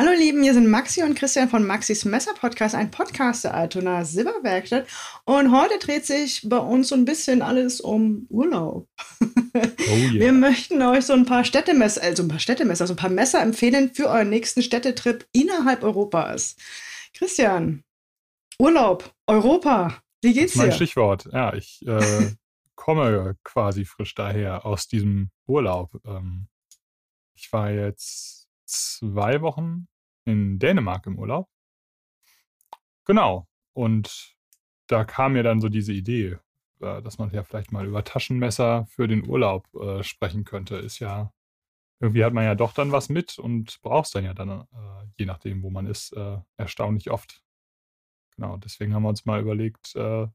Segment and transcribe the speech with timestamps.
[0.00, 4.04] Hallo Lieben, hier sind Maxi und Christian von Maxis Messer Podcast, ein Podcast der Altona
[4.04, 4.86] Silberwerkstatt.
[5.24, 8.88] Und heute dreht sich bei uns so ein bisschen alles um Urlaub.
[9.20, 9.26] Oh
[9.56, 10.12] yeah.
[10.12, 13.42] Wir möchten euch so ein paar Städtemesser, also ein paar Städtemesser, also ein paar Messer
[13.42, 16.54] empfehlen für euren nächsten Städtetrip innerhalb Europas.
[17.12, 17.82] Christian,
[18.60, 20.60] Urlaub, Europa, wie geht's dir?
[20.60, 22.30] Mein Stichwort, ja, ich äh,
[22.76, 25.90] komme quasi frisch daher aus diesem Urlaub.
[26.06, 26.46] Ähm,
[27.34, 28.37] ich war jetzt
[28.68, 29.88] zwei Wochen
[30.24, 31.48] in Dänemark im Urlaub.
[33.04, 33.48] Genau.
[33.72, 34.36] Und
[34.86, 36.38] da kam mir dann so diese Idee,
[36.80, 40.76] äh, dass man ja vielleicht mal über Taschenmesser für den Urlaub äh, sprechen könnte.
[40.76, 41.32] Ist ja,
[42.00, 45.06] irgendwie hat man ja doch dann was mit und braucht es dann ja dann, äh,
[45.16, 47.42] je nachdem, wo man ist, äh, erstaunlich oft.
[48.36, 50.26] Genau, deswegen haben wir uns mal überlegt, äh,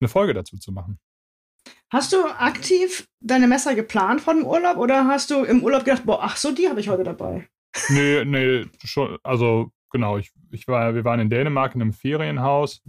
[0.00, 0.98] eine Folge dazu zu machen.
[1.92, 6.04] Hast du aktiv deine Messer geplant vor dem Urlaub oder hast du im Urlaub gedacht,
[6.04, 7.48] boah, ach so, die habe ich heute dabei?
[7.90, 12.82] Nee, nee, schon, also genau, ich, ich war, wir waren in Dänemark in einem Ferienhaus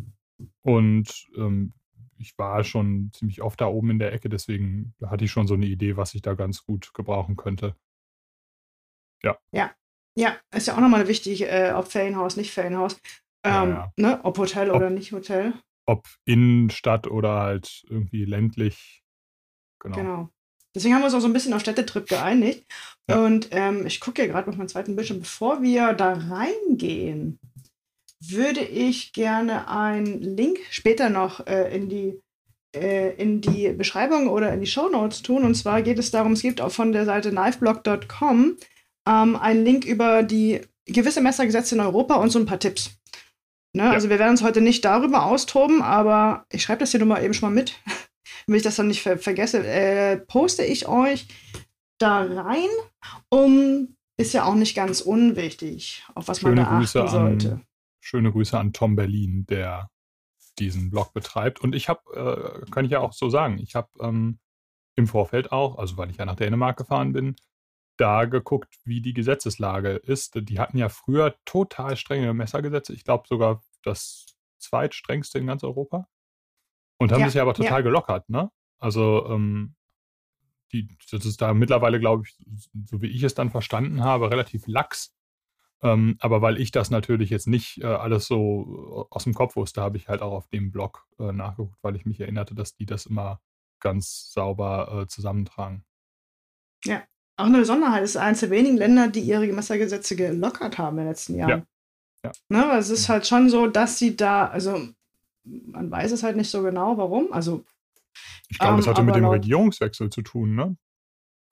[0.64, 1.74] und ähm,
[2.18, 5.54] ich war schon ziemlich oft da oben in der Ecke, deswegen hatte ich schon so
[5.54, 7.76] eine Idee, was ich da ganz gut gebrauchen könnte.
[9.22, 9.38] Ja.
[9.52, 9.72] Ja,
[10.16, 13.00] ja, ist ja auch nochmal wichtig, äh, ob Ferienhaus, nicht Ferienhaus.
[13.44, 13.94] Ähm, ja, ja.
[13.98, 14.20] Ne?
[14.24, 15.54] Ob Hotel ob, oder nicht Hotel
[15.88, 19.04] ob Innenstadt oder halt irgendwie ländlich.
[19.80, 19.96] Genau.
[19.96, 20.30] genau.
[20.76, 22.66] Deswegen haben wir uns auch so ein bisschen auf Städtetrip geeinigt.
[23.10, 23.26] Ja.
[23.26, 25.20] Und ähm, ich gucke hier gerade auf meinen zweiten Bildschirm.
[25.20, 27.40] Bevor wir da reingehen,
[28.20, 32.22] würde ich gerne einen Link später noch äh, in die
[32.76, 35.44] äh, in die Beschreibung oder in die Show Notes tun.
[35.44, 38.58] Und zwar geht es darum, es gibt auch von der Seite knifeblog.com
[39.08, 42.92] ähm, einen Link über die gewisse Messergesetze in Europa und so ein paar Tipps.
[43.78, 43.84] Ne?
[43.84, 43.92] Ja.
[43.92, 47.24] Also wir werden uns heute nicht darüber austoben, aber ich schreibe das hier nur mal
[47.24, 47.80] eben schon mal mit,
[48.46, 49.66] damit ich das dann nicht ver vergesse.
[49.66, 51.28] Äh, poste ich euch
[52.00, 52.70] da rein,
[53.30, 57.52] um ist ja auch nicht ganz unwichtig, auf was schöne man da Grüße achten sollte.
[57.52, 57.66] An,
[58.02, 59.92] schöne Grüße an Tom Berlin, der
[60.58, 61.62] diesen Blog betreibt.
[61.62, 64.40] Und ich habe, äh, kann ich ja auch so sagen, ich habe ähm,
[64.96, 67.36] im Vorfeld auch, also weil ich ja nach Dänemark gefahren bin,
[67.98, 70.36] da geguckt, wie die Gesetzeslage ist.
[70.36, 72.94] Die hatten ja früher total strenge Messergesetze.
[72.94, 76.08] Ich glaube sogar das zweitstrengste in ganz Europa.
[76.98, 77.82] Und haben ja, das ja aber total ja.
[77.82, 78.52] gelockert, ne?
[78.80, 79.76] Also, ähm,
[80.72, 82.38] die, das ist da mittlerweile, glaube ich,
[82.86, 85.16] so wie ich es dann verstanden habe, relativ lax.
[85.82, 89.82] Ähm, aber weil ich das natürlich jetzt nicht äh, alles so aus dem Kopf wusste,
[89.82, 92.88] habe ich halt auch auf dem Blog äh, nachgeguckt, weil ich mich erinnerte, dass die
[92.88, 93.42] das immer
[93.80, 95.86] ganz sauber äh, zusammentragen.
[96.84, 97.04] Ja,
[97.38, 98.04] auch eine Besonderheit.
[98.04, 101.50] Es ist eines der wenigen Länder, die ihre Messergesetze gelockert haben in den letzten Jahren.
[101.50, 101.66] Ja.
[102.28, 102.32] Ja.
[102.50, 104.80] Ne, es ist halt schon so, dass sie da, also
[105.44, 107.32] man weiß es halt nicht so genau, warum.
[107.32, 107.64] Also
[108.50, 110.76] ich glaube, ähm, das hatte mit dem laut, Regierungswechsel zu tun, ne?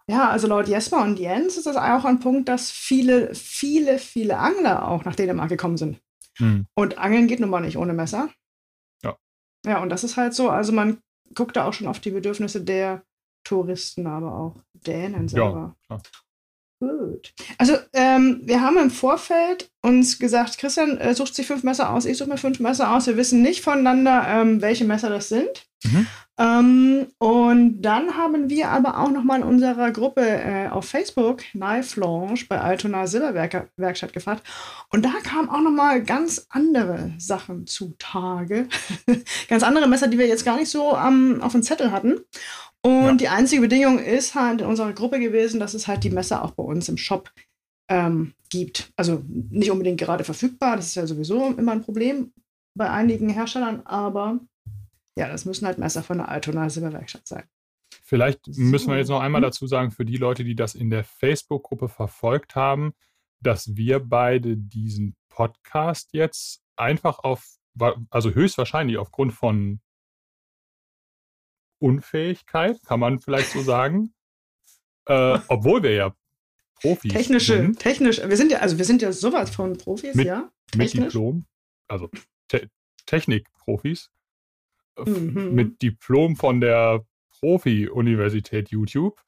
[0.07, 4.37] Ja, also laut Jesper und Jens ist das auch ein Punkt, dass viele, viele, viele
[4.37, 5.99] Angler auch nach Dänemark gekommen sind.
[6.37, 6.67] Hm.
[6.75, 8.29] Und Angeln geht nun mal nicht ohne Messer.
[9.03, 9.17] Ja.
[9.65, 10.99] Ja, und das ist halt so, also man
[11.33, 13.03] guckt da auch schon auf die Bedürfnisse der
[13.43, 15.75] Touristen, aber auch Dänen selber.
[15.89, 16.01] Ja, klar.
[16.79, 17.33] Gut.
[17.57, 22.05] Also ähm, wir haben im Vorfeld uns gesagt, Christian äh, sucht sich fünf Messer aus,
[22.05, 23.07] ich suche mir fünf Messer aus.
[23.07, 25.67] Wir wissen nicht voneinander, ähm, welche Messer das sind.
[25.83, 26.07] Mhm.
[26.37, 31.37] Ähm, und dann haben wir aber auch noch mal in unserer Gruppe äh, auf Facebook
[31.51, 34.43] Knife Launch bei Altona Silberwerkstatt gefragt.
[34.89, 38.67] Und da kamen auch noch mal ganz andere Sachen zutage.
[39.47, 42.19] ganz andere Messer, die wir jetzt gar nicht so auf dem Zettel hatten.
[42.85, 43.13] Und ja.
[43.15, 46.51] die einzige Bedingung ist halt in unserer Gruppe gewesen, dass es halt die Messer auch
[46.51, 47.31] bei uns im Shop
[47.89, 48.93] ähm, gibt.
[48.95, 52.31] Also nicht unbedingt gerade verfügbar, das ist ja sowieso immer ein Problem
[52.77, 54.39] bei einigen Herstellern, aber
[55.17, 57.45] ja, das müssen halt Messer von der Altona Silberwerkstatt sein.
[58.03, 59.47] Vielleicht müssen wir jetzt noch einmal hm?
[59.47, 62.93] dazu sagen, für die Leute, die das in der Facebook-Gruppe verfolgt haben,
[63.41, 67.47] dass wir beide diesen Podcast jetzt einfach auf,
[68.11, 69.79] also höchstwahrscheinlich aufgrund von
[71.79, 74.13] Unfähigkeit, kann man vielleicht so sagen.
[75.07, 76.15] Äh, obwohl wir ja
[76.81, 77.79] Profis Technische, sind.
[77.79, 80.49] Technisch, wir sind ja, also wir sind ja sowas von Profis, mit, ja.
[80.71, 80.95] Technisch.
[80.95, 81.45] Mit Diplom,
[81.87, 82.09] also
[82.47, 82.69] Te
[83.05, 84.09] Technikprofis.
[84.97, 85.53] Mhm.
[85.53, 87.05] Mit Diplom von der
[87.39, 89.21] Profi-Universität YouTube.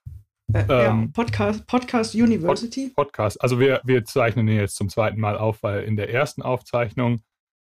[0.54, 2.88] Äh, ähm, ja, Podcast, Podcast University.
[2.88, 3.42] Pod Podcast.
[3.42, 7.22] Also wir, wir zeichnen den jetzt zum zweiten Mal auf, weil in der ersten Aufzeichnung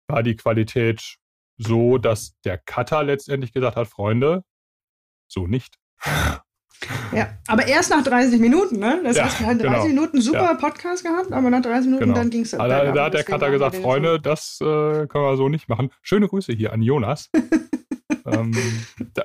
[0.08, 1.16] war die Qualität
[1.58, 4.42] so, dass der Cutter letztendlich gesagt hat, Freunde,
[5.32, 5.78] so nicht.
[7.14, 9.00] Ja, aber erst nach 30 Minuten, ne?
[9.04, 9.86] Das ja, heißt, wir hatten 30 genau.
[9.86, 10.54] Minuten super ja.
[10.54, 12.16] Podcast gehabt, aber nach 30 Minuten genau.
[12.16, 12.54] dann ging es.
[12.54, 15.90] Also, da, da hat der Cutter gesagt, Freunde, das äh, können wir so nicht machen.
[16.02, 17.30] Schöne Grüße hier an Jonas.
[18.26, 18.52] ähm,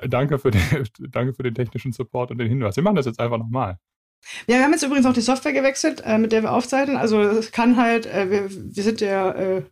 [0.08, 0.62] danke, für den,
[1.10, 2.76] danke für den technischen Support und den Hinweis.
[2.76, 3.78] Wir machen das jetzt einfach nochmal.
[4.46, 6.96] Ja, wir haben jetzt übrigens auch die Software gewechselt, äh, mit der wir aufzeichnen.
[6.96, 9.62] Also es kann halt, äh, wir, wir sind ja, äh,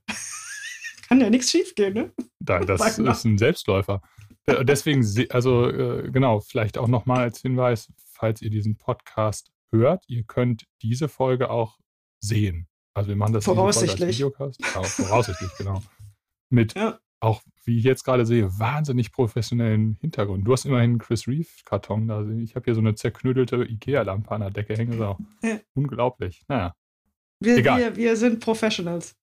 [1.09, 2.13] kann ja nichts schiefgehen, ne?
[2.41, 4.03] Da, das ist ein Selbstläufer.
[4.47, 10.05] Äh, deswegen, also äh, genau, vielleicht auch nochmal als Hinweis, falls ihr diesen Podcast hört,
[10.09, 11.79] ihr könnt diese Folge auch
[12.21, 12.69] sehen.
[12.95, 14.03] Also wir machen das voraussichtlich.
[14.03, 14.61] Als Videocast.
[14.75, 15.83] Ja, voraussichtlich, genau.
[16.49, 16.99] Mit ja.
[17.21, 20.47] auch, wie ich jetzt gerade sehe, wahnsinnig professionellen Hintergrund.
[20.47, 22.27] Du hast immerhin einen Chris Reeve-Karton da.
[22.39, 24.99] Ich habe hier so eine zerknüttelte Ikea-Lampe an der Decke hängen.
[24.99, 25.19] Ja.
[25.75, 26.43] Unglaublich.
[26.49, 26.75] Naja.
[27.41, 27.81] Wir, Egal.
[27.81, 29.15] Wir, wir sind Professionals.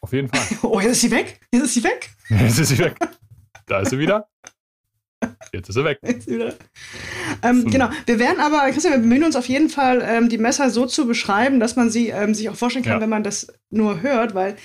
[0.00, 0.40] Auf jeden Fall.
[0.62, 1.40] Oh, jetzt ist sie weg.
[1.52, 2.10] Jetzt ist sie weg.
[2.30, 2.96] Jetzt ist sie weg.
[3.66, 4.28] Da ist sie wieder.
[5.52, 5.98] Jetzt ist er weg.
[7.42, 7.90] Ähm, genau.
[8.06, 11.06] Wir werden aber, Christian, wir bemühen uns auf jeden Fall, ähm, die Messer so zu
[11.06, 13.00] beschreiben, dass man sie ähm, sich auch vorstellen kann, ja.
[13.00, 14.56] wenn man das nur hört, weil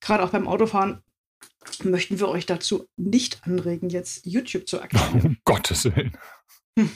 [0.00, 1.02] gerade auch beim Autofahren
[1.84, 5.22] möchten wir euch dazu nicht anregen, jetzt YouTube zu aktivieren.
[5.24, 6.16] Um Gottes Willen.
[6.78, 6.90] Hm.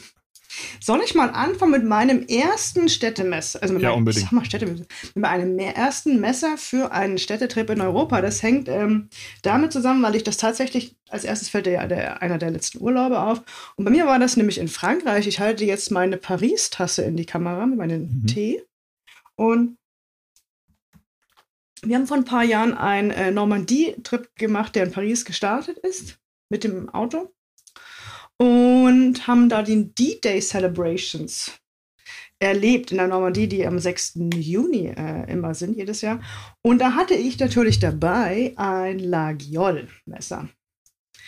[0.81, 3.63] Soll ich mal anfangen mit meinem ersten Städtemesser?
[3.63, 4.25] Also mit ja, meinem, unbedingt.
[4.25, 4.85] Sag mal Städtemesser.
[5.15, 8.21] Mit meinem ersten Messer für einen Städtetrip in Europa.
[8.21, 9.09] Das hängt ähm,
[9.43, 13.21] damit zusammen, weil ich das tatsächlich, als erstes fällt ja der, einer der letzten Urlaube
[13.21, 13.43] auf.
[13.77, 15.27] Und bei mir war das nämlich in Frankreich.
[15.27, 18.27] Ich halte jetzt meine Paris-Tasse in die Kamera mit meinem mhm.
[18.27, 18.63] Tee.
[19.37, 19.77] Und
[21.83, 26.19] wir haben vor ein paar Jahren einen äh, Normandie-Trip gemacht, der in Paris gestartet ist
[26.49, 27.33] mit dem Auto
[28.39, 31.53] und haben da die D-Day Celebrations
[32.39, 34.19] erlebt in der Normandie, die am 6.
[34.35, 36.21] Juni äh, immer sind, jedes Jahr.
[36.63, 40.49] Und da hatte ich natürlich dabei ein Lagiol-Messer.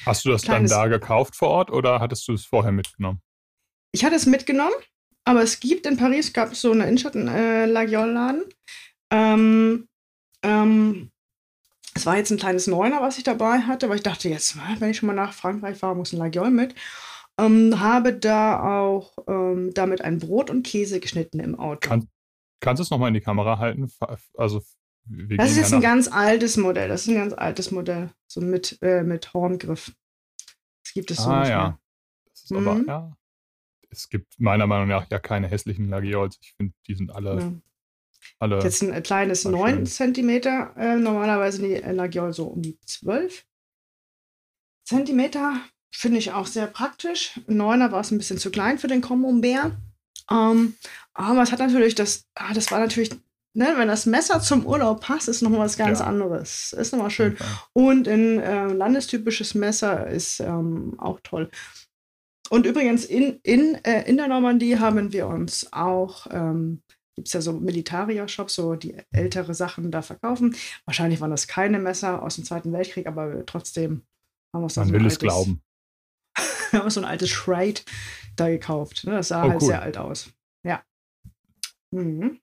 [0.04, 3.20] Hast du das Kleines, dann da gekauft vor Ort oder hattest du es vorher mitgenommen?
[3.92, 4.74] Ich hatte es mitgenommen,
[5.24, 8.42] aber es gibt in Paris, gab es so einen Innschatten-Lagiol-Laden.
[9.10, 9.88] Äh, ähm,
[10.42, 11.10] ähm,
[11.98, 14.90] es war jetzt ein kleines Neuner, was ich dabei hatte, weil ich dachte, jetzt, wenn
[14.90, 16.74] ich schon mal nach Frankreich fahre, muss ein Lagiol mit.
[17.40, 21.88] Ähm, habe da auch ähm, damit ein Brot und Käse geschnitten im Auto.
[21.88, 22.08] Kann,
[22.60, 23.90] kannst du es nochmal in die Kamera halten?
[24.36, 24.62] Also,
[25.06, 26.88] das ist jetzt ein ganz altes Modell.
[26.88, 28.10] Das ist ein ganz altes Modell.
[28.28, 29.92] So mit, äh, mit Horngriff.
[30.84, 31.58] Das gibt es so ah, nicht ja.
[31.58, 31.78] Mehr.
[32.30, 32.68] Das ist mhm.
[32.68, 33.12] aber, ja.
[33.90, 36.38] Es gibt meiner Meinung nach ja keine hässlichen Lagiols.
[36.42, 37.52] Ich finde, die sind alle ja.
[38.38, 40.28] Alle jetzt ein kleines 9 cm.
[40.76, 43.44] Äh, normalerweise die Lagiol so um die 12
[44.88, 45.30] cm.
[45.90, 47.40] Finde ich auch sehr praktisch.
[47.48, 49.72] Ein 9er war es ein bisschen zu klein für den Camembert.
[50.30, 50.74] Ähm,
[51.14, 53.10] aber es hat natürlich das, ah, das war natürlich,
[53.54, 56.06] ne, wenn das Messer zum Urlaub passt, ist nochmal was ganz ja.
[56.06, 56.72] anderes.
[56.74, 57.32] Ist nochmal schön.
[57.32, 57.44] Okay.
[57.72, 61.50] Und ein äh, landestypisches Messer ist ähm, auch toll.
[62.50, 66.82] Und übrigens, in, in, äh, in der Normandie haben wir uns auch ähm,
[67.18, 70.54] gibt es ja so Militaria-Shops, so die ältere Sachen da verkaufen.
[70.84, 74.06] Wahrscheinlich waren das keine Messer aus dem Zweiten Weltkrieg, aber trotzdem
[74.54, 75.62] haben wir es Man so will altes, es glauben.
[76.70, 77.84] wir haben so ein altes Schreit
[78.36, 79.04] da gekauft.
[79.04, 79.12] Ne?
[79.12, 79.66] Das sah oh, halt cool.
[79.68, 80.32] sehr alt aus.
[80.64, 80.84] Ja.
[81.90, 82.40] Mhm.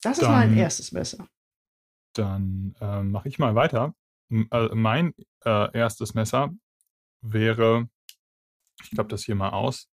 [0.00, 1.28] Das dann, ist mein erstes Messer.
[2.14, 3.94] Dann äh, mache ich mal weiter.
[4.30, 5.12] Äh, mein
[5.44, 6.50] äh, erstes Messer
[7.20, 7.90] wäre,
[8.82, 9.90] ich glaube das hier mal aus,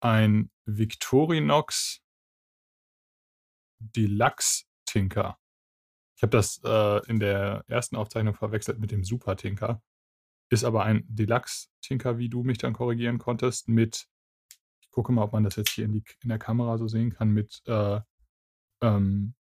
[0.00, 2.00] ein Victorinox
[3.80, 5.38] Deluxe Tinker.
[6.16, 9.82] Ich habe das äh, in der ersten Aufzeichnung verwechselt mit dem Super Tinker.
[10.50, 14.06] Ist aber ein Deluxe Tinker, wie du mich dann korrigieren konntest, mit,
[14.80, 17.10] ich gucke mal, ob man das jetzt hier in, die, in der Kamera so sehen
[17.10, 18.00] kann, mit äh,
[18.82, 19.34] ähm,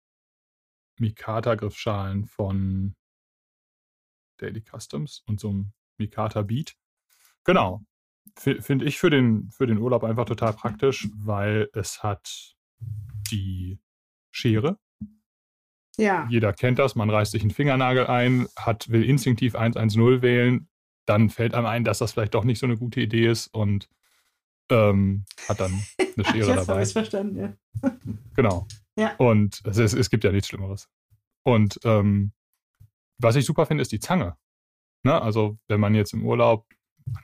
[0.99, 2.95] Mikata-Griffschalen von
[4.37, 6.77] Daily Customs und so einem Mikata Beat.
[7.45, 7.85] Genau.
[8.37, 12.55] Finde ich für den, für den Urlaub einfach total praktisch, weil es hat
[13.31, 13.81] die
[14.31, 14.79] Schere.
[15.97, 16.27] Ja.
[16.31, 20.69] Jeder kennt das, man reißt sich einen Fingernagel ein, hat, will instinktiv 110 wählen,
[21.07, 23.89] dann fällt einem ein, dass das vielleicht doch nicht so eine gute Idee ist und
[24.71, 26.83] ähm, hat dann eine Schere Jetzt dabei.
[26.83, 27.91] Ich verstanden, ja.
[28.37, 28.67] genau.
[28.97, 29.15] Ja.
[29.17, 30.89] Und es, ist, es gibt ja nichts Schlimmeres.
[31.45, 32.33] Und ähm,
[33.19, 34.37] was ich super finde, ist die Zange.
[35.05, 35.21] Ne?
[35.21, 36.67] Also, wenn man jetzt im Urlaub,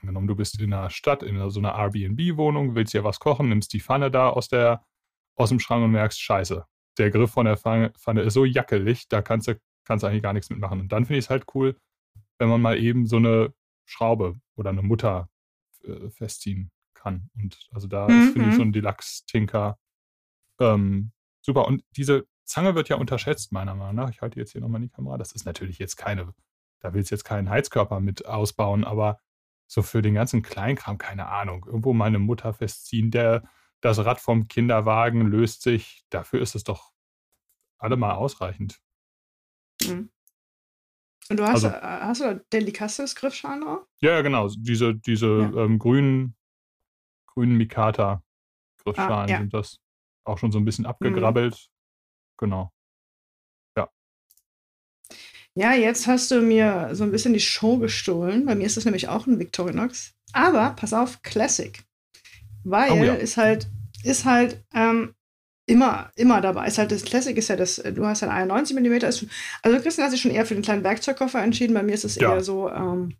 [0.01, 3.71] angenommen, du bist in einer Stadt, in so einer Airbnb-Wohnung, willst ja was kochen, nimmst
[3.73, 4.83] die Pfanne da aus, der,
[5.35, 6.65] aus dem Schrank und merkst, scheiße,
[6.97, 10.33] der Griff von der Pfanne ist so jackelig, da kannst du, kannst du eigentlich gar
[10.33, 10.79] nichts mitmachen.
[10.79, 11.77] Und dann finde ich es halt cool,
[12.37, 13.53] wenn man mal eben so eine
[13.85, 15.29] Schraube oder eine Mutter
[15.83, 17.29] äh, festziehen kann.
[17.35, 18.33] Und also da mhm.
[18.33, 19.77] finde ich so ein Deluxe-Tinker
[20.59, 21.11] ähm,
[21.41, 21.67] super.
[21.67, 24.09] Und diese Zange wird ja unterschätzt, meiner Meinung nach.
[24.09, 25.17] Ich halte jetzt hier nochmal die Kamera.
[25.17, 26.33] Das ist natürlich jetzt keine,
[26.79, 29.19] da willst du jetzt keinen Heizkörper mit ausbauen, aber
[29.67, 33.43] so für den ganzen Kleinkram, keine Ahnung, irgendwo mal eine Mutter festziehen, der
[33.81, 36.03] das Rad vom Kinderwagen löst sich.
[36.09, 36.91] Dafür ist es doch
[37.77, 38.79] allemal ausreichend.
[39.83, 40.09] Mhm.
[41.29, 43.87] Und du hast, also, äh, hast du Delicastes Griffschalen drauf?
[43.99, 44.47] Ja, genau.
[44.49, 45.63] Diese, diese ja.
[45.63, 46.35] ähm, grünen,
[47.27, 49.37] grünen Mikata-Griffschalen ah, ja.
[49.39, 49.79] sind das.
[50.23, 51.53] auch schon so ein bisschen abgegrabbelt.
[51.53, 52.35] Mhm.
[52.37, 52.71] Genau.
[53.75, 53.89] Ja.
[55.55, 58.45] Ja, jetzt hast du mir so ein bisschen die Show gestohlen.
[58.45, 60.13] Bei mir ist das nämlich auch ein Victorinox.
[60.33, 61.83] Aber pass auf, Classic.
[62.65, 63.13] Weil oh, ja.
[63.13, 63.67] ist halt,
[64.03, 65.13] ist halt ähm,
[65.65, 66.67] immer, immer dabei.
[66.67, 69.05] Ist halt das Classic ist ja das, du hast ja 91 mm.
[69.05, 71.73] also Christian hat sich schon eher für den kleinen Werkzeugkoffer entschieden.
[71.73, 72.33] Bei mir ist es ja.
[72.33, 73.15] eher so ähm,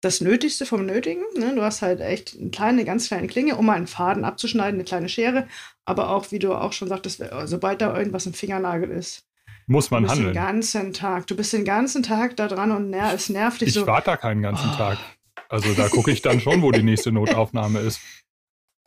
[0.00, 1.22] das Nötigste vom Nötigen.
[1.38, 1.54] Ne?
[1.54, 4.84] Du hast halt echt eine kleine, ganz kleine Klinge, um mal einen Faden abzuschneiden, eine
[4.84, 5.46] kleine Schere.
[5.84, 9.24] Aber auch, wie du auch schon sagtest, sobald da irgendwas im Fingernagel ist,
[9.66, 10.34] muss man du bist handeln.
[10.34, 11.26] Den ganzen Tag.
[11.28, 13.82] Du bist den ganzen Tag da dran und ner es nervt dich ich so.
[13.82, 14.76] Ich warte da keinen ganzen oh.
[14.76, 14.98] Tag.
[15.48, 18.00] Also da gucke ich dann schon, wo die nächste Notaufnahme ist.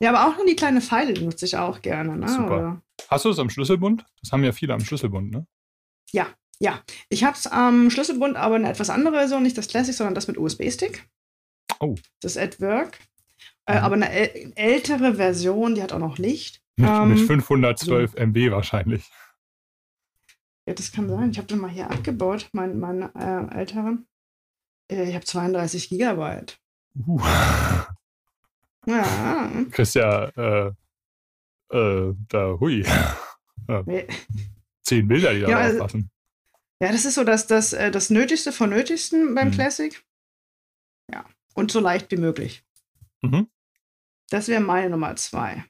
[0.01, 2.17] Ja, aber auch nur die kleine Pfeile die nutze ich auch gerne.
[2.17, 2.27] Ne?
[2.27, 2.45] Super.
[2.45, 2.81] Oder?
[3.09, 4.05] Hast du es am Schlüsselbund?
[4.21, 5.47] Das haben ja viele am Schlüsselbund, ne?
[6.11, 6.27] Ja,
[6.59, 6.81] ja.
[7.09, 10.27] Ich habe es am Schlüsselbund, aber eine etwas andere Version, nicht das Classic, sondern das
[10.27, 11.07] mit USB-Stick.
[11.79, 11.95] Oh.
[12.21, 12.99] Das AdWork.
[13.67, 13.83] Äh, mhm.
[13.83, 16.61] aber eine ältere Version, die hat auch noch Licht.
[16.77, 18.17] Mit, ähm, mit 512 so.
[18.17, 19.09] MB wahrscheinlich.
[20.67, 21.31] Ja, das kann sein.
[21.31, 24.07] Ich habe den mal hier abgebaut, meinen mein, äh, älteren.
[24.91, 26.59] Äh, ich habe 32 Gigabyte.
[27.07, 27.21] Uh.
[28.85, 29.49] Ja.
[29.71, 30.71] Kriegst ja äh,
[31.69, 32.83] äh, da, hui.
[33.67, 33.83] ja.
[34.83, 36.11] Zehn Bilder, die da ja, drauf passen.
[36.79, 39.53] Ja, das ist so das, das, äh, das Nötigste von Nötigsten beim mhm.
[39.53, 40.05] Classic.
[41.11, 41.25] Ja.
[41.53, 42.63] Und so leicht wie möglich.
[43.21, 43.47] Mhm.
[44.29, 45.63] Das wäre meine Nummer zwei.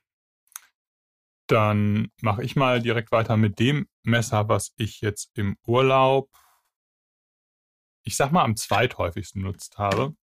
[1.48, 6.30] Dann mache ich mal direkt weiter mit dem Messer, was ich jetzt im Urlaub,
[8.04, 10.16] ich sag mal, am zweithäufigsten benutzt habe.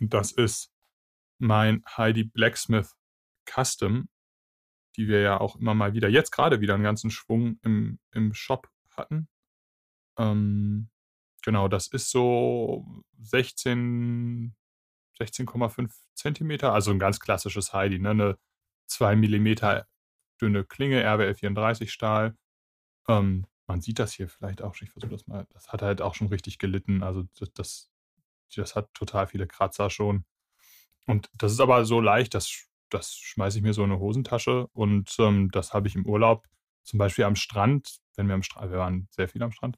[0.00, 0.69] Das ist
[1.40, 2.96] mein Heidi Blacksmith
[3.46, 4.08] Custom,
[4.96, 8.34] die wir ja auch immer mal wieder, jetzt gerade wieder einen ganzen Schwung im, im
[8.34, 9.28] Shop hatten.
[10.18, 10.90] Ähm,
[11.42, 14.54] genau, das ist so 16,
[15.18, 18.10] 16,5 Zentimeter, also ein ganz klassisches Heidi, ne?
[18.10, 18.38] eine
[18.86, 19.86] 2 Millimeter
[20.40, 22.36] dünne Klinge, RWL 34 Stahl.
[23.08, 26.14] Ähm, man sieht das hier vielleicht auch, ich versuche das mal, das hat halt auch
[26.14, 27.90] schon richtig gelitten, also das, das,
[28.54, 30.24] das hat total viele Kratzer schon.
[31.10, 34.68] Und das ist aber so leicht, das, das schmeiße ich mir so in eine Hosentasche
[34.72, 36.46] und ähm, das habe ich im Urlaub,
[36.82, 39.76] zum Beispiel am Strand, wenn wir am Strand, wir waren sehr viel am Strand,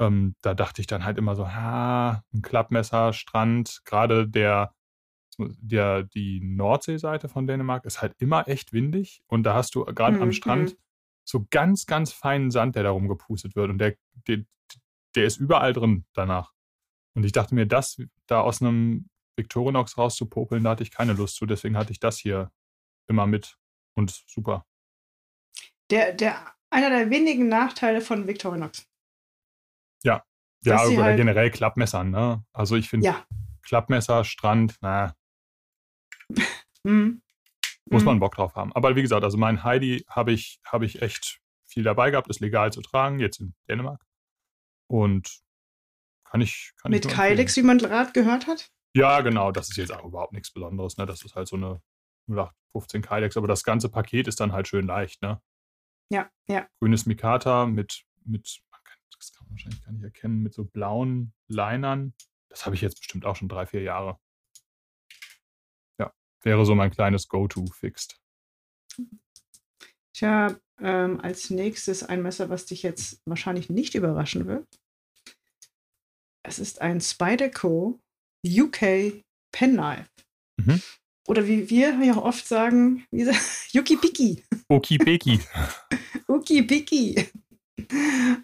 [0.00, 4.74] ähm, da dachte ich dann halt immer so, ha, ein Klappmesser, Strand, gerade der,
[5.38, 10.16] der, die Nordseeseite von Dänemark ist halt immer echt windig und da hast du gerade
[10.16, 10.22] mhm.
[10.22, 10.76] am Strand
[11.24, 13.94] so ganz, ganz feinen Sand, der da rumgepustet wird und der,
[14.26, 14.44] der,
[15.14, 16.52] der ist überall drin danach.
[17.14, 21.36] Und ich dachte mir, das da aus einem Victorinox rauszupopeln, da hatte ich keine Lust
[21.36, 21.46] zu.
[21.46, 22.50] Deswegen hatte ich das hier
[23.08, 23.58] immer mit
[23.94, 24.66] und super.
[25.90, 28.86] Der, der, einer der wenigen Nachteile von Victorinox.
[30.02, 30.24] Ja,
[30.64, 32.44] ja, oder halt generell Klappmessern, ne?
[32.52, 33.26] Also ich finde ja.
[33.62, 35.14] Klappmesser, Strand, na.
[36.84, 37.20] mm.
[37.90, 38.20] Muss man mhm.
[38.20, 38.72] Bock drauf haben.
[38.72, 42.40] Aber wie gesagt, also mein Heidi habe ich, hab ich echt viel dabei gehabt, ist
[42.40, 44.04] legal zu tragen, jetzt in Dänemark.
[44.88, 45.42] Und
[46.24, 46.72] kann ich.
[46.80, 48.70] Kann Mit Kydex, wie man gerade gehört hat?
[48.94, 51.06] Ja, genau, das ist jetzt auch überhaupt nichts Besonderes, ne?
[51.06, 51.80] Das ist halt so eine
[52.28, 55.40] 0815 Kydex, aber das ganze Paket ist dann halt schön leicht, ne?
[56.10, 56.68] Ja, ja.
[56.78, 58.62] Grünes Mikata mit, mit,
[59.16, 62.14] das kann man wahrscheinlich gar nicht erkennen, mit so blauen Linern.
[62.50, 64.18] Das habe ich jetzt bestimmt auch schon drei, vier Jahre.
[65.98, 68.20] Ja, wäre so mein kleines Go-To fixed.
[70.12, 74.68] Tja, ähm, als nächstes ein Messer, was dich jetzt wahrscheinlich nicht überraschen wird.
[76.42, 78.02] Es ist ein Spyderco
[78.46, 79.22] UK
[79.52, 80.08] Penknife.
[80.56, 80.80] Mhm.
[81.28, 83.28] Oder wie wir ja oft sagen, wie
[83.72, 84.42] Yuki Piki.
[84.68, 85.40] Uki Piki.
[86.28, 87.28] Uki Piki.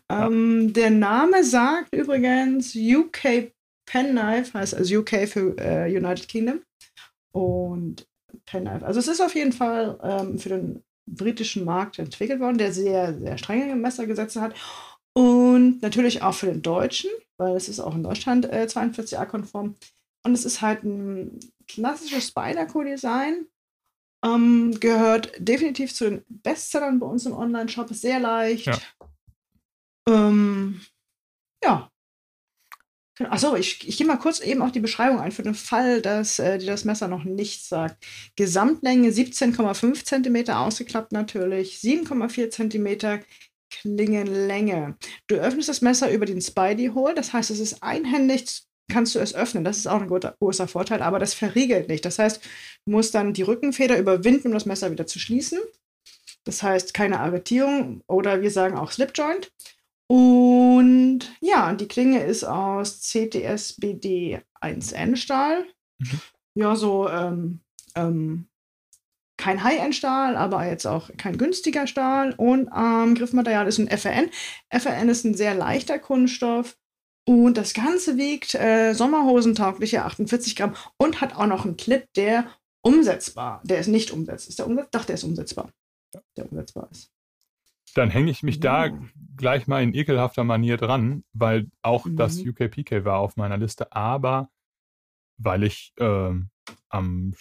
[0.09, 3.53] Ähm, der Name sagt übrigens UK
[3.87, 6.63] Penknife, heißt also UK für äh, United Kingdom.
[7.33, 8.07] Und
[8.47, 8.85] Penknife.
[8.85, 13.19] Also es ist auf jeden Fall ähm, für den britischen Markt entwickelt worden, der sehr,
[13.19, 14.55] sehr strenge Messergesetze hat.
[15.15, 19.77] Und natürlich auch für den deutschen, weil es ist auch in Deutschland äh, 42a-konform.
[20.25, 23.47] Und es ist halt ein klassisches Spyderco-Design.
[24.25, 27.91] Ähm, gehört definitiv zu den Bestsellern bei uns im Online-Shop.
[27.91, 28.67] Ist sehr leicht.
[28.67, 28.79] Ja.
[30.09, 30.81] Ähm,
[31.63, 31.91] ja.
[33.21, 36.39] Achso, ich, ich gehe mal kurz eben auf die Beschreibung ein, für den Fall, dass
[36.39, 38.05] äh, dir das Messer noch nichts sagt.
[38.37, 43.25] Gesamtlänge 17,5 cm, ausgeklappt natürlich, 7,4 cm
[43.71, 44.97] Klingenlänge.
[45.27, 49.19] Du öffnest das Messer über den Spidey Hole, das heißt, es ist einhändig, kannst du
[49.19, 49.65] es öffnen.
[49.65, 52.05] Das ist auch ein großer Vorteil, aber das verriegelt nicht.
[52.05, 52.43] Das heißt,
[52.87, 55.59] du musst dann die Rückenfeder überwinden, um das Messer wieder zu schließen.
[56.45, 59.53] Das heißt, keine Arretierung oder wir sagen auch Slipjoint.
[60.11, 65.67] Und ja, die Klinge ist aus CTS BD 1N Stahl.
[65.99, 66.21] Mhm.
[66.55, 67.61] Ja, so ähm,
[67.95, 68.49] ähm,
[69.39, 72.35] kein High-End-Stahl, aber jetzt auch kein günstiger Stahl.
[72.37, 74.29] Und ähm, Griffmaterial ist ein FRN.
[74.71, 76.77] FRN ist ein sehr leichter Kunststoff.
[77.25, 82.47] Und das Ganze wiegt äh, sommerhosentaugliche 48 Gramm und hat auch noch einen Clip, der
[82.83, 84.49] umsetzbar, der ist nicht umsetzbar.
[84.49, 85.01] Ist der umsetzbar?
[85.01, 85.71] Doch, der ist umsetzbar.
[86.37, 87.11] Der umsetzbar ist.
[87.95, 88.89] Dann hänge ich mich ja.
[88.89, 88.99] da
[89.37, 92.17] gleich mal in ekelhafter Manier dran, weil auch mhm.
[92.17, 94.51] das UKPK war auf meiner Liste, aber
[95.37, 96.33] weil ich äh,
[96.89, 97.35] am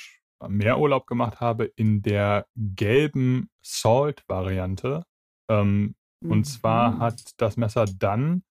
[0.45, 5.05] Meerurlaub gemacht habe in der gelben Salt-Variante.
[5.49, 6.31] Ähm, mhm.
[6.31, 6.99] Und zwar mhm.
[6.99, 8.43] hat das Messer dann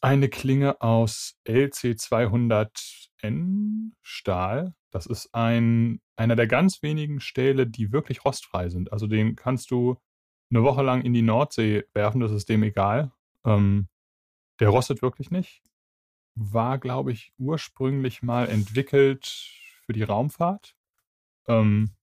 [0.00, 4.74] eine Klinge aus LC200N Stahl.
[4.90, 8.92] Das ist ein, einer der ganz wenigen Stähle, die wirklich rostfrei sind.
[8.92, 9.96] Also den kannst du
[10.50, 13.12] eine Woche lang in die Nordsee werfen, das ist dem egal.
[13.44, 13.88] Ähm,
[14.60, 15.62] der rostet wirklich nicht.
[16.36, 20.74] War, glaube ich, ursprünglich mal entwickelt für die Raumfahrt.
[21.46, 21.94] Ähm,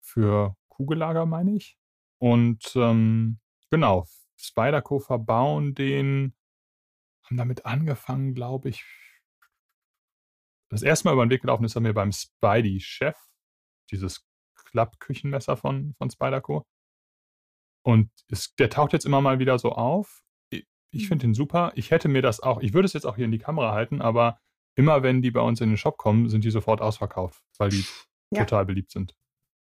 [0.00, 1.78] für Kugellager, meine ich.
[2.18, 3.38] Und ähm,
[3.70, 6.34] genau, Spyderco verbauen den,
[7.24, 8.84] haben damit angefangen, glaube ich.
[10.68, 13.16] Das erste Mal über den Weg gelaufen ist er mir beim Spidey-Chef,
[13.90, 16.66] dieses Klappküchenmesser von, von Spyderco.
[17.82, 20.24] Und es, der taucht jetzt immer mal wieder so auf.
[20.50, 21.08] Ich, ich mhm.
[21.08, 21.72] finde ihn super.
[21.76, 24.02] Ich hätte mir das auch, ich würde es jetzt auch hier in die Kamera halten,
[24.02, 24.40] aber
[24.76, 27.84] immer wenn die bei uns in den Shop kommen, sind die sofort ausverkauft, weil die
[28.32, 28.44] ja.
[28.44, 29.16] total beliebt sind.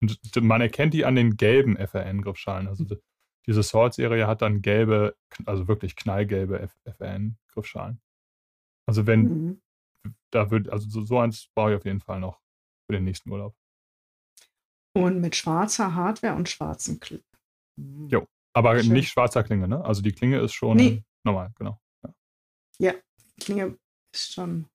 [0.02, 2.66] Und man erkennt die an den gelben FRN-Griffschalen.
[2.66, 3.00] Also mhm.
[3.47, 5.16] diese Sword-Serie hat dann gelbe,
[5.47, 8.00] also wirklich knallgelbe FRN-Griffschalen.
[8.88, 9.62] Also wenn, mhm.
[10.33, 12.40] da wird, also so, so eins brauche ich auf jeden Fall noch
[12.87, 13.54] für den nächsten Urlaub.
[14.95, 17.25] Und mit schwarzer Hardware und schwarzen Clip.
[18.09, 18.92] Jo, aber Schön.
[18.92, 19.83] nicht schwarzer Klinge, ne?
[19.85, 21.04] Also die Klinge ist schon nee.
[21.25, 21.81] normal, genau.
[22.04, 22.14] Ja.
[22.78, 22.95] ja,
[23.40, 23.78] Klinge
[24.12, 24.69] ist schon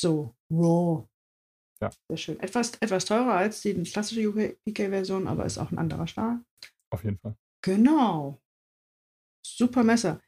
[0.00, 1.06] so raw.
[1.80, 1.90] Ja.
[2.08, 2.40] Sehr schön.
[2.40, 6.40] Etwas, etwas teurer als die klassische UK-Version, aber ist auch ein anderer Stahl.
[6.90, 7.36] Auf jeden Fall.
[7.62, 8.40] Genau.
[9.46, 10.20] Super Messer.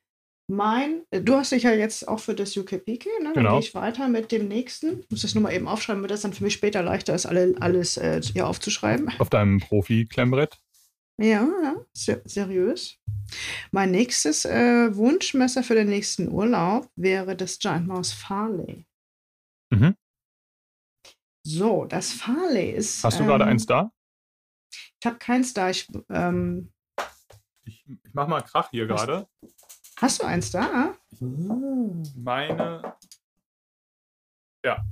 [0.48, 3.24] Mein, du hast dich ja jetzt auch für das UKPK, ne?
[3.24, 3.50] Dann genau.
[3.52, 5.00] gehe ich weiter mit dem nächsten.
[5.00, 7.26] Ich muss das nur mal eben aufschreiben, damit das dann für mich später leichter ist,
[7.26, 9.12] alle, alles äh, hier aufzuschreiben.
[9.20, 10.58] Auf deinem Profi-Klemmbrett?
[11.18, 12.98] Ja, ja, ser seriös.
[13.70, 18.86] Mein nächstes äh, Wunschmesser für den nächsten Urlaub wäre das Giant Mouse Farley.
[19.70, 19.96] Mhm.
[21.42, 23.02] So, das Farley ist.
[23.02, 23.92] Hast du ähm, gerade eins da?
[25.00, 25.70] Ich habe keins da.
[25.70, 26.72] Ich, ähm,
[27.64, 29.26] ich, ich mach mal Krach hier gerade.
[29.96, 30.94] Hast du eins da?
[31.20, 32.96] Meine.
[34.64, 34.84] Ja.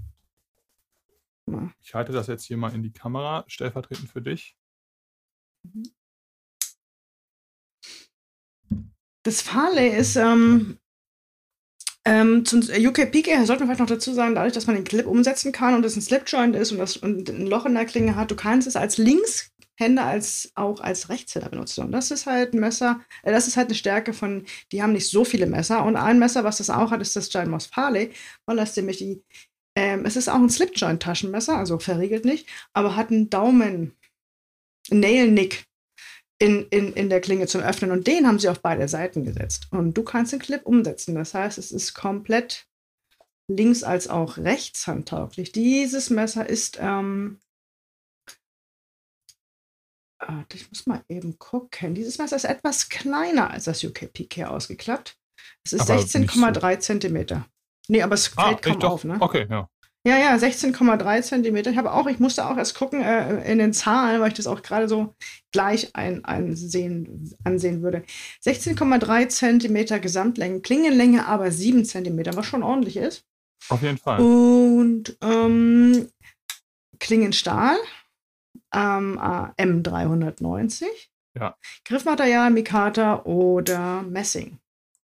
[1.81, 4.57] Ich halte das jetzt hier mal in die Kamera, stellvertretend für dich.
[5.63, 5.83] Mhm.
[9.23, 10.79] Das Farley ist ähm,
[12.09, 15.53] ähm, zum UKPK sollte man vielleicht noch dazu sagen, dadurch, dass man den Clip umsetzen
[15.53, 18.31] kann und es ein Slipjoint ist und, das, und ein Loch in der Klinge hat,
[18.31, 21.85] du kannst es als Linkshänder als auch als Rechtshänder benutzen.
[21.85, 24.95] Und das ist halt ein Messer, äh, das ist halt eine Stärke von, die haben
[24.95, 25.85] nicht so viele Messer.
[25.85, 28.11] Und ein Messer, was das auch hat, ist das Giant Moss Farley,
[28.47, 29.23] weil das nämlich die,
[29.77, 33.93] ähm, es ist auch ein Slipjoint-Taschenmesser, also verriegelt nicht, aber hat einen Daumen,
[34.91, 35.68] Nail-Nick
[36.39, 37.91] in, in, in der Klinge zum Öffnen.
[37.91, 39.69] Und den haben sie auf beide Seiten gesetzt.
[39.71, 41.15] Und du kannst den Clip umsetzen.
[41.15, 42.67] Das heißt, es ist komplett
[43.49, 45.53] links- als auch rechtshandtauglich.
[45.53, 47.41] Dieses Messer ist, ähm,
[50.53, 51.95] ich muss mal eben gucken.
[51.95, 55.17] Dieses Messer ist etwas kleiner als das UKPK ausgeklappt.
[55.65, 56.81] Es ist 16,3 so.
[56.81, 57.47] Zentimeter.
[57.89, 59.17] Nee, aber es ah, fällt kaum auf, ne?
[59.21, 59.69] Okay, ja.
[60.09, 61.71] Ja, ja, 16,3 Zentimeter.
[61.71, 64.47] Ich habe auch, ich musste auch erst gucken äh, in den Zahlen, weil ich das
[64.47, 65.15] auch gerade so
[65.53, 68.03] gleich ein, einsehen, ansehen würde.
[68.43, 73.27] 16,3 Zentimeter Gesamtlänge, Klingenlänge aber 7 Zentimeter, was schon ordentlich ist.
[73.69, 74.19] Auf jeden Fall.
[74.21, 76.09] Und ähm,
[76.99, 77.77] Klingenstahl
[78.73, 80.85] ähm, äh, M390.
[81.39, 81.55] Ja.
[81.85, 84.59] Griffmaterial, Mikata oder Messing.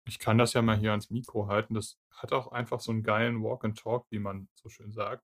[0.07, 1.75] Ich kann das ja mal hier ans Mikro halten.
[1.75, 5.23] Das hat auch einfach so einen geilen Walk and Talk, wie man so schön sagt.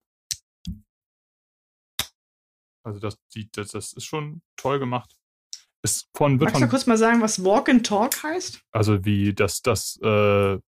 [2.86, 5.16] Also das, die, das, das ist schon toll gemacht.
[5.82, 8.64] Ist von, wird Magst du kurz mal sagen, was Walk and Talk heißt?
[8.72, 10.60] Also wie das, das, äh,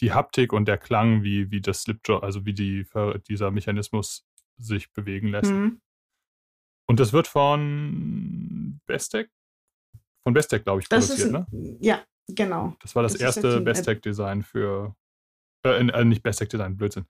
[0.00, 2.86] die Haptik und der Klang, wie, wie das Slipjaw, also wie die,
[3.28, 4.26] dieser Mechanismus
[4.58, 5.50] sich bewegen lässt.
[5.50, 5.80] Mhm.
[6.88, 9.30] Und das wird von Bestec,
[10.24, 11.46] von Bestec, glaube ich, produziert, ist, ne?
[11.80, 12.76] Ja, genau.
[12.80, 14.94] Das war das, das erste Bestec-Design für
[15.64, 17.06] äh, äh, nicht Best Tech Design, Blödsinn.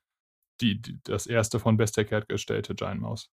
[0.61, 3.31] Die, die, das erste von Best Tech hergestellte Giant Mouse.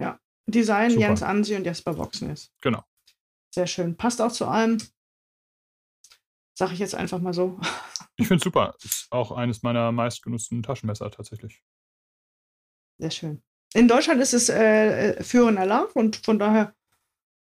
[0.00, 0.18] Ja.
[0.46, 1.02] Design Super.
[1.02, 2.52] Jens Ansi und Jesper Boxness.
[2.60, 2.84] Genau.
[3.54, 3.96] Sehr schön.
[3.96, 4.78] Passt auch zu allem.
[6.56, 7.58] Sag ich jetzt einfach mal so.
[8.16, 8.74] Ich finde es super.
[8.82, 11.62] Ist auch eines meiner meistgenutzten Taschenmesser tatsächlich.
[12.98, 13.42] Sehr schön.
[13.72, 16.74] in Deutschland ist es äh, äh Führen erlaubt und von daher,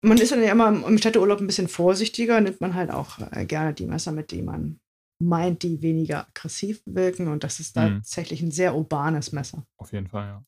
[0.02, 3.46] man ist dann ja immer im Städteurlaub ein bisschen vorsichtiger, nimmt man halt auch äh,
[3.46, 4.80] gerne die Messer mit, die man
[5.20, 7.98] meint, die weniger aggressiv wirken und das ist mhm.
[7.98, 9.66] tatsächlich ein sehr urbanes Messer.
[9.78, 10.46] Auf jeden Fall, ja.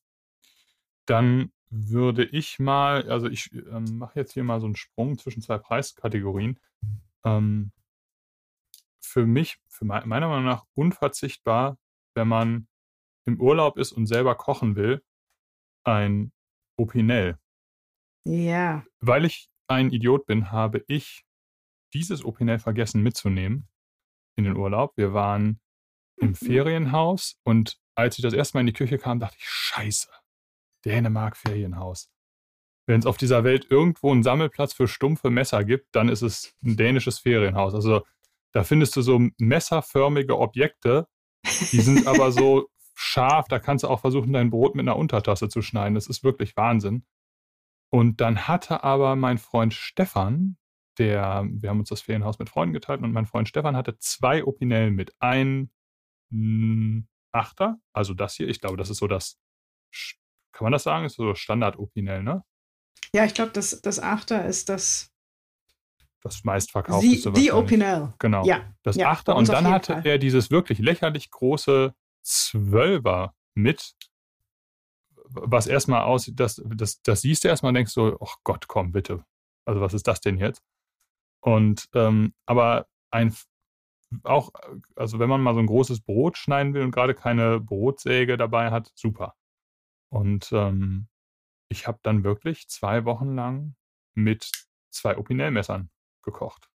[1.06, 5.42] Dann würde ich mal, also ich ähm, mache jetzt hier mal so einen Sprung zwischen
[5.42, 6.58] zwei Preiskategorien.
[7.24, 7.72] Ähm,
[9.00, 11.78] für mich, für me meiner Meinung nach unverzichtbar,
[12.14, 12.66] wenn man
[13.24, 15.02] im Urlaub ist und selber kochen will,
[15.84, 16.32] ein
[16.76, 17.38] Opinel.
[18.24, 18.84] Ja.
[19.00, 21.24] Weil ich ein Idiot bin, habe ich
[21.94, 23.68] dieses Opinel vergessen mitzunehmen
[24.36, 24.96] in den Urlaub.
[24.96, 25.60] Wir waren
[26.16, 26.34] im mhm.
[26.34, 30.08] Ferienhaus und als ich das erste Mal in die Küche kam, dachte ich, scheiße,
[30.84, 32.10] Dänemark Ferienhaus.
[32.86, 36.54] Wenn es auf dieser Welt irgendwo einen Sammelplatz für stumpfe Messer gibt, dann ist es
[36.64, 37.74] ein dänisches Ferienhaus.
[37.74, 38.02] Also
[38.52, 41.06] da findest du so messerförmige Objekte,
[41.44, 45.48] die sind aber so scharf, da kannst du auch versuchen, dein Brot mit einer Untertasse
[45.48, 45.94] zu schneiden.
[45.94, 47.04] Das ist wirklich Wahnsinn.
[47.90, 50.56] Und dann hatte aber mein Freund Stefan,
[50.98, 54.44] der, wir haben uns das Ferienhaus mit Freunden geteilt und mein Freund Stefan hatte zwei
[54.44, 55.14] Opinellen mit.
[55.18, 55.70] Ein
[56.30, 59.38] hm, Achter, also das hier, ich glaube, das ist so das,
[60.52, 61.06] kann man das sagen?
[61.06, 62.44] Ist so Standard-Opinel, ne?
[63.14, 65.10] Ja, ich glaube, das, das Achter ist das.
[66.22, 67.32] Das meistverkaufteste.
[67.32, 68.12] Die, die Opinel.
[68.18, 68.44] Genau.
[68.44, 68.72] Ja.
[68.82, 69.34] Das ja, Achter.
[69.34, 70.06] Und dann hatte Fall.
[70.06, 73.94] er dieses wirklich lächerlich große Zwölfer mit,
[75.28, 78.92] was erstmal aussieht, das, das, das siehst du erstmal und denkst so, ach Gott, komm,
[78.92, 79.24] bitte.
[79.64, 80.62] Also was ist das denn jetzt?
[81.42, 83.34] Und ähm, aber ein
[84.24, 84.50] auch,
[84.94, 88.70] also wenn man mal so ein großes Brot schneiden will und gerade keine Brotsäge dabei
[88.70, 89.34] hat, super.
[90.10, 91.08] Und ähm,
[91.68, 93.74] ich habe dann wirklich zwei Wochen lang
[94.14, 94.50] mit
[94.90, 95.90] zwei Opinel-Messern
[96.22, 96.68] gekocht.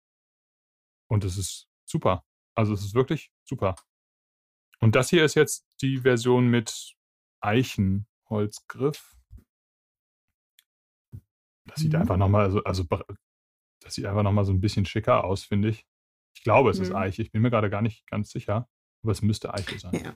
[1.08, 2.25] Und es ist super.
[2.56, 3.75] Also es ist wirklich super.
[4.80, 6.95] Und das hier ist jetzt die Version mit
[7.39, 9.15] Eichenholzgriff.
[11.65, 12.01] Das sieht mhm.
[12.01, 12.86] einfach nochmal, also, also
[13.88, 15.86] das sieht einfach nochmal so ein bisschen schicker aus, finde ich.
[16.36, 16.84] Ich glaube, es mhm.
[16.84, 17.21] ist Eiche.
[17.21, 18.67] Ich bin mir gerade gar nicht ganz sicher,
[19.02, 19.93] aber es müsste Eiche sein.
[20.04, 20.13] Ja.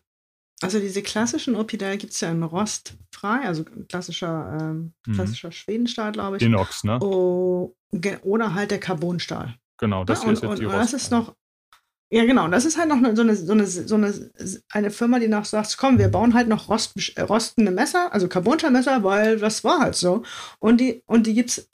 [0.62, 5.14] Also diese klassischen Opidel gibt es ja in rostfrei, also klassischer, ähm, mhm.
[5.14, 5.54] klassischer mhm.
[5.54, 6.44] Schwedenstahl, glaube ich.
[6.44, 7.00] Inox, ne?
[7.02, 7.76] Oh,
[8.24, 9.56] oder halt der Carbonstahl.
[9.78, 11.34] Genau, das ja, und, ist jetzt und, die und das ist noch,
[12.14, 12.44] ja, genau.
[12.44, 14.14] Und das ist halt noch eine, so, eine, so, eine, so eine,
[14.70, 18.28] eine Firma, die noch sagt, komm, wir bauen halt noch rost, äh, rostende Messer, also
[18.28, 20.24] Carbonstahlmesser, weil das war halt so.
[20.60, 21.70] Und die, und die gibt es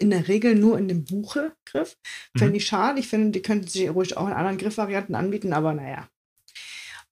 [0.00, 1.96] in der Regel nur in dem Buche-Griff.
[2.34, 2.38] Mhm.
[2.38, 2.98] Fände ich schade.
[2.98, 6.08] Ich finde, die könnten sie ruhig auch in anderen Griffvarianten anbieten, aber naja.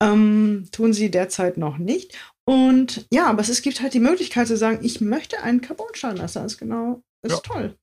[0.00, 2.16] Ähm, tun sie derzeit noch nicht.
[2.44, 6.42] Und ja, aber es gibt halt die Möglichkeit zu sagen, ich möchte ein Carbonstahlmesser.
[6.42, 7.36] Das ist genau, das ja.
[7.38, 7.76] ist toll.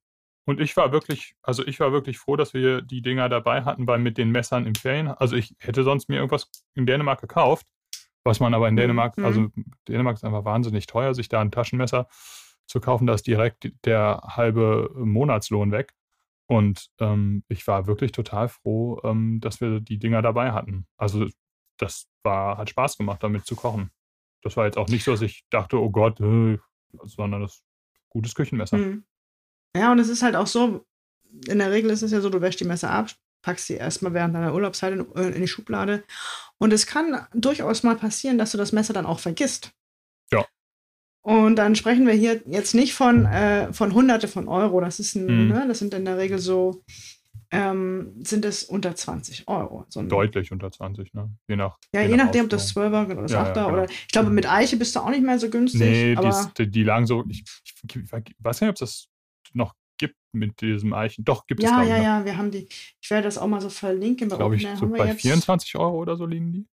[0.46, 3.88] Und ich war wirklich, also ich war wirklich froh, dass wir die Dinger dabei hatten,
[3.88, 7.68] weil mit den Messern im Ferien, also ich hätte sonst mir irgendwas in Dänemark gekauft,
[8.24, 8.76] was man aber in.
[8.76, 9.26] Dänemark, mhm.
[9.26, 9.48] also
[9.88, 12.08] Dänemark ist einfach wahnsinnig teuer, sich da ein Taschenmesser
[12.68, 15.94] zu kaufen, da ist direkt der halbe Monatslohn weg.
[16.48, 20.88] Und ähm, ich war wirklich total froh, ähm, dass wir die Dinger dabei hatten.
[20.98, 21.28] Also
[21.78, 23.90] das war, hat Spaß gemacht, damit zu kochen.
[24.44, 26.60] Das war jetzt auch nicht so, dass ich dachte, oh Gott, äh,
[27.04, 27.64] sondern das
[28.10, 28.78] gutes Küchenmesser.
[28.78, 29.06] Mhm.
[29.76, 30.86] Ja, und es ist halt auch so,
[31.48, 33.10] in der Regel ist es ja so, du wäschst die Messer ab,
[33.42, 36.04] packst sie erstmal während deiner Urlaubszeit in, äh, in, die Schublade.
[36.58, 39.74] Und es kann durchaus mal passieren, dass du das Messer dann auch vergisst.
[41.26, 44.80] Und dann sprechen wir hier jetzt nicht von, äh, von Hunderte von Euro.
[44.80, 45.48] Das ist ein, mhm.
[45.48, 46.84] ne, das sind in der Regel so,
[47.50, 49.88] ähm, sind es unter 20 Euro.
[49.90, 51.32] So Deutlich unter 20, ne?
[51.48, 51.80] Je nach.
[51.96, 53.74] Ja, je, je nachdem, ob das 12er oder das ja, 8er ja, genau.
[53.74, 55.82] oder ich glaube, mit Eiche bist du auch nicht mehr so günstig.
[55.82, 56.16] Nee,
[56.60, 59.08] die, die lagen so, ich, ich, ich, weiß nicht, ob das
[59.54, 61.26] noch gibt mit diesem Eichen.
[61.26, 62.68] Doch, gibt ja, es Ja, ja, ja, wir haben die.
[63.02, 64.30] Ich werde das auch mal so verlinken.
[64.30, 66.68] Bei Glaube ich, so bei jetzt, 24 Euro oder so liegen die.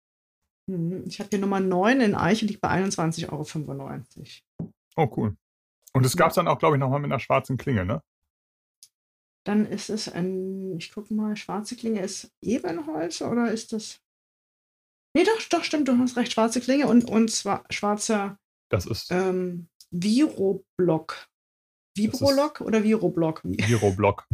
[0.68, 4.70] Hm, ich habe hier Nummer 9 in Eiche, liegt bei 21,95 Euro.
[4.96, 5.36] Oh, cool.
[5.92, 8.02] Und es gab es dann auch, glaube ich, nochmal mit einer schwarzen Klinge, ne?
[9.44, 14.00] Dann ist es ein, ich gucke mal, schwarze Klinge ist Ebenholz oder ist das.
[15.14, 18.38] Nee, doch, doch, stimmt, du hast recht, schwarze Klinge und, und zwar schwarzer.
[18.70, 19.10] Das ist.
[19.10, 21.28] Ähm, Viroblock.
[21.94, 23.42] Vibrolock oder Viroblock?
[23.44, 24.26] Viroblock.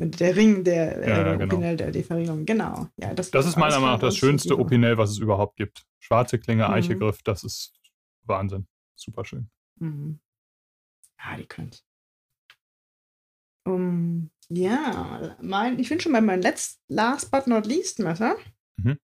[0.00, 1.54] Der Ring der, ja, äh, genau.
[1.54, 2.46] Opinel der, Verringerung.
[2.46, 2.88] Genau.
[2.96, 5.84] Ja, das, das ist meiner Meinung nach das schönste Opinel, was es überhaupt gibt.
[5.98, 6.74] Schwarze Klinge, mhm.
[6.74, 7.74] Eichegriff, das ist
[8.24, 8.66] Wahnsinn.
[8.96, 9.50] Super schön.
[9.78, 10.20] Mhm.
[11.18, 11.84] Ja, die können es.
[13.66, 18.36] Um, ja, mein, ich bin schon bei meinem letzten, last but not least Messer.
[18.78, 18.98] Mhm.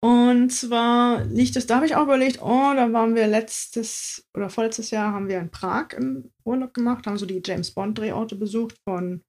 [0.00, 4.50] Und zwar liegt es, da habe ich auch überlegt, oh, da waren wir letztes oder
[4.50, 8.36] vorletztes Jahr haben wir in Prag im Urlaub gemacht, haben so die James Bond Drehorte
[8.36, 9.22] besucht von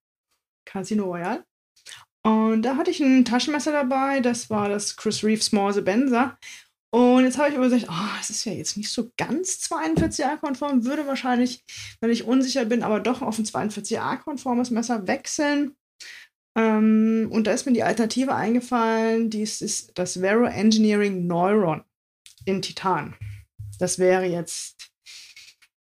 [0.65, 1.45] Casino Royale.
[2.25, 6.37] Und da hatte ich ein Taschenmesser dabei, das war das Chris Reeve Small Benzer.
[6.93, 11.07] Und jetzt habe ich überlegt, oh, es ist ja jetzt nicht so ganz 42a-konform, würde
[11.07, 11.63] wahrscheinlich,
[11.99, 15.75] wenn ich unsicher bin, aber doch auf ein 42a-konformes Messer wechseln.
[16.55, 21.83] Ähm, und da ist mir die Alternative eingefallen, dies ist das Vero Engineering Neuron
[22.45, 23.15] in Titan.
[23.79, 24.92] Das wäre jetzt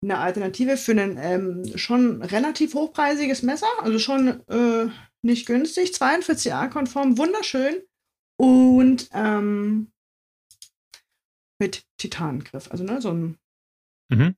[0.07, 4.89] eine Alternative für ein ähm, schon relativ hochpreisiges Messer, also schon äh,
[5.23, 7.83] nicht günstig, 42a-konform, wunderschön
[8.39, 9.91] und ähm,
[11.59, 12.71] mit Titangriff.
[12.71, 13.39] Also ne, so ein
[14.11, 14.37] mhm.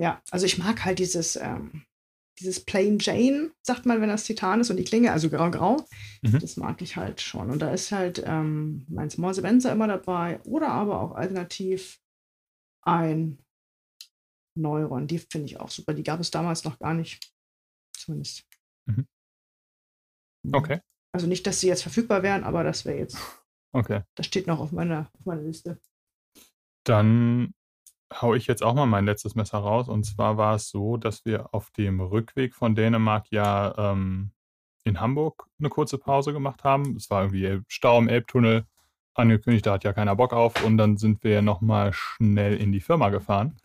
[0.00, 1.84] ja, also ich mag halt dieses ähm,
[2.40, 5.86] dieses Plain Jane, sagt man, wenn das Titan ist und die Klinge, also grau-grau,
[6.22, 6.40] mhm.
[6.40, 7.50] das mag ich halt schon.
[7.50, 12.00] Und da ist halt ähm, mein Small Sebenza immer dabei oder aber auch alternativ
[12.84, 13.38] ein
[14.54, 15.06] Neuron.
[15.06, 15.94] Die finde ich auch super.
[15.94, 17.32] Die gab es damals noch gar nicht.
[17.96, 18.44] Zumindest.
[18.86, 19.06] Mhm.
[20.52, 20.80] Okay.
[21.12, 23.18] Also nicht, dass sie jetzt verfügbar wären, aber das wäre jetzt.
[23.72, 24.02] Okay.
[24.16, 25.80] Das steht noch auf meiner, auf meiner Liste.
[26.84, 27.54] Dann
[28.20, 29.88] haue ich jetzt auch mal mein letztes Messer raus.
[29.88, 34.32] Und zwar war es so, dass wir auf dem Rückweg von Dänemark ja ähm,
[34.84, 36.96] in Hamburg eine kurze Pause gemacht haben.
[36.96, 38.66] Es war irgendwie Stau im Elbtunnel
[39.14, 40.64] angekündigt, da hat ja keiner Bock auf.
[40.64, 43.58] Und dann sind wir nochmal schnell in die Firma gefahren.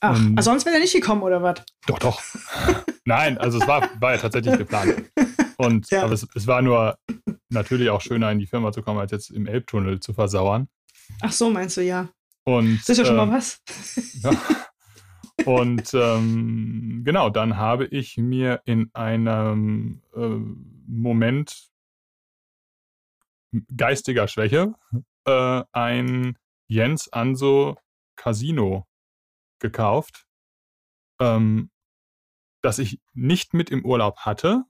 [0.00, 1.62] Ach, und, sonst wäre er nicht gekommen, oder was?
[1.86, 2.22] Doch, doch.
[3.04, 5.10] Nein, also es war, war ja tatsächlich geplant.
[5.58, 6.04] Und ja.
[6.04, 6.98] aber es, es, war nur
[7.50, 10.68] natürlich auch schöner, in die Firma zu kommen, als jetzt im Elbtunnel zu versauern.
[11.20, 12.08] Ach so, meinst du, ja.
[12.44, 13.60] Und, das ist ja schon mal was.
[14.22, 14.30] ja.
[15.44, 20.38] Und ähm, genau, dann habe ich mir in einem äh,
[20.86, 21.70] Moment
[23.76, 24.74] geistiger Schwäche
[25.24, 26.36] äh, ein
[26.68, 27.76] Jens Anso
[28.16, 28.86] Casino
[29.60, 30.26] gekauft,
[31.20, 31.70] ähm,
[32.62, 34.64] das ich nicht mit im Urlaub hatte,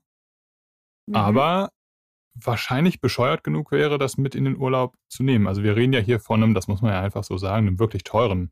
[1.07, 1.15] mhm.
[1.15, 1.71] aber
[2.33, 5.47] wahrscheinlich bescheuert genug wäre, das mit in den Urlaub zu nehmen.
[5.47, 7.79] Also wir reden ja hier von einem, das muss man ja einfach so sagen, einem
[7.79, 8.51] wirklich teuren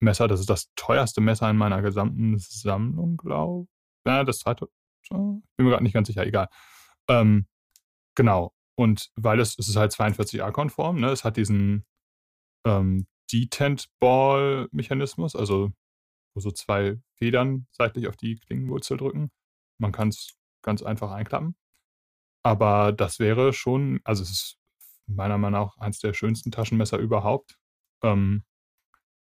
[0.00, 0.28] Messer.
[0.28, 4.10] Das ist das teuerste Messer in meiner gesamten Sammlung, glaube ich.
[4.10, 4.68] Ja, das zweite,
[5.02, 6.48] ich bin mir gerade nicht ganz sicher, egal.
[7.08, 7.46] Ähm,
[8.14, 8.52] genau.
[8.74, 11.10] Und weil es, es ist halt 42a-konform, ne?
[11.10, 11.84] es hat diesen
[12.66, 15.70] ähm, Detent-Ball-Mechanismus, also
[16.34, 19.30] wo so zwei Federn seitlich auf die Klingenwurzel drücken.
[19.78, 21.56] Man kann es ganz einfach einklappen.
[22.42, 24.58] Aber das wäre schon, also es ist
[25.06, 27.58] meiner Meinung nach eines der schönsten Taschenmesser überhaupt.
[28.02, 28.44] Ähm,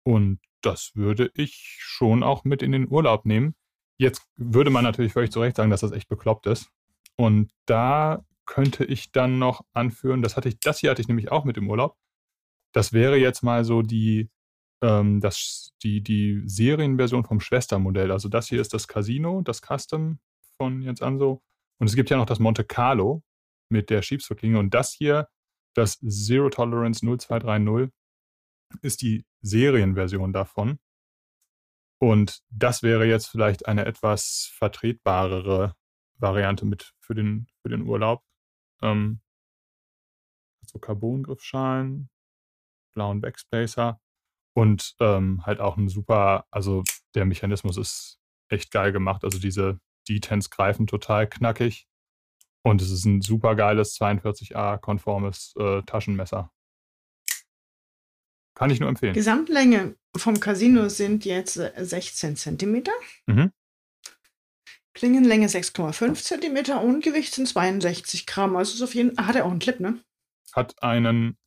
[0.04, 3.54] und das würde ich schon auch mit in den Urlaub nehmen.
[3.98, 6.70] Jetzt würde man natürlich völlig zu Recht sagen, dass das echt bekloppt ist.
[7.16, 11.30] Und da könnte ich dann noch anführen, das hatte ich, das hier hatte ich nämlich
[11.30, 11.96] auch mit im Urlaub.
[12.72, 14.30] Das wäre jetzt mal so die,
[14.82, 18.10] ähm, das, die, die Serienversion vom Schwestermodell.
[18.10, 20.18] Also das hier ist das Casino, das Custom
[20.56, 21.42] von Jens Anso.
[21.78, 23.22] Und es gibt ja noch das Monte Carlo
[23.68, 24.58] mit der Schiebsverklinge.
[24.58, 25.28] Und das hier,
[25.74, 27.92] das Zero Tolerance 0230,
[28.80, 30.78] ist die Serienversion davon.
[31.98, 35.74] Und das wäre jetzt vielleicht eine etwas vertretbarere
[36.16, 38.22] Variante mit für den, für den Urlaub.
[38.80, 39.20] Ähm,
[40.66, 42.08] so Carbon-Griffschalen,
[42.94, 44.00] blauen Backspacer
[44.54, 46.82] und ähm, halt auch ein super, also
[47.14, 49.24] der Mechanismus ist echt geil gemacht.
[49.24, 51.86] Also diese D-Tens greifen total knackig.
[52.64, 56.52] Und es ist ein super geiles 42a-konformes äh, Taschenmesser.
[58.54, 59.14] Kann ich nur empfehlen.
[59.14, 62.84] Gesamtlänge vom Casino sind jetzt 16 cm.
[63.26, 63.50] Mhm.
[64.94, 68.56] Klingenlänge 6,5 cm und Gewicht sind 62 Gramm.
[68.56, 69.26] Also ist auf jeden Fall.
[69.26, 69.98] Hat er auch einen Clip, ne?
[70.52, 71.38] Hat einen.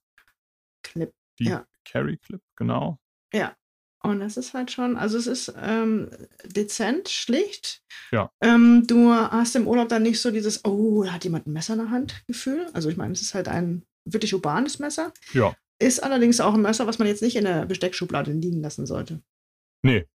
[1.39, 1.65] Die ja.
[1.83, 2.99] Carry Clip, genau.
[3.33, 3.55] Ja.
[4.01, 6.11] Und das ist halt schon, also es ist ähm,
[6.45, 7.81] dezent, schlicht.
[8.11, 8.31] Ja.
[8.39, 11.73] Ähm, du hast im Urlaub dann nicht so dieses, oh, da hat jemand ein Messer
[11.73, 12.67] in der Hand Gefühl.
[12.73, 15.11] Also ich meine, es ist halt ein wirklich urbanes Messer.
[15.33, 15.55] Ja.
[15.79, 19.23] Ist allerdings auch ein Messer, was man jetzt nicht in der Besteckschublade liegen lassen sollte.
[19.81, 20.07] Nee.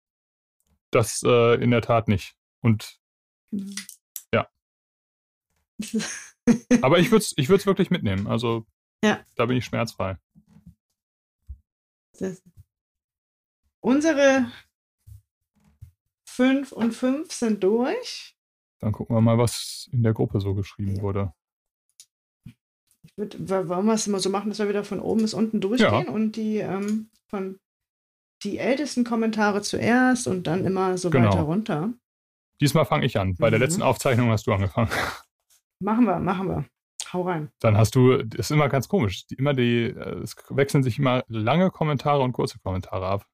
[0.92, 2.36] Das äh, in der Tat nicht.
[2.62, 3.00] Und
[3.52, 3.74] genau.
[4.32, 4.48] ja.
[6.82, 8.28] Aber ich würde es ich wirklich mitnehmen.
[8.28, 8.68] Also
[9.04, 9.20] ja.
[9.36, 10.18] da bin ich schmerzfrei.
[12.20, 12.42] Das,
[13.82, 14.52] unsere
[16.26, 18.36] 5 und 5 sind durch.
[18.80, 21.34] Dann gucken wir mal, was in der Gruppe so geschrieben wurde.
[23.04, 25.60] Ich würde, wollen wir es immer so machen, dass wir wieder von oben bis unten
[25.60, 26.12] durchgehen ja.
[26.12, 27.60] und die ähm, von
[28.44, 31.28] die ältesten Kommentare zuerst und dann immer so genau.
[31.28, 31.94] weiter runter.
[32.62, 33.36] Diesmal fange ich an.
[33.36, 33.52] Bei mhm.
[33.52, 34.90] der letzten Aufzeichnung hast du angefangen.
[35.82, 36.66] Machen wir, machen wir.
[37.12, 37.52] Hau rein.
[37.60, 39.26] Dann hast du, das ist immer ganz komisch.
[39.28, 43.26] Die, immer die, äh, es wechseln sich immer lange Kommentare und kurze Kommentare ab.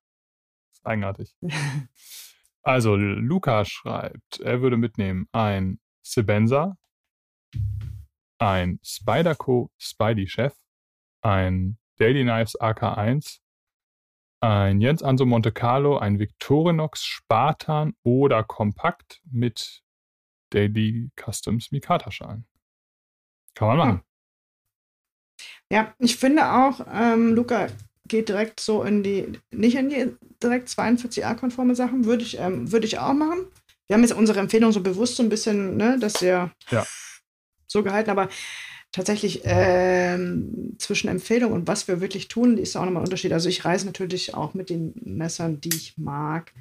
[0.69, 1.35] Das ist eigenartig.
[2.61, 6.77] also, Luca schreibt, er würde mitnehmen ein Sebenza,
[8.37, 10.55] ein Spyderco Spidey Chef,
[11.21, 13.39] ein Daily Knives AK1,
[14.41, 19.81] ein Jens Anso Monte Carlo, ein Victorinox Spartan oder Kompakt mit
[20.51, 22.45] Daily Customs Mikata-Schalen.
[23.55, 24.01] Kann man machen.
[25.71, 27.67] Ja, ich finde auch, ähm, Luca
[28.07, 32.85] geht direkt so in die, nicht in die direkt 42a-konforme Sachen, würde ich, ähm, würd
[32.85, 33.47] ich auch machen.
[33.87, 36.85] Wir haben jetzt unsere Empfehlung so bewusst so ein bisschen, ne, dass wir ja.
[37.67, 38.29] so gehalten, aber
[38.91, 43.33] tatsächlich ähm, zwischen Empfehlung und was wir wirklich tun, ist auch nochmal ein Unterschied.
[43.33, 46.53] Also ich reise natürlich auch mit den Messern, die ich mag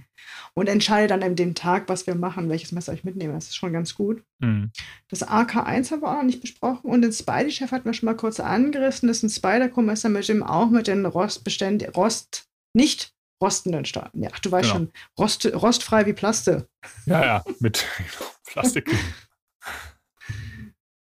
[0.54, 3.34] und entscheide dann an dem Tag, was wir machen, welches Messer ich mitnehme.
[3.34, 4.22] Das ist schon ganz gut.
[4.40, 4.72] Mhm.
[5.08, 8.16] Das AK1 haben wir auch noch nicht besprochen und den Spidey-Chef hatten wir schon mal
[8.16, 9.06] kurz angerissen.
[9.06, 14.22] Das ist ein Spider-Co-Messer mit dem auch mit den Rostbeständen, Rost, nicht rostenden Staaten.
[14.22, 14.87] Ja, du weißt genau.
[14.87, 16.66] schon, Rost, rostfrei wie Plaste.
[17.06, 17.84] Ja, ja, mit
[18.46, 18.90] Plastik.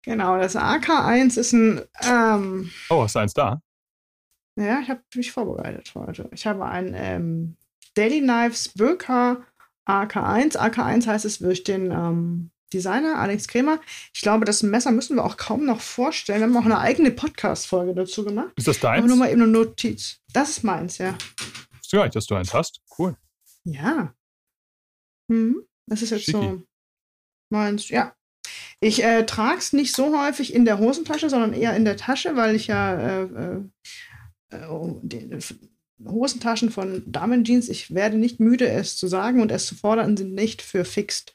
[0.08, 1.82] Genau, das AK1 ist ein.
[2.00, 3.60] Ähm, oh, hast du eins da?
[4.58, 6.30] Ja, ich habe mich vorbereitet heute.
[6.32, 7.58] Ich habe ein ähm,
[7.92, 9.44] Daily Knives Böker
[9.86, 10.56] AK1.
[10.56, 13.80] AK1 heißt es durch den ähm, Designer Alex Kremer.
[14.14, 16.40] Ich glaube, das Messer müssen wir auch kaum noch vorstellen.
[16.40, 18.54] Wir haben auch eine eigene Podcast-Folge dazu gemacht.
[18.56, 19.00] Ist das deins?
[19.00, 20.22] Aber nur mal eben eine Notiz.
[20.32, 21.18] Das ist meins, ja.
[21.92, 22.80] Gar nicht, dass du eins hast.
[22.98, 23.14] Cool.
[23.64, 24.14] Ja.
[25.30, 26.38] Hm, das ist jetzt Schicki.
[26.38, 26.62] so
[27.50, 27.90] meins.
[27.90, 28.14] Ja,
[28.80, 32.36] ich äh, trage es nicht so häufig in der Hosentasche, sondern eher in der Tasche,
[32.36, 33.60] weil ich ja äh,
[34.52, 35.00] äh, oh,
[36.04, 40.32] Hosentaschen von Damenjeans, ich werde nicht müde, es zu sagen und es zu fordern, sind
[40.32, 41.34] nicht für fixed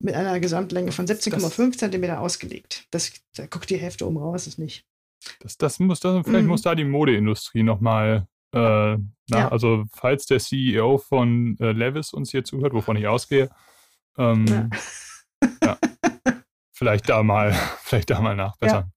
[0.00, 2.86] mit einer Gesamtlänge von 17,5 cm ausgelegt.
[2.92, 4.84] Das, da guckt die Hälfte um raus, ist nicht.
[5.40, 6.50] Das, das muss, das, vielleicht mhm.
[6.50, 9.48] muss da die Modeindustrie nochmal, äh, ja.
[9.48, 13.50] also falls der CEO von äh, Levis uns hier zuhört, wovon ich ausgehe,
[14.16, 14.68] ähm, ja.
[15.64, 15.78] ja
[16.78, 18.92] vielleicht da mal, vielleicht da mal nachbessern.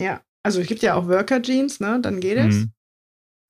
[0.00, 0.06] Ja.
[0.06, 0.20] ja.
[0.42, 2.00] also es gibt ja auch Worker Jeans, ne?
[2.02, 2.56] Dann geht es.
[2.56, 2.72] Mhm.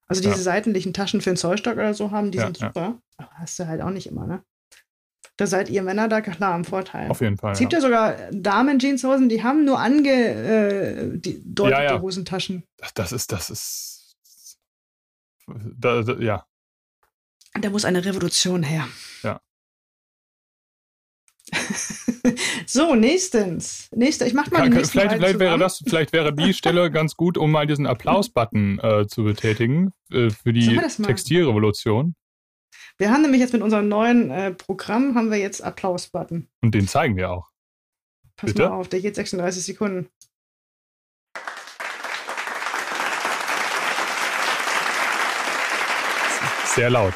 [0.07, 0.43] Also diese ja.
[0.43, 3.01] seitlichen Taschen für einen Zollstock oder so haben, die ja, sind super.
[3.17, 4.43] Aber hast du halt auch nicht immer, ne?
[5.37, 7.11] Da seid ihr Männer da klar am Vorteil.
[7.11, 7.53] Auf jeden Fall.
[7.53, 12.65] Es gibt ja, sogar Damen-Jeanshosen, die haben nur angedeutete äh, Hosentaschen.
[12.95, 14.17] Das ist, das ist.
[15.47, 16.45] Da, da, ja.
[17.61, 18.89] Da muss eine Revolution her.
[19.23, 19.41] Ja.
[22.71, 23.89] So, nächstens.
[23.95, 27.39] Nächster, ich mach mal Kann, vielleicht, vielleicht wäre das, vielleicht wäre die Stelle ganz gut,
[27.39, 32.15] um mal diesen Applaus-Button äh, zu betätigen äh, für die Textilrevolution.
[32.99, 36.51] Wir haben nämlich jetzt mit unserem neuen äh, Programm haben wir jetzt Applaus-Button.
[36.61, 37.49] Und den zeigen wir auch.
[38.37, 38.69] Pass Bitte?
[38.69, 40.11] mal auf, der geht 36 Sekunden.
[46.67, 47.15] Sehr laut.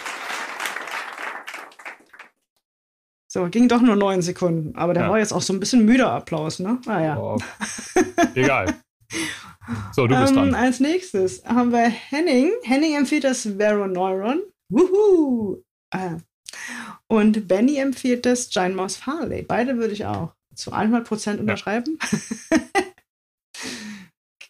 [3.32, 4.76] So, ging doch nur neun Sekunden.
[4.76, 5.10] Aber der ja.
[5.10, 6.78] war jetzt auch so ein bisschen müder Applaus, ne?
[6.84, 7.14] Naja.
[7.16, 7.38] Ah, oh.
[8.34, 8.74] Egal.
[9.92, 10.54] So, du bist ähm, dran.
[10.54, 12.52] Als nächstes haben wir Henning.
[12.62, 14.42] Henning empfiehlt das Veroneuron.
[14.68, 15.62] Wuhu!
[15.94, 16.16] Äh.
[17.06, 19.40] Und Benny empfiehlt das Giant Mouse Farley.
[19.40, 21.98] Beide würde ich auch zu 100% unterschreiben.
[22.50, 22.58] Ja.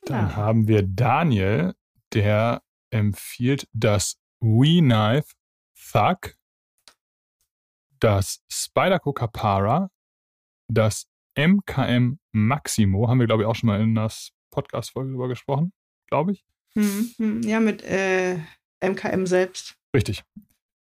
[0.07, 0.37] Dann genau.
[0.37, 1.75] haben wir Daniel,
[2.13, 5.35] der empfiehlt das We Knife
[5.93, 6.35] Thug
[8.03, 9.89] das Spyderco Capara,
[10.69, 11.07] das
[11.39, 14.11] MKM Maximo, haben wir, glaube ich, auch schon mal in der
[14.51, 15.73] Podcast-Folge drüber gesprochen,
[16.09, 16.45] glaube ich.
[16.75, 18.39] Hm, hm, ja, mit äh,
[18.81, 19.77] MKM selbst.
[19.95, 20.25] Richtig.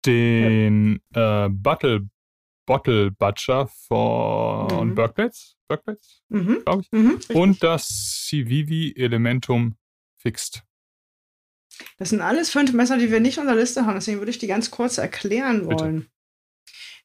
[0.05, 1.45] Den ja.
[1.45, 2.07] äh, Bottle,
[2.67, 4.95] Bottle Butcher von mhm.
[4.95, 6.61] Berkplates, Berkplates mhm.
[6.63, 6.91] glaube ich.
[6.91, 7.87] Mhm, Und das
[8.27, 9.77] Civivi Elementum
[10.21, 10.63] Fixed.
[11.97, 14.37] Das sind alles fünf Messer, die wir nicht auf der Liste haben, deswegen würde ich
[14.37, 16.01] die ganz kurz erklären wollen.
[16.01, 16.18] Bitte.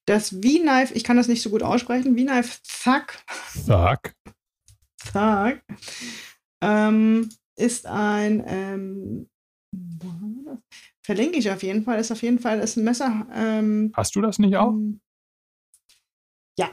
[0.06, 3.06] Das V-Knife, ich kann das nicht so gut aussprechen, V-Knife Thug.
[3.66, 4.14] Thug.
[5.12, 5.62] Thug.
[6.60, 9.28] Ähm, ist ein, ähm,
[11.02, 13.26] verlinke ich auf jeden Fall, ist auf jeden Fall ist ein Messer.
[13.32, 14.70] Ähm, Hast du das nicht auch?
[14.72, 15.00] Ähm,
[16.58, 16.70] ja,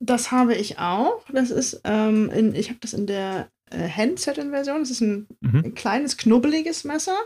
[0.00, 1.24] das habe ich auch.
[1.32, 4.80] Das ist, ähm, in, ich habe das in der äh, Handset-Version.
[4.80, 5.62] Das ist ein, mhm.
[5.64, 7.16] ein kleines, knubbeliges Messer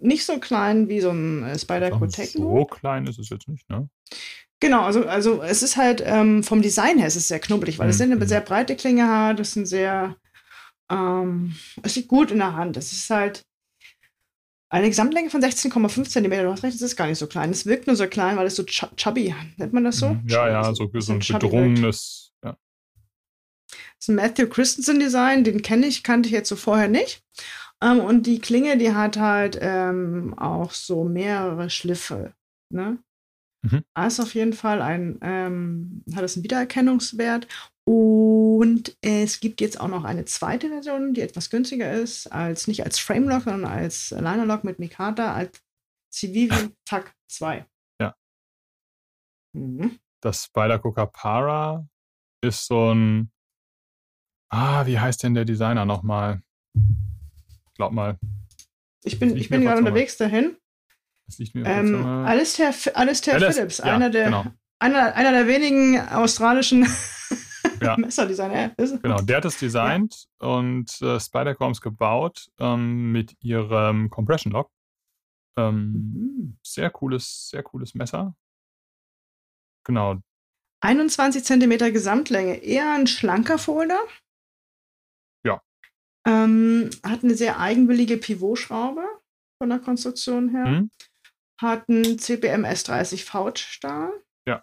[0.00, 2.58] nicht so klein wie so ein äh, Spyderco Techno.
[2.58, 3.88] So klein ist es jetzt nicht, ne?
[4.60, 7.86] Genau, also, also es ist halt ähm, vom Design her ist es sehr knubbelig, weil
[7.86, 7.90] mhm.
[7.90, 8.26] es eine mhm.
[8.26, 10.16] sehr breite Klinge hat, es sind sehr,
[10.90, 12.76] ähm, es liegt gut in der Hand.
[12.76, 13.42] Es ist halt
[14.68, 16.30] eine Gesamtlänge von 16,5 cm.
[16.30, 17.50] Du hast recht, es ist gar nicht so klein.
[17.50, 20.10] Es wirkt nur so klein, weil es so ch chubby, nennt man das so?
[20.10, 20.22] Mhm.
[20.28, 22.56] Ja, ja, so, so ein bedrungenes, ja.
[23.70, 27.22] Das ist ein Matthew Christensen Design, den kenne ich, kannte ich jetzt so vorher nicht.
[27.82, 32.34] Ähm, und die Klinge, die hat halt ähm, auch so mehrere Schliffe.
[32.72, 32.98] Ne?
[33.62, 33.84] Mhm.
[34.06, 37.46] ist auf jeden Fall ein, ähm, hat es einen Wiedererkennungswert.
[37.86, 42.84] Und es gibt jetzt auch noch eine zweite Version, die etwas günstiger ist, als nicht
[42.84, 45.60] als Framelock, sondern als Linerlock mit Mikata, als
[46.12, 47.66] Civivi TAC 2.
[48.00, 48.14] Ja.
[49.54, 49.98] Mhm.
[50.22, 51.88] Das Spider-Cooker Para
[52.44, 53.32] ist so ein.
[54.52, 56.42] Ah, wie heißt denn der Designer nochmal?
[57.80, 58.18] Glaub mal.
[59.04, 60.54] Ich bin, ich bin gerade unterwegs dahin.
[61.24, 64.44] Das liegt mir ähm, Alistair, Alistair Phillips, ja, einer, der, genau.
[64.78, 66.86] einer, einer der wenigen australischen
[67.80, 67.96] ja.
[67.96, 68.74] Messerdesigner.
[68.76, 70.48] Genau, der hat es designt ja.
[70.48, 74.70] und äh, Spider-Coms gebaut ähm, mit ihrem Compression Lock.
[75.56, 76.58] Ähm, mhm.
[76.62, 78.36] Sehr cooles, sehr cooles Messer.
[79.84, 80.18] Genau.
[80.82, 84.00] 21 cm Gesamtlänge, eher ein schlanker Folder.
[86.26, 89.04] Ähm, hat eine sehr eigenwillige Pivotschraube
[89.58, 90.66] von der Konstruktion her.
[90.66, 90.90] Mhm.
[91.60, 94.12] Hat einen CPM S30 Fautstahl.
[94.46, 94.62] Ja.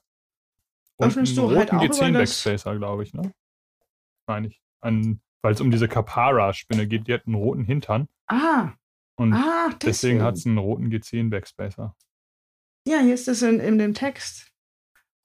[0.98, 3.32] Und Öffnest einen du halt roten halt G10 glaube ich, ne?
[4.28, 4.62] Meine ich.
[4.82, 8.08] Weil es um diese Capara-Spinne geht, die hat einen roten Hintern.
[8.28, 8.74] Ah.
[9.16, 11.96] Und ah, deswegen, hat es einen roten G10 Backspacer.
[12.88, 14.52] Ja, hier ist das in, in dem Text.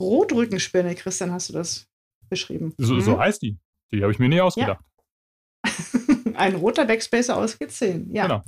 [0.00, 1.86] Rotrückenspinne, Christian, hast du das
[2.28, 2.74] beschrieben?
[2.78, 3.00] So, mhm.
[3.00, 3.58] so heißt die.
[3.92, 4.82] Die habe ich mir nie ausgedacht.
[5.66, 5.72] Ja.
[6.42, 8.26] ein roter Backspacer aus G10, ja.
[8.26, 8.44] Genau.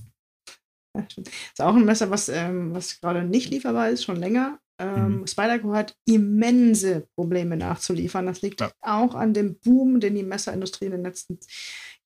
[1.18, 4.58] Ist auch ein Messer, was, ähm, was gerade nicht lieferbar ist, schon länger.
[4.78, 5.26] Ähm, mhm.
[5.26, 8.26] Spyderco hat immense Probleme nachzuliefern.
[8.26, 8.72] Das liegt ja.
[8.80, 11.38] auch an dem Boom, den die Messerindustrie in den letzten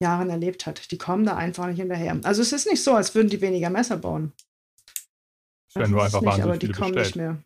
[0.00, 0.90] Jahren erlebt hat.
[0.90, 2.18] Die kommen da einfach nicht hinterher.
[2.22, 4.32] Also es ist nicht so, als würden die weniger Messer bauen.
[5.70, 7.16] Es werden nur einfach nicht, aber die kommen bestellt.
[7.16, 7.42] nicht mehr.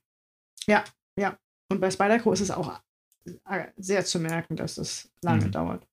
[0.66, 0.84] Ja,
[1.18, 1.38] ja.
[1.70, 2.80] Und bei Spyderco ist es auch
[3.48, 5.52] äh, sehr zu merken, dass es lange mhm.
[5.52, 5.86] dauert.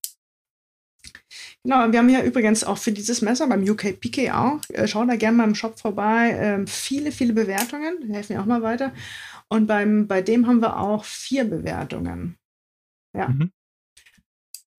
[1.64, 5.05] Genau, wir haben hier übrigens auch für dieses Messer beim UK PK auch, äh, schau
[5.05, 8.93] da gerne mal im Shop vorbei, ähm, viele, viele Bewertungen, helfen mir auch mal weiter.
[9.49, 12.38] Und beim, bei dem haben wir auch vier Bewertungen.
[13.18, 13.30] Ja.
[13.30, 13.51] Mhm.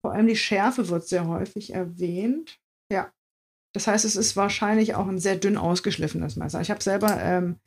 [0.01, 2.57] Vor allem die Schärfe wird sehr häufig erwähnt.
[2.91, 3.11] Ja.
[3.73, 6.59] Das heißt, es ist wahrscheinlich auch ein sehr dünn ausgeschliffenes Messer.
[6.61, 7.57] Ich habe selber, ähm,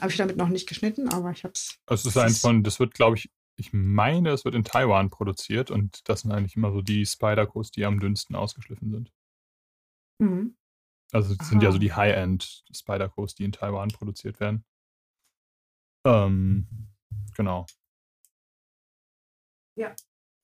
[0.00, 1.78] habe ich damit noch nicht geschnitten, aber ich habe es.
[1.86, 5.70] Es ist eins von, das wird, glaube ich, ich meine, es wird in Taiwan produziert
[5.70, 9.12] und das sind eigentlich immer so die Spider-Codes, die am dünnsten ausgeschliffen sind.
[10.18, 10.56] Mhm.
[11.12, 14.64] Also das sind ja so die High-End Spider-Codes, die in Taiwan produziert werden.
[16.06, 16.66] Ähm,
[17.34, 17.66] genau.
[19.78, 19.94] Ja.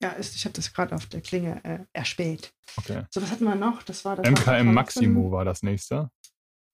[0.02, 2.52] Ja, ist, ich habe das gerade auf der Klinge äh, erspäht.
[2.76, 3.04] Okay.
[3.10, 3.84] So, was hatten wir noch?
[3.84, 6.10] Das war das MKM Maximo war das nächste.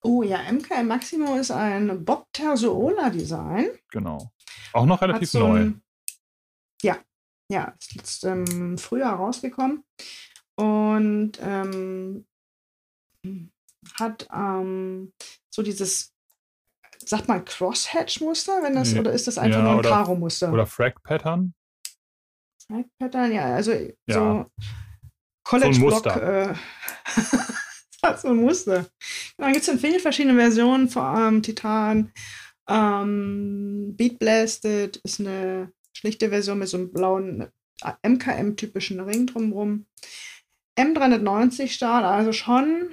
[0.01, 3.69] Oh ja, MKM Maximo ist ein Bob Terzoola Design.
[3.91, 4.31] Genau.
[4.73, 5.59] Auch noch relativ so neu.
[5.59, 5.83] Ein,
[6.81, 6.97] ja,
[7.51, 9.83] ja, ist jetzt ähm, Frühjahr rausgekommen
[10.55, 12.25] und ähm,
[13.95, 15.13] hat ähm,
[15.49, 16.13] so dieses,
[17.05, 18.99] sagt man Crosshatch-Muster, wenn das, nee.
[18.99, 20.51] oder ist das einfach ja, nur ein Karo-Muster?
[20.53, 21.53] Oder Frag-Pattern?
[22.67, 23.91] Frag-Pattern, ja, also ja.
[24.07, 24.45] so
[25.43, 26.03] College-Block.
[26.03, 26.53] So äh,
[28.03, 28.85] hat so ein Muster.
[29.37, 32.11] Dann gibt es in vielen verschiedenen Versionen, vor allem Titan.
[32.67, 37.47] Ähm, Beat Blasted ist eine schlichte Version mit so einem blauen
[38.03, 39.85] MKM-typischen Ring drumherum.
[40.77, 42.91] M390 Stahl, also schon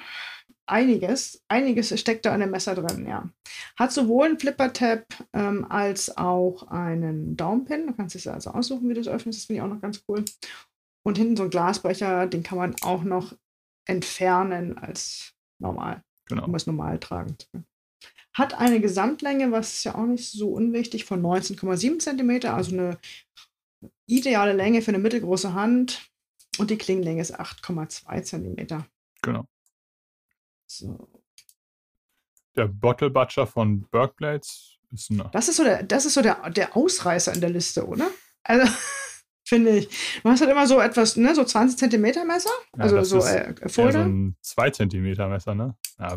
[0.67, 1.45] einiges.
[1.49, 3.31] Einiges steckt da in dem Messer drin, ja.
[3.79, 7.87] Hat sowohl einen Flipper-Tab ähm, als auch einen Daumenpin.
[7.87, 9.39] Du kannst es also aussuchen, wie du es öffnest.
[9.39, 10.25] Das finde ich auch noch ganz cool.
[11.05, 13.33] Und hinten so ein Glasbrecher, den kann man auch noch
[13.87, 16.03] entfernen als normal.
[16.29, 16.47] Genau.
[16.47, 17.67] Um es normal tragen zu können.
[18.37, 22.99] Hat eine Gesamtlänge, was ist ja auch nicht so unwichtig, von 19,7 cm, also eine
[24.05, 26.11] ideale Länge für eine mittelgroße Hand.
[26.59, 28.85] Und die Klingenlänge ist 8,2 cm.
[29.23, 29.47] Genau.
[30.67, 31.09] So.
[32.57, 35.31] Der Bottle Butcher von Bergblades ist eine.
[35.33, 38.11] Das ist so der, das ist so der, der Ausreißer in der Liste, oder?
[38.43, 38.71] Also,
[39.47, 39.89] finde ich.
[40.23, 42.51] Du hast halt immer so etwas, ne, so 20 cm Messer.
[42.73, 44.05] Also ja, so äh, Folder.
[44.05, 45.77] so ein 2 cm Messer, ne?
[45.99, 46.17] Ja,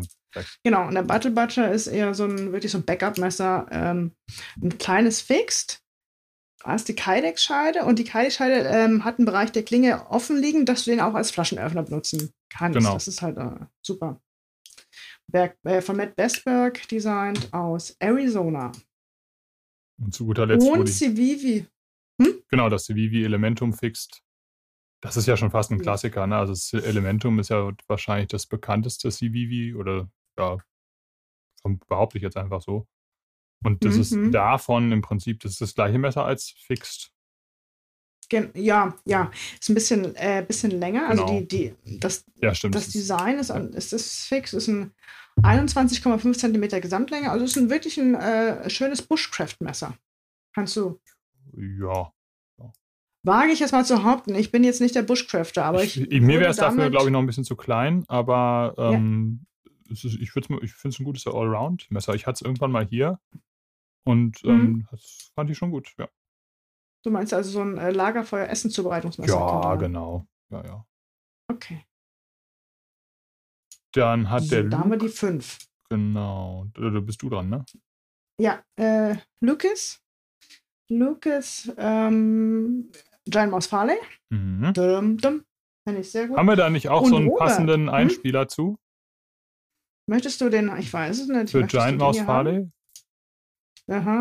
[0.62, 4.12] Genau, und der Battle Butcher ist eher so ein, wirklich so ein Backup-Messer, ähm,
[4.62, 5.82] ein kleines Fixed.
[6.62, 10.66] Da ist die Kydex-Scheide und die Kydex-Scheide ähm, hat einen Bereich der Klinge offen liegen,
[10.66, 12.78] dass du den auch als Flaschenöffner benutzen kannst.
[12.78, 12.94] Genau.
[12.94, 14.20] Das ist halt äh, super.
[15.26, 18.72] Berg, äh, von Matt Bestberg designt aus Arizona.
[19.98, 20.66] Und zu guter Letzt.
[20.66, 21.66] Und Civivi.
[22.20, 22.42] Hm?
[22.48, 24.22] Genau, das Civivi Elementum Fixed.
[25.02, 26.36] Das ist ja schon fast ein Klassiker, ne?
[26.36, 30.58] Also das Elementum ist ja wahrscheinlich das bekannteste Civivi oder ja,
[31.88, 32.86] behaupte ich jetzt einfach so.
[33.64, 34.00] Und das mhm.
[34.00, 37.12] ist davon im Prinzip, das ist das gleiche Messer als Fixed.
[38.54, 41.08] Ja, ja, ist ein bisschen, äh, bisschen länger.
[41.08, 41.40] Also genau.
[41.40, 44.92] Die, die, das, ja, das Design ist, ist das fix, ist ein
[45.42, 47.30] 21,5 cm Gesamtlänge.
[47.30, 49.96] Also ist ein wirklich ein äh, schönes Bushcraft-Messer.
[50.54, 51.00] Kannst du.
[51.56, 52.12] Ja.
[53.22, 54.34] Wage ich jetzt mal zu behaupten.
[54.34, 56.00] Ich bin jetzt nicht der Bushcrafter, aber ich.
[56.00, 59.92] ich mir wäre es dafür, glaube ich, noch ein bisschen zu klein, aber ähm, ja.
[59.92, 62.14] ist, ich, ich finde es ein gutes Allround-Messer.
[62.14, 63.20] Ich hatte es irgendwann mal hier
[64.04, 64.50] und mhm.
[64.50, 66.08] ähm, das fand ich schon gut, ja.
[67.02, 69.34] Du meinst also so ein äh, Lagerfeuer-Essen-Zubereitungsmesser?
[69.34, 70.26] Ja, genau.
[70.50, 70.86] Ja, ja.
[71.50, 71.84] Okay.
[73.92, 74.64] Dann hat so, der.
[74.64, 75.58] Da haben wir die fünf.
[75.88, 76.66] Genau.
[76.74, 77.64] Da bist du dran, ne?
[78.38, 80.00] Ja, äh, Lucas.
[80.90, 82.90] Lucas, ähm,
[83.24, 83.96] Giant Mouse Farley.
[84.30, 84.72] Mhm.
[84.74, 85.44] Dum, dum.
[85.84, 86.36] Finde ich sehr gut.
[86.36, 87.46] Haben wir da nicht auch Und so einen Robert.
[87.46, 87.88] passenden hm?
[87.88, 88.48] Einspieler hm?
[88.48, 88.78] zu?
[90.06, 91.50] Möchtest du den, ich weiß es nicht.
[91.50, 92.68] Für Giant Mouse Farley?
[93.88, 94.18] Aha.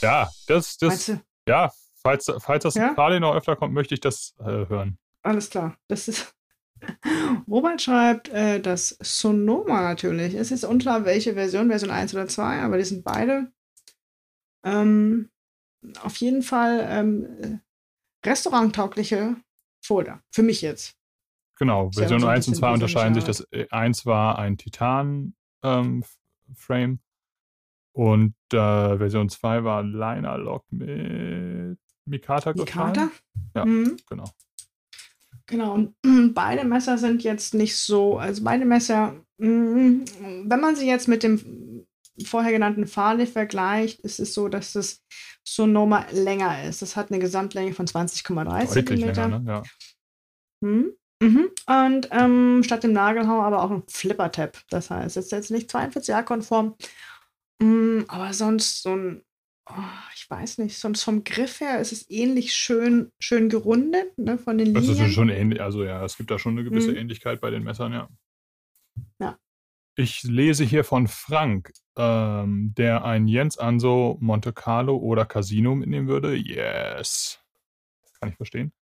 [0.00, 1.12] Ja, das, das,
[1.48, 2.94] ja, falls, falls das ja?
[2.94, 4.98] Farley noch öfter kommt, möchte ich das äh, hören.
[5.22, 5.76] Alles klar.
[5.88, 6.34] Das ist.
[7.48, 10.34] Robert schreibt, äh, das Sonoma natürlich.
[10.34, 13.50] Es ist unklar, welche Version, Version 1 oder 2, aber die sind beide
[14.64, 15.28] ähm,
[16.02, 17.60] auf jeden Fall ähm,
[18.24, 19.36] restauranttaugliche
[19.80, 20.22] Folder.
[20.30, 20.96] Für mich jetzt.
[21.56, 23.24] Genau, Version 1 und 2 unterscheiden sich.
[23.24, 25.32] Das 1 äh, war ein Titan-Frame
[26.72, 26.98] ähm,
[27.92, 32.52] und äh, Version 2 war Liner Lock mit Mikata.
[32.54, 33.10] Mikata?
[33.54, 33.96] Ja, mhm.
[34.08, 34.30] genau.
[35.46, 35.94] Genau, und
[36.34, 40.04] beide Messer sind jetzt nicht so, also beide Messer, mm,
[40.44, 41.86] wenn man sie jetzt mit dem
[42.24, 45.02] vorher genannten Farley vergleicht, ist es so, dass das
[45.44, 46.82] Sonoma länger ist.
[46.82, 49.30] Das hat eine Gesamtlänge von 20,3 cm.
[49.30, 49.44] Ne?
[49.46, 49.62] Ja.
[50.64, 50.92] Hm?
[51.20, 51.50] Mhm.
[51.66, 54.58] Und ähm, statt dem Nagelhau aber auch ein Flipper-Tab.
[54.70, 56.76] Das heißt, es ist jetzt nicht 42a-konform,
[57.60, 59.22] mm, aber sonst so ein
[59.70, 59.74] Oh,
[60.14, 64.56] ich weiß nicht, sonst vom Griff her ist es ähnlich schön, schön gerundet, ne, von
[64.56, 64.96] den Linien.
[64.96, 66.96] Das ist schon ähnlich, also ja, es gibt da schon eine gewisse mhm.
[66.96, 68.08] Ähnlichkeit bei den Messern, ja.
[69.20, 69.38] Ja.
[70.00, 76.06] Ich lese hier von Frank, ähm, der ein Jens Anso, Monte Carlo oder Casino mitnehmen
[76.06, 76.36] würde.
[76.36, 77.40] Yes.
[78.20, 78.72] Kann ich verstehen.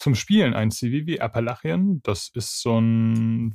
[0.00, 2.02] Zum Spielen ein Civivi Appalachian.
[2.02, 3.54] Das ist so ein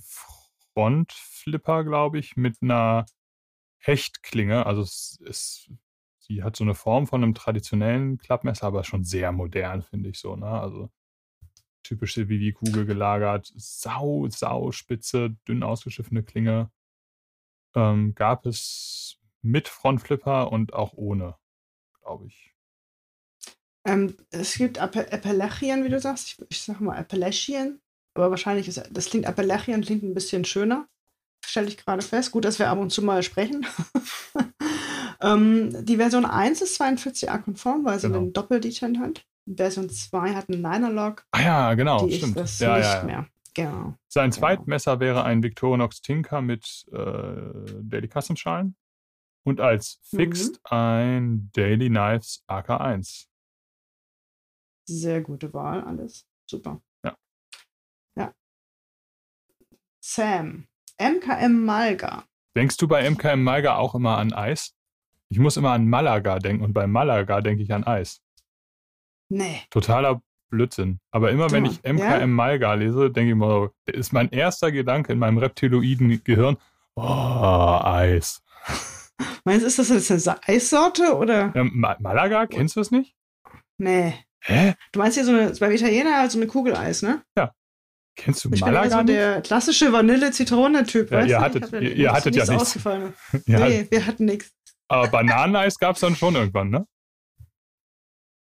[0.74, 3.06] Frontflipper, glaube ich, mit einer
[3.80, 4.66] Hechtklinge.
[4.66, 5.70] Also es ist
[6.30, 10.20] die hat so eine Form von einem traditionellen Klappmesser, aber schon sehr modern, finde ich
[10.20, 10.38] so.
[10.38, 10.48] Ne?
[10.48, 10.90] Also
[11.84, 16.72] typische Vivi-Kugel gelagert, sau, sau spitze, dünn ausgeschiffene Klinge.
[17.78, 21.36] Ähm, gab es mit Frontflipper und auch ohne,
[22.02, 22.56] glaube ich.
[23.86, 26.28] Ähm, es gibt App Appalachian, wie du sagst.
[26.28, 27.80] Ich, ich sage mal Appalachian,
[28.16, 30.88] aber wahrscheinlich ist das klingt Appalachian klingt ein bisschen schöner.
[31.46, 32.32] Stelle ich gerade fest.
[32.32, 33.66] Gut, dass wir ab und zu mal sprechen.
[35.22, 38.20] Ähm, die Version 1 ist 42a-konform, weil sie genau.
[38.20, 39.26] einen Doppel-Detent hat.
[39.48, 41.26] Version 2 hat einen Liner-Lock.
[41.32, 42.38] Ah ja, genau, die stimmt.
[42.38, 43.04] Ist das ja, nicht ja, ja.
[43.04, 43.26] mehr.
[43.58, 43.96] Genau.
[44.08, 44.40] Sein genau.
[44.40, 48.76] Zweitmesser wäre ein Victorinox Tinker mit äh, Daily Custom Schalen
[49.44, 50.78] und als Fixed mhm.
[50.78, 53.26] ein Daily Knives AK1.
[54.88, 56.28] Sehr gute Wahl, alles.
[56.46, 56.82] Super.
[57.04, 57.18] Ja.
[58.16, 58.34] Ja.
[60.00, 60.68] Sam.
[61.00, 62.26] MKM Malga.
[62.56, 64.76] Denkst du bei MKM Malga auch immer an Eis?
[65.30, 68.22] Ich muss immer an Malaga denken und bei Malaga denke ich an Eis.
[69.30, 69.62] Nee.
[69.72, 71.00] Totaler Blödsinn.
[71.12, 72.28] Aber immer wenn ich MKM ja?
[72.28, 76.58] Malga lese, denke ich mal, ist mein erster Gedanke in meinem reptiloiden Gehirn,
[76.96, 78.42] oh, Eis.
[79.46, 81.52] Meinst du, ist das jetzt eine Eissorte oder?
[81.56, 83.16] Ja, Malaga, kennst du das nicht?
[83.78, 84.14] Nee.
[84.42, 84.76] Hä?
[84.92, 87.24] Du meinst hier so eine, beim Italiener halt so eine Kugeleis, ne?
[87.36, 87.54] Ja.
[88.16, 88.84] Kennst du ich Malaga?
[88.84, 92.62] Ich bin also der klassische Vanille-Zitrone-Typ, ja, weißt ihr Hattet, ihr, ihr hattet ja nichts.
[92.62, 93.14] Ausgefallen.
[93.46, 94.52] nee, wir hatten nichts.
[94.88, 96.88] Aber Bananeneis gab es dann schon irgendwann, ne?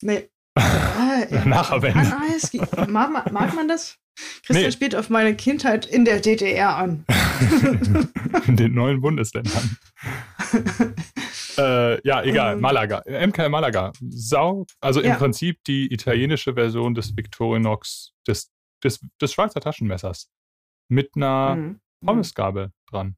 [0.02, 0.30] Nee.
[0.54, 2.10] Äh, Nachverwenden.
[2.10, 2.52] Bananeneis,
[2.88, 3.98] mag, mag man das?
[4.44, 4.72] Christian nee.
[4.72, 7.04] spielt auf meine Kindheit in der DDR an.
[8.46, 9.76] in den neuen Bundesländern.
[11.56, 12.54] äh, ja, egal.
[12.54, 13.02] Ähm, Malaga.
[13.06, 13.92] MK Malaga.
[14.10, 14.66] Sau.
[14.80, 15.16] Also im ja.
[15.16, 18.52] Prinzip die italienische Version des Victorinox, des,
[18.84, 20.30] des, des Schweizer Taschenmessers.
[20.88, 21.80] Mit einer mhm.
[22.04, 23.16] Pommesgabel dran.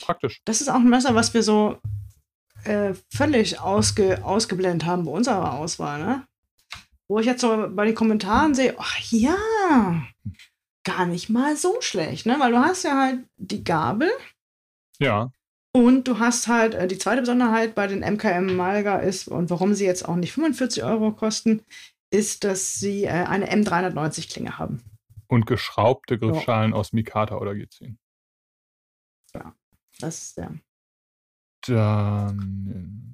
[0.00, 0.40] Praktisch.
[0.44, 1.78] Das ist auch ein Messer, was wir so
[2.64, 6.26] äh, völlig ausge, ausgeblendet haben bei unserer Auswahl, ne?
[7.08, 9.36] Wo ich jetzt so bei den Kommentaren sehe, ach ja,
[10.84, 12.36] gar nicht mal so schlecht, ne?
[12.38, 14.10] Weil du hast ja halt die Gabel.
[14.98, 15.30] Ja.
[15.72, 19.74] Und du hast halt, äh, die zweite Besonderheit bei den MKM Malga ist, und warum
[19.74, 21.62] sie jetzt auch nicht 45 Euro kosten,
[22.10, 24.82] ist, dass sie äh, eine M390 Klinge haben.
[25.26, 26.76] Und geschraubte Griffschalen ja.
[26.76, 27.96] aus Mikata oder G10.
[29.34, 29.54] Ja.
[30.00, 30.54] Das ist der.
[31.68, 33.04] Dann.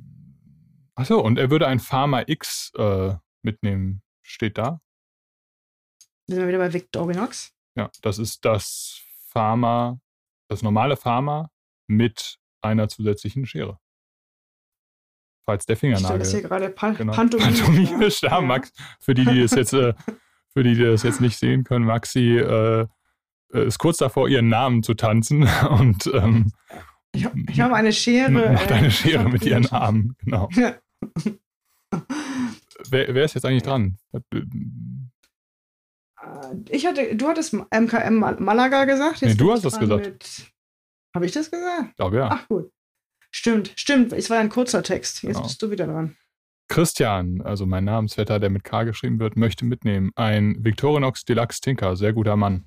[0.95, 4.03] Achso, und er würde ein Pharma X äh, mitnehmen.
[4.23, 4.81] Steht da?
[6.27, 7.53] Sind wir wieder bei Victorinox?
[7.77, 9.99] Ja, das ist das Pharma,
[10.49, 11.51] das normale Pharma
[11.87, 13.79] mit einer zusätzlichen Schere.
[15.45, 16.17] falls der Fingernagel.
[16.17, 17.13] Ich das hier gerade pa genau.
[17.13, 18.41] pantomimisch, pantomimisch da, ja.
[18.41, 19.93] Max, für die, die das jetzt, äh,
[20.49, 22.87] für die, die das jetzt nicht sehen können, Maxi äh,
[23.53, 26.53] äh ist kurz davor, ihren Namen zu tanzen und ähm,
[27.15, 28.53] ich, ich habe eine Schere.
[28.53, 30.49] Macht eine Schere mit ihren Armen, genau.
[32.91, 33.97] wer, wer, ist jetzt eigentlich dran?
[36.69, 39.21] Ich hatte, du hattest MKM Malaga gesagt.
[39.21, 40.53] Jetzt nee, du hast das gesagt.
[41.15, 41.91] Habe ich das gesagt?
[41.91, 42.29] Ich glaube ja.
[42.31, 42.71] Ach gut.
[43.31, 44.13] Stimmt, stimmt.
[44.13, 45.23] Es war ein kurzer Text.
[45.23, 45.43] Jetzt genau.
[45.43, 46.17] bist du wieder dran.
[46.69, 50.11] Christian, also mein Namensvetter, der mit K geschrieben wird, möchte mitnehmen.
[50.15, 52.67] Ein Victorinox Deluxe Tinker, sehr guter Mann.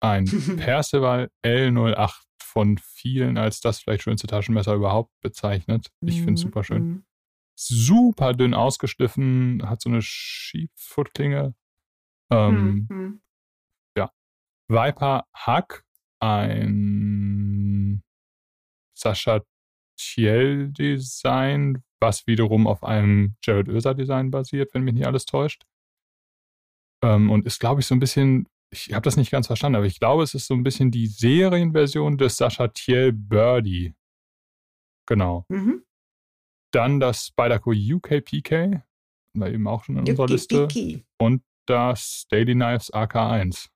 [0.00, 0.24] Ein
[0.56, 2.22] Percival L08
[2.52, 5.90] von vielen als das vielleicht schönste Taschenmesser überhaupt bezeichnet.
[6.02, 6.82] Ich finde es mhm, super schön.
[6.84, 7.04] Mhm.
[7.54, 11.54] Super dünn ausgeschliffen, hat so eine Sheepfoot-Klinge.
[12.30, 13.22] Ähm, mhm.
[13.96, 14.10] Ja.
[14.68, 15.84] Viper Hack,
[16.20, 18.02] ein
[18.94, 19.42] Sascha
[19.96, 25.64] Thiel Design, was wiederum auf einem Jared Oeser Design basiert, wenn mich nicht alles täuscht.
[27.02, 29.86] Ähm, und ist, glaube ich, so ein bisschen, ich habe das nicht ganz verstanden, aber
[29.86, 33.94] ich glaube, es ist so ein bisschen die Serienversion des Sascha Thiel Birdie.
[35.06, 35.44] Genau.
[35.48, 35.84] Mhm.
[36.72, 38.82] Dann das Spyderco UK PK,
[39.34, 40.68] war eben auch schon in unserer Liste.
[41.18, 43.68] Und das Daily Knives AK1.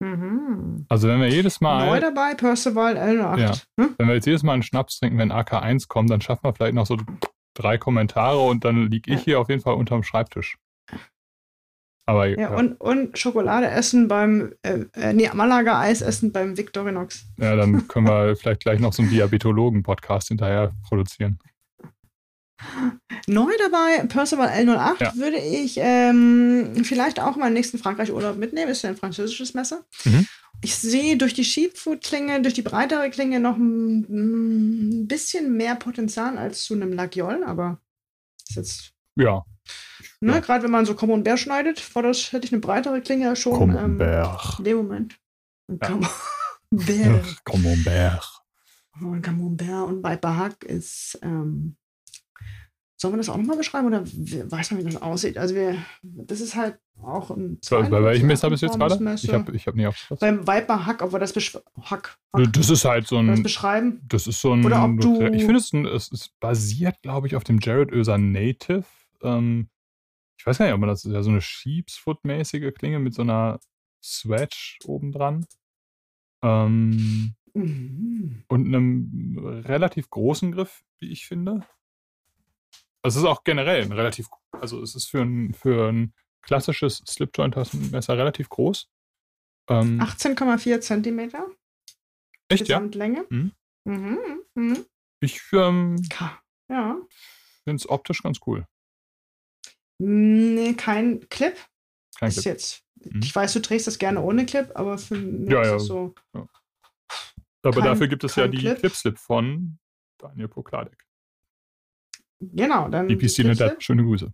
[0.00, 0.86] Mhm.
[0.88, 1.86] Also wenn wir jedes Mal.
[1.86, 3.38] Neu dabei, Percival L8.
[3.38, 3.94] Ja, hm?
[3.98, 6.74] Wenn wir jetzt jedes Mal einen Schnaps trinken, wenn AK1 kommt, dann schaffen wir vielleicht
[6.74, 6.96] noch so
[7.54, 9.24] drei Kommentare und dann liege ich ja.
[9.24, 10.56] hier auf jeden Fall unterm Schreibtisch.
[12.06, 12.56] Aber, ja, ja.
[12.56, 17.26] Und, und Schokolade essen beim, äh, äh nee, Malaga-Eis essen beim Victorinox.
[17.38, 21.38] Ja, dann können wir vielleicht gleich noch so einen Diabetologen-Podcast hinterher produzieren.
[23.26, 25.16] Neu dabei, Percival L08 ja.
[25.16, 28.70] würde ich ähm, vielleicht auch mal nächsten Frankreich-Urlaub mitnehmen.
[28.70, 29.84] Ist ja ein französisches Messer.
[30.04, 30.26] Mhm.
[30.60, 34.06] Ich sehe durch die Sheepfoot-Klinge, durch die breitere Klinge noch ein,
[35.02, 37.80] ein bisschen mehr Potenzial als zu einem Lagiol, aber
[38.48, 38.92] ist jetzt.
[39.16, 39.44] Ja.
[40.22, 40.38] Ne, ja.
[40.38, 43.58] Gerade wenn man so Camembert schneidet, war das, hätte ich eine breitere Klinge schon.
[43.58, 44.40] Camembert.
[44.40, 45.18] Ähm, in dem Moment.
[45.68, 45.78] Ja.
[45.78, 47.44] Camembert.
[47.44, 48.42] Camembert.
[49.00, 51.18] Und Camembert und bei Bahag ist.
[51.22, 51.76] Ähm,
[52.96, 55.36] Sollen wir das auch nochmal beschreiben oder weiß man, wie das aussieht?
[55.36, 59.14] Also wir, das ist halt auch ein Bei welchem Messer bist du jetzt gerade?
[59.20, 60.20] Ich habe ich hab nie aufgepasst.
[60.20, 62.16] Beim Viper Hack, ob wir das Hack, Hack.
[62.52, 63.26] Das ist halt so ein.
[63.26, 64.02] Das beschreiben?
[64.08, 64.64] Das ist so ein.
[64.64, 68.18] Oder ob du, ich finde, es, es, es basiert, glaube ich, auf dem Jared Oeser
[68.18, 68.84] Native.
[69.24, 69.66] Ähm,
[70.42, 73.22] ich weiß gar nicht, ob man das ist ja so eine Sheepsfoot-mäßige Klinge mit so
[73.22, 73.60] einer
[74.02, 75.46] Swatch obendran.
[76.42, 78.42] Ähm, mhm.
[78.48, 81.64] Und einem relativ großen Griff, wie ich finde.
[83.02, 87.04] Also es ist auch generell ein relativ, also es ist für ein, für ein klassisches
[87.06, 88.90] Slipjoint-Taschenmesser relativ groß.
[89.68, 91.46] Ähm, 18,4 Zentimeter.
[92.48, 93.18] Echt, Gesamtlänge.
[93.18, 93.24] ja?
[93.30, 93.52] Mhm.
[93.84, 94.18] Mhm,
[94.54, 94.86] mhm.
[95.20, 96.02] Ich ähm,
[96.68, 97.00] ja.
[97.62, 98.66] finde es optisch ganz cool.
[100.04, 101.56] Nee, kein Clip.
[102.18, 102.54] Kein ist Clip.
[102.54, 102.82] jetzt.
[103.04, 103.20] Mhm.
[103.22, 105.76] Ich weiß, du trägst das gerne ohne Clip, aber für mich ja, ja.
[105.76, 106.14] ist es so.
[106.34, 106.48] Ja.
[107.62, 108.78] Aber kein, dafür gibt es ja die Clip.
[108.80, 109.78] Clip-Slip von
[110.18, 111.06] Daniel Pokladek.
[112.40, 113.06] Genau, dann.
[113.06, 114.32] Die Piscine da, schöne Grüße.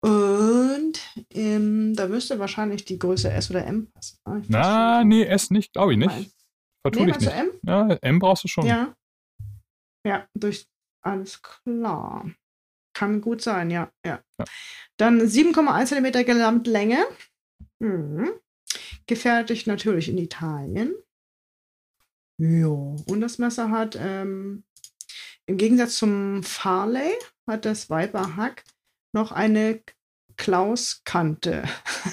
[0.00, 0.98] Und
[1.30, 4.18] ähm, da müsste wahrscheinlich die Größe S oder M passen.
[4.24, 6.34] Ah, Na, nee, S nicht, glaube ich nicht.
[6.80, 7.32] Vertue nee, ich nicht.
[7.32, 7.50] M?
[7.64, 8.64] Ja, M brauchst du schon.
[8.64, 8.96] Ja.
[10.06, 10.66] Ja, durch
[11.02, 12.24] alles klar.
[12.98, 13.92] Kann gut sein, ja.
[14.04, 14.20] ja.
[14.40, 14.44] ja.
[14.96, 17.06] Dann 7,1 cm Gesamtlänge.
[17.78, 18.32] Mhm.
[19.06, 20.96] Gefertigt natürlich in Italien.
[22.38, 22.66] Ja.
[22.66, 24.64] Und das Messer hat ähm,
[25.46, 27.12] im Gegensatz zum Farley
[27.48, 28.64] hat das Viper Hack
[29.12, 29.80] noch eine
[30.36, 31.68] Klaus-Kante.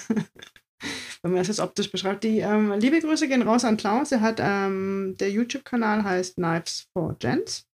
[1.23, 2.23] Wenn man das jetzt optisch beschreibt.
[2.23, 4.11] Die ähm, liebe Grüße gehen raus an Klaus.
[4.11, 7.67] Er hat, ähm, der YouTube-Kanal heißt Knives for Gents.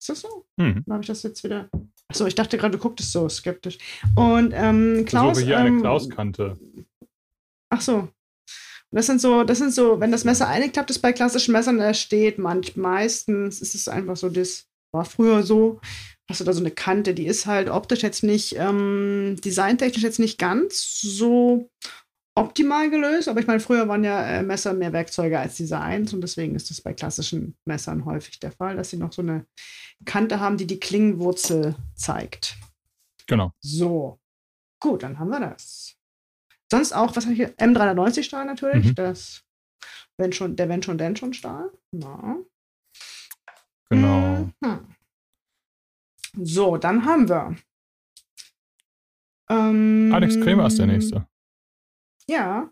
[0.00, 0.46] Ist das so?
[0.56, 0.86] Mhm.
[0.88, 1.68] Habe ich das jetzt wieder.
[2.10, 3.78] Achso, ich dachte gerade, du gucktest so skeptisch.
[4.16, 5.38] Und ähm, Klaus.
[5.38, 6.58] Ich hier ähm, eine Klaus-Kante.
[7.70, 8.08] Ach so.
[8.90, 11.92] das sind so, das sind so, wenn das Messer eingeklappt ist bei klassischen Messern, da
[11.92, 15.80] steht manch, meistens ist es einfach so das, war früher so,
[16.30, 20.18] hast du da so eine Kante, die ist halt optisch jetzt nicht, ähm, designtechnisch jetzt
[20.18, 21.68] nicht ganz so
[22.38, 26.20] optimal gelöst, aber ich meine, früher waren ja äh, Messer mehr Werkzeuge als Designs und
[26.20, 29.46] deswegen ist das bei klassischen Messern häufig der Fall, dass sie noch so eine
[30.04, 32.56] Kante haben, die die Klingenwurzel zeigt.
[33.26, 33.52] Genau.
[33.60, 34.18] So.
[34.80, 35.96] Gut, dann haben wir das.
[36.70, 37.56] Sonst auch, was habe ich hier?
[37.56, 38.86] M390 Stahl natürlich.
[38.86, 38.94] Mhm.
[38.94, 39.42] Das,
[40.16, 41.70] wenn schon, der wenn schon, denn schon Stahl.
[41.92, 42.36] Ja.
[43.90, 44.50] Genau.
[44.60, 44.94] Mhm.
[46.40, 47.56] So, dann haben wir.
[49.50, 51.26] Ähm, Alex Kremer ist der nächste.
[52.28, 52.70] Ja.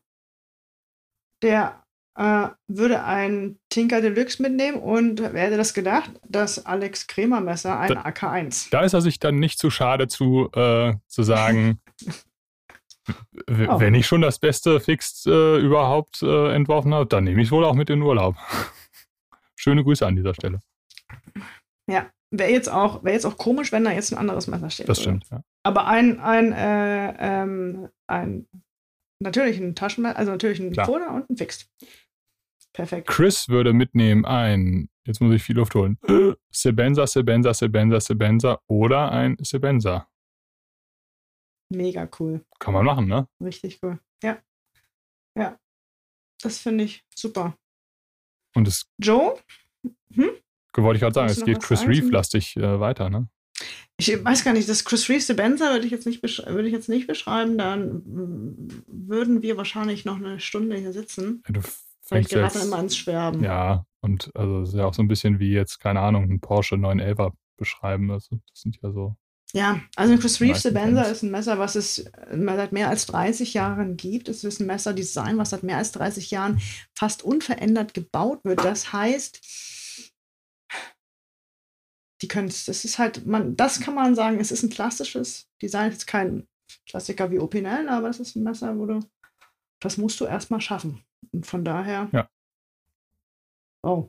[1.42, 1.82] Der
[2.16, 6.10] äh, würde ein Tinker Deluxe mitnehmen und wer hätte das gedacht?
[6.26, 8.70] Das Alex Kremer Messer, ein da, AK1.
[8.70, 11.80] Da ist er sich dann nicht zu schade zu, äh, zu sagen,
[13.08, 13.80] oh.
[13.80, 17.52] wenn ich schon das beste Fix äh, überhaupt äh, entworfen habe, dann nehme ich es
[17.52, 18.36] wohl auch mit in Urlaub.
[19.56, 20.60] Schöne Grüße an dieser Stelle.
[21.90, 24.88] Ja, wäre jetzt auch, wäre jetzt auch komisch, wenn da jetzt ein anderes Messer steht.
[24.88, 25.42] Das stimmt, ja.
[25.64, 28.46] Aber ein, ein, äh, ähm, ein
[29.20, 31.70] natürlich ein Taschenmesser, also natürlich ein Coder und ein Fixed.
[32.72, 33.08] Perfekt.
[33.08, 35.98] Chris würde mitnehmen ein, jetzt muss ich viel Luft holen,
[36.50, 40.08] Sebenza, Sebenza, Sebenza, Sebenza oder ein Sebenza.
[41.70, 42.44] Mega cool.
[42.58, 43.28] Kann man machen, ne?
[43.42, 43.98] Richtig cool.
[44.22, 44.38] Ja.
[45.36, 45.58] Ja.
[46.42, 47.56] Das finde ich super.
[48.54, 48.86] Und es.
[48.98, 49.38] Joe?
[50.12, 50.30] Hm?
[50.76, 53.28] Wollte ich gerade sagen, es geht Chris Reeve-lastig äh, weiter, ne?
[53.98, 56.88] Ich weiß gar nicht, das Chris Reeve Sebenza würde ich jetzt nicht würde ich jetzt
[56.88, 58.02] nicht beschreiben, dann
[58.86, 61.42] würden wir wahrscheinlich noch eine Stunde hier sitzen.
[61.46, 61.60] Ja, du
[62.08, 63.42] weil ich gerate immer ans Schwärmen.
[63.42, 66.40] Ja, und also es ist ja auch so ein bisschen wie jetzt, keine Ahnung, ein
[66.40, 68.10] Porsche 911 beschreiben.
[68.10, 69.16] Also das sind ja so.
[69.52, 73.96] Ja, also Chris Reeves Sebenza ist ein Messer, was es seit mehr als 30 Jahren
[73.96, 74.28] gibt.
[74.28, 76.60] Es ist ein Messerdesign, was seit mehr als 30 Jahren
[76.94, 78.64] fast unverändert gebaut wird.
[78.64, 79.40] Das heißt,
[82.22, 85.48] die können es, das ist halt, man, das kann man sagen, es ist ein klassisches
[85.60, 86.46] Design, es ist kein
[86.86, 89.00] Klassiker wie Opinel, aber es ist ein Messer, wo du,
[89.80, 91.04] das musst du erstmal schaffen.
[91.32, 92.08] Und von daher.
[92.12, 92.28] Ja.
[93.82, 94.08] Oh.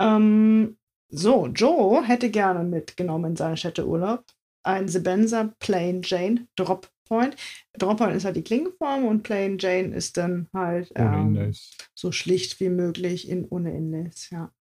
[0.00, 0.78] Ähm,
[1.10, 4.24] so, Joe hätte gerne mitgenommen in seinen Städteurlaub
[4.62, 7.36] ein Sebenza Plain Jane Drop Point.
[7.78, 11.54] Drop Point ist halt die Klingenform und Plain Jane ist dann halt ähm,
[11.94, 14.52] so schlicht wie möglich in ohne Inlays, ja.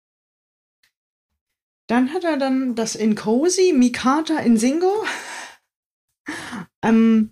[1.88, 5.06] Dann hat er dann das in Cozy, Mikata in Singo.
[6.84, 7.32] ähm,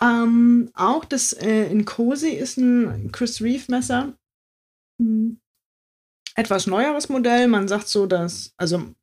[0.00, 4.18] ähm, auch das äh, in Cozy ist ein Chris Reeve Messer.
[5.00, 5.38] Hm.
[6.34, 7.46] Etwas neueres Modell.
[7.46, 8.94] Man sagt so, dass, also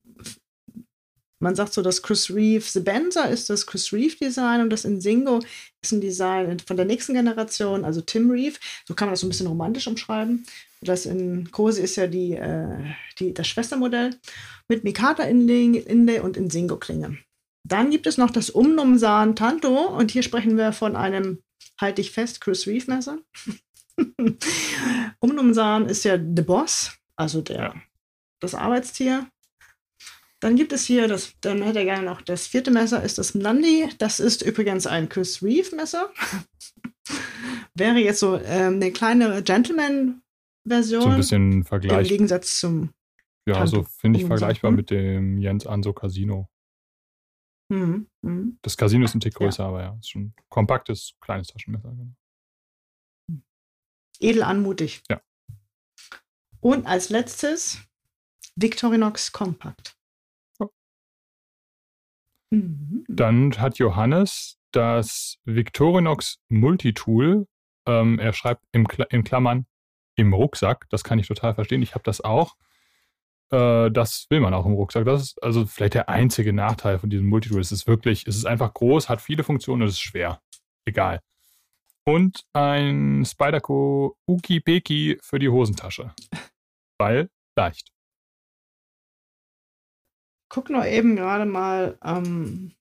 [1.42, 4.84] man sagt so, dass Chris Reeve The Benzer ist das Chris Reeve Design und das
[4.84, 5.40] in Singo
[5.82, 8.58] ist ein Design von der nächsten Generation, also Tim Reeve.
[8.86, 10.46] So kann man das so ein bisschen romantisch umschreiben.
[10.82, 14.16] Das in Cosi ist ja die, äh, die, das Schwestermodell
[14.68, 17.18] mit Mikata Inlay und in Singo Klinge.
[17.68, 21.44] Dann gibt es noch das Umnumsan Tanto und hier sprechen wir von einem,
[21.80, 23.20] halte ich fest, Chris Reeve Messer.
[25.20, 27.76] Umnumsan ist ja The Boss, also der,
[28.40, 29.28] das Arbeitstier.
[30.40, 33.34] Dann gibt es hier, das, dann hätte er gerne noch das vierte Messer, ist das
[33.34, 33.90] Mlandi.
[33.98, 36.14] Das ist übrigens ein Chris Reeve Messer.
[37.76, 39.44] Wäre jetzt so ähm, eine kleine
[40.66, 41.02] Gentleman-Version.
[41.02, 42.08] So ein bisschen Vergleich.
[42.08, 42.92] Im Gegensatz zum.
[43.48, 46.50] Ja, Tanto so finde ich vergleichbar mit dem Jens Anso Casino.
[47.70, 48.08] Mhm.
[48.22, 48.60] Mhm.
[48.62, 49.70] Das Casino ist ein Tick größer, ja.
[49.70, 51.90] aber ja, ist schon ein kompaktes, kleines Taschenmesser.
[51.90, 52.14] Genau.
[54.20, 55.02] Edel anmutig.
[55.10, 55.22] Ja.
[56.60, 57.82] Und als letztes
[58.56, 59.96] Victorinox Compact.
[60.60, 60.70] Oh.
[62.52, 63.06] Mhm.
[63.08, 67.48] Dann hat Johannes das Victorinox Multitool.
[67.88, 69.66] Ähm, er schreibt im Kla in Klammern
[70.20, 70.88] im Rucksack.
[70.90, 71.82] Das kann ich total verstehen.
[71.82, 72.56] Ich habe das auch.
[73.52, 75.06] Äh, das will man auch im Rucksack.
[75.06, 77.62] Das ist also vielleicht der einzige Nachteil von diesem Multitool.
[77.62, 80.42] Es ist wirklich, es ist einfach groß, hat viele Funktionen und es ist schwer.
[80.86, 81.22] Egal.
[82.06, 86.14] Und ein Spyderco Uki Peki für die Hosentasche.
[86.98, 87.90] Weil leicht.
[90.50, 92.74] Guck nur eben gerade mal, ähm,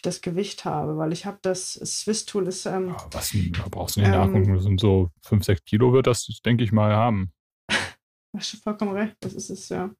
[0.00, 2.64] ich das Gewicht habe, weil ich habe das Swiss Tool ist.
[2.64, 4.54] Ähm, ja, was da brauchst du nicht ähm, nachgucken.
[4.54, 7.32] Das sind so 5, 6 Kilo wird das, denke ich mal, haben.
[8.36, 9.90] Hast du vollkommen recht, das ist es ja.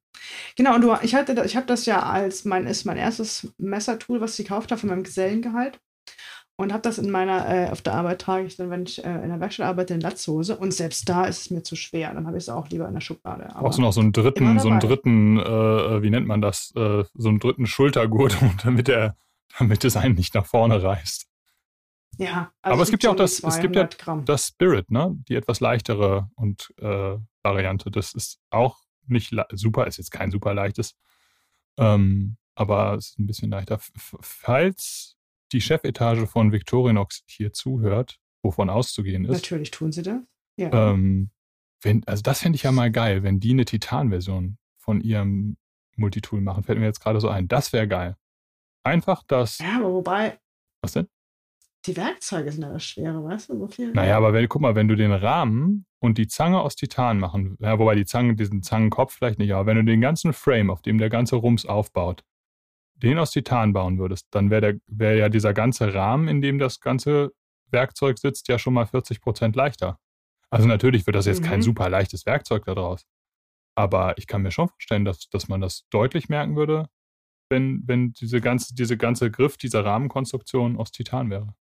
[0.56, 4.20] Genau, und du, ich hatte, ich habe das ja als mein, ist mein erstes Messertool,
[4.20, 5.78] was ich gekauft habe von meinem Gesellengehalt.
[6.56, 9.22] Und habe das in meiner, äh, auf der Arbeit trage ich dann, wenn ich äh,
[9.22, 10.56] in der Werkstatt arbeite, in Latzhose.
[10.56, 12.12] Und selbst da ist es mir zu schwer.
[12.12, 13.48] Dann habe ich es auch lieber in der Schublade.
[13.54, 17.04] Brauchst du noch so einen dritten, so einen dritten, äh, wie nennt man das, äh,
[17.14, 19.16] so einen dritten Schultergurt, damit der,
[19.58, 21.26] damit es einen nicht nach vorne reißt.
[22.18, 24.24] Ja, also aber es gibt ja auch das, es gibt ja Gramm.
[24.24, 25.16] das Spirit, ne?
[25.28, 27.90] Die etwas leichtere und äh, Variante.
[27.90, 30.94] Das ist auch nicht super, ist jetzt kein super leichtes,
[31.78, 33.76] ähm, aber es ist ein bisschen leichter.
[33.76, 35.16] F falls
[35.52, 39.32] die Chefetage von Victorinox hier zuhört, wovon auszugehen ist.
[39.32, 40.20] Natürlich tun sie das.
[40.56, 40.90] Ja.
[40.90, 41.30] Ähm,
[41.80, 45.56] wenn, also das fände ich ja mal geil, wenn die eine Titan-Version von ihrem
[45.96, 46.64] Multitool machen.
[46.64, 47.48] Fällt mir jetzt gerade so ein.
[47.48, 48.16] Das wäre geil.
[48.84, 49.58] Einfach das.
[49.58, 50.38] Ja, aber wobei.
[50.82, 51.08] Was denn?
[51.86, 53.58] Die Werkzeuge sind ja das Schwere, weißt du?
[53.58, 56.76] So viel naja, aber wenn, guck mal, wenn du den Rahmen und die Zange aus
[56.76, 60.34] Titan machen, ja, wobei die Zange, diesen Zangenkopf vielleicht nicht, aber wenn du den ganzen
[60.34, 62.22] Frame, auf dem der ganze Rums aufbaut,
[62.96, 66.80] den aus Titan bauen würdest, dann wäre wär ja dieser ganze Rahmen, in dem das
[66.80, 67.32] ganze
[67.70, 69.98] Werkzeug sitzt, ja schon mal 40 Prozent leichter.
[70.50, 71.46] Also natürlich wird das jetzt mhm.
[71.46, 73.06] kein super leichtes Werkzeug daraus.
[73.74, 76.88] Aber ich kann mir schon vorstellen, dass, dass man das deutlich merken würde,
[77.50, 81.54] wenn, wenn diese ganze, diese ganze Griff dieser Rahmenkonstruktion aus Titan wäre.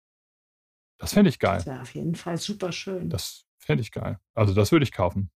[0.99, 1.57] Das fände ich geil.
[1.57, 3.09] Das wäre auf jeden Fall super schön.
[3.09, 4.19] Das fände ich geil.
[4.33, 5.31] Also das würde ich kaufen.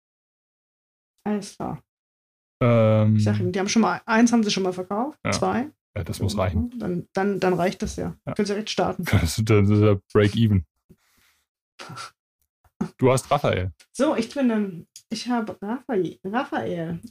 [1.25, 1.83] Alles klar.
[2.61, 5.31] Ähm, ich sag Ihnen, die haben schon mal, eins haben sie schon mal verkauft, ja.
[5.31, 5.69] zwei.
[5.95, 6.77] Ja, das muss reichen.
[6.77, 8.15] Dann, dann, dann reicht das ja.
[8.25, 8.33] ja.
[8.33, 9.05] Können Sie direkt starten.
[9.11, 10.65] Das ist, das ist ja Break-Even.
[12.97, 13.73] Du hast Raphael.
[13.91, 16.17] So, ich bin, ich habe Raphael.
[16.23, 17.01] Raphael.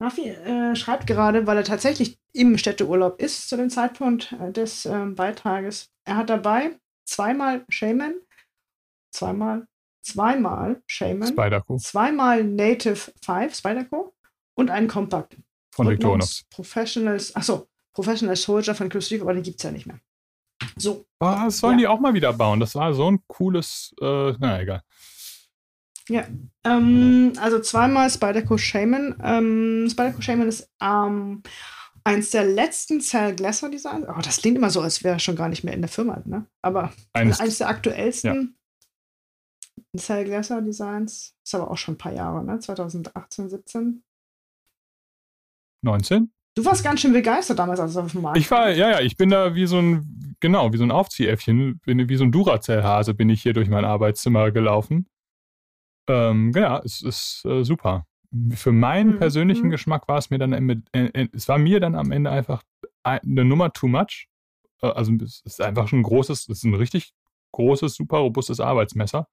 [0.00, 4.86] Raffi äh, schreibt gerade, weil er tatsächlich im Städteurlaub ist zu dem Zeitpunkt äh, des
[4.86, 5.90] äh, Beitrages.
[6.04, 8.14] Er hat dabei zweimal Shaman,
[9.12, 9.66] zweimal,
[10.02, 11.76] zweimal Shaman, Spyderco.
[11.76, 14.14] zweimal Native 5 Spyderco
[14.54, 15.36] und einen Compact.
[15.72, 16.44] Von Victorinox.
[16.50, 20.00] Professionals, achso, Professional Soldier von Chris aber den gibt es ja nicht mehr.
[20.76, 21.06] So.
[21.20, 21.80] Oh, das sollen ja.
[21.80, 22.60] die auch mal wieder bauen.
[22.60, 24.82] Das war so ein cooles, äh, na egal.
[26.08, 26.26] Ja,
[26.64, 29.16] ähm, also zweimal Spyderco Shaman.
[29.22, 31.42] Ähm, Spyderco Shaman ist ähm,
[32.04, 34.06] eins der letzten Cell Glasser Designs.
[34.08, 36.22] Oh, das klingt immer so, als wäre er schon gar nicht mehr in der Firma,
[36.24, 36.46] ne?
[36.62, 38.56] Aber eines, eines der aktuellsten
[39.94, 40.00] ja.
[40.00, 41.34] Cell Glasser Designs.
[41.44, 42.58] Ist aber auch schon ein paar Jahre, ne?
[42.58, 44.02] 2018, 17.
[45.82, 46.32] 19?
[46.56, 49.00] Du warst ganz schön begeistert damals, als es auf dem Markt Ich war, ja, ja,
[49.00, 52.32] ich bin da wie so ein, genau, wie so ein Aufziehäffchen, bin, wie so ein
[52.32, 55.06] Duracell-Hase bin ich hier durch mein Arbeitszimmer gelaufen.
[56.10, 58.06] Ähm, ja, es ist äh, super.
[58.54, 59.18] Für meinen mhm.
[59.18, 59.70] persönlichen mhm.
[59.70, 62.62] Geschmack war es mir dann, äh, äh, es war mir dann am Ende einfach
[63.02, 64.28] eine Nummer too much.
[64.82, 67.12] Äh, also es ist einfach schon ein großes, es ist ein richtig
[67.52, 69.28] großes, super robustes Arbeitsmesser.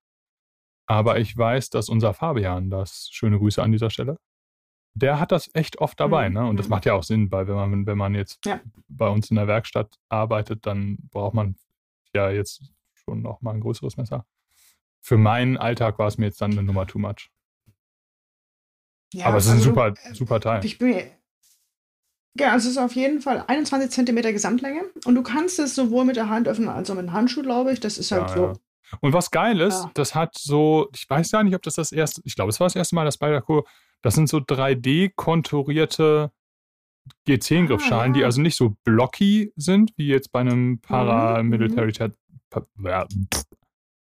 [0.85, 4.17] Aber ich weiß, dass unser Fabian, das schöne Grüße an dieser Stelle,
[4.93, 6.35] der hat das echt oft dabei, mhm.
[6.35, 6.47] ne?
[6.47, 6.71] Und das mhm.
[6.71, 8.59] macht ja auch Sinn, weil wenn man, wenn man jetzt ja.
[8.87, 11.55] bei uns in der Werkstatt arbeitet, dann braucht man
[12.13, 14.25] ja jetzt schon noch mal ein größeres Messer
[15.07, 17.29] für meinen Alltag war es mir jetzt dann eine Nummer too much.
[19.13, 20.65] Ja, Aber es ist also, ein super, super Teil.
[20.65, 21.01] Ich bin,
[22.37, 26.17] ja, es ist auf jeden Fall 21 cm Gesamtlänge und du kannst es sowohl mit
[26.17, 27.79] der Hand öffnen als auch mit dem Handschuh, glaube ich.
[27.79, 28.45] Das ist halt ja, so.
[28.47, 28.53] Ja.
[28.99, 29.91] Und was geil ist, ja.
[29.93, 32.65] das hat so, ich weiß gar nicht, ob das das erste, ich glaube, es war
[32.65, 33.65] das erste Mal, das Spyderco,
[34.01, 36.31] das sind so 3D-konturierte
[37.25, 42.11] G10-Griffschalen, ah, die also nicht so blocky sind, wie jetzt bei einem mhm, Paramilitary mhm.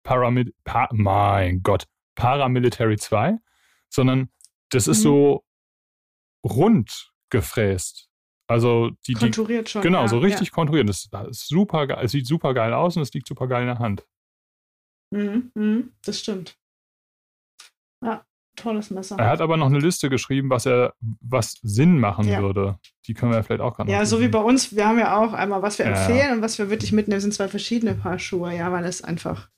[0.07, 3.38] Paramil pa mein Gott, Paramilitary 2,
[3.90, 4.30] sondern
[4.70, 5.02] das ist mhm.
[5.02, 5.44] so
[6.44, 8.09] rund gefräst.
[8.48, 9.82] Also die, konturiert schon.
[9.82, 10.54] Genau, ja, so richtig ja.
[10.54, 10.88] konturiert.
[10.88, 11.98] Das, das, ist super geil.
[12.04, 14.07] Es sieht super geil aus und es liegt super geil in der Hand.
[15.12, 16.57] Mhm, mhm, das stimmt.
[18.04, 19.16] Ja, tolles Messer.
[19.18, 22.40] Er hat aber noch eine Liste geschrieben, was er, was Sinn machen ja.
[22.40, 22.78] würde.
[23.09, 25.32] Die können wir vielleicht auch gerade Ja, so wie bei uns, wir haben ja auch
[25.32, 28.70] einmal, was wir empfehlen und was wir wirklich mitnehmen, sind zwei verschiedene Paar Schuhe, ja,
[28.70, 29.50] weil es einfach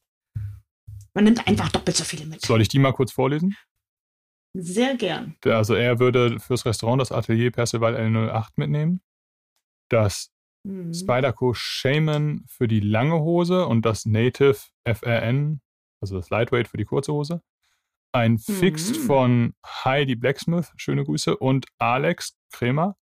[1.19, 2.43] man nimmt einfach doppelt so viele mit.
[2.43, 3.57] Soll ich die mal kurz vorlesen?
[4.55, 5.35] Sehr gern.
[5.45, 9.01] Also er würde fürs Restaurant das Atelier Percival L08 mitnehmen,
[9.89, 10.31] das
[10.63, 10.95] mhm.
[10.95, 15.61] Spyderco Shaman für die lange Hose und das Native FRN,
[16.01, 17.43] also das Lightweight für die kurze Hose.
[18.13, 18.39] Ein mhm.
[18.39, 22.97] Fixed von Heidi Blacksmith, schöne Grüße, und Alex Kremer,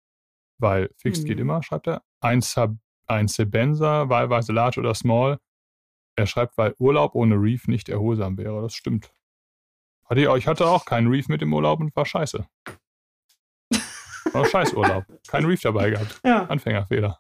[0.57, 1.27] weil Fixed mhm.
[1.27, 2.01] geht immer, schreibt er.
[2.21, 5.37] Ein, Sab ein Sebenza, wahlweise Large oder Small,
[6.15, 8.61] er schreibt, weil Urlaub ohne Reef nicht erholsam wäre.
[8.61, 9.11] Das stimmt.
[10.05, 12.45] Hatte ich, hatte auch keinen Reef mit im Urlaub und war scheiße.
[14.31, 15.05] War Scheißurlaub.
[15.27, 16.19] Kein Reef dabei gehabt.
[16.23, 16.45] Ja.
[16.45, 17.19] Anfängerfehler.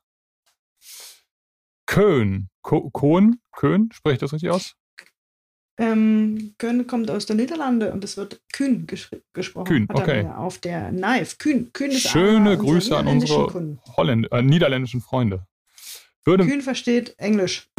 [1.85, 2.49] Köln.
[2.61, 3.39] Kohn?
[3.51, 3.89] Köln?
[3.93, 4.75] Spreche ich das richtig aus?
[5.77, 9.65] Ähm, Köln kommt aus den Niederlanden und es wird Kühn gesprochen.
[9.65, 10.25] Kühn, okay.
[10.27, 11.35] Auf der Knife.
[11.37, 11.71] Kühn.
[11.73, 15.45] Kühn ist Schöne Grüße an unsere Holländ äh, niederländischen Freunde.
[16.23, 17.69] Würde, Kühn versteht Englisch.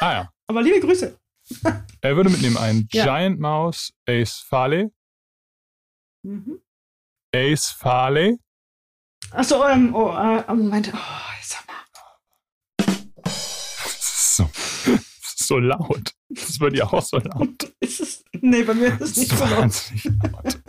[0.00, 0.32] Ah ja.
[0.52, 1.18] Aber liebe Grüße.
[2.02, 3.04] er würde mitnehmen einen ja.
[3.04, 4.90] Giant Mouse Ace Farley.
[6.22, 6.60] Mhm.
[7.34, 8.38] Ace Farley.
[9.30, 10.92] Achso, ähm, oh, äh, oh, Moment.
[10.92, 10.98] Oh,
[11.40, 12.94] sag mal.
[13.96, 14.50] So,
[15.36, 16.12] so laut.
[16.28, 17.72] Das ist bei dir auch so laut.
[17.80, 19.72] ist es, nee, bei mir ist es nicht so laut.
[20.32, 20.60] laut.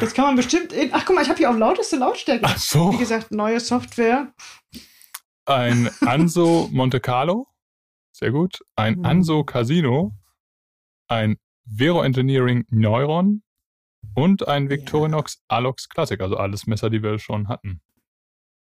[0.00, 0.72] Das kann man bestimmt.
[0.72, 2.44] In, ach, guck mal, ich habe hier auch lauteste Lautstärke.
[2.44, 2.92] Ach so.
[2.92, 4.34] Wie gesagt, neue Software.
[5.46, 7.46] Ein Anso Monte Carlo.
[8.24, 8.64] Sehr gut.
[8.74, 9.04] Ein mhm.
[9.04, 10.14] Anso Casino,
[11.08, 13.42] ein Vero Engineering Neuron
[14.14, 15.58] und ein Victorinox ja.
[15.58, 17.82] Alox Classic, also alles Messer, die wir schon hatten.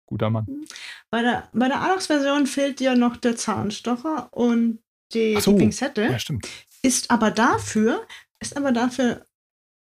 [0.05, 0.45] Guter Mann.
[0.47, 0.65] Mhm.
[1.09, 4.79] Bei der, bei der Alox-Version fehlt dir noch der Zahnstocher und
[5.11, 5.51] die, so.
[5.51, 6.03] die Pinzette.
[6.03, 6.47] Ja, stimmt.
[6.81, 8.07] Ist aber dafür,
[8.39, 9.25] ist aber dafür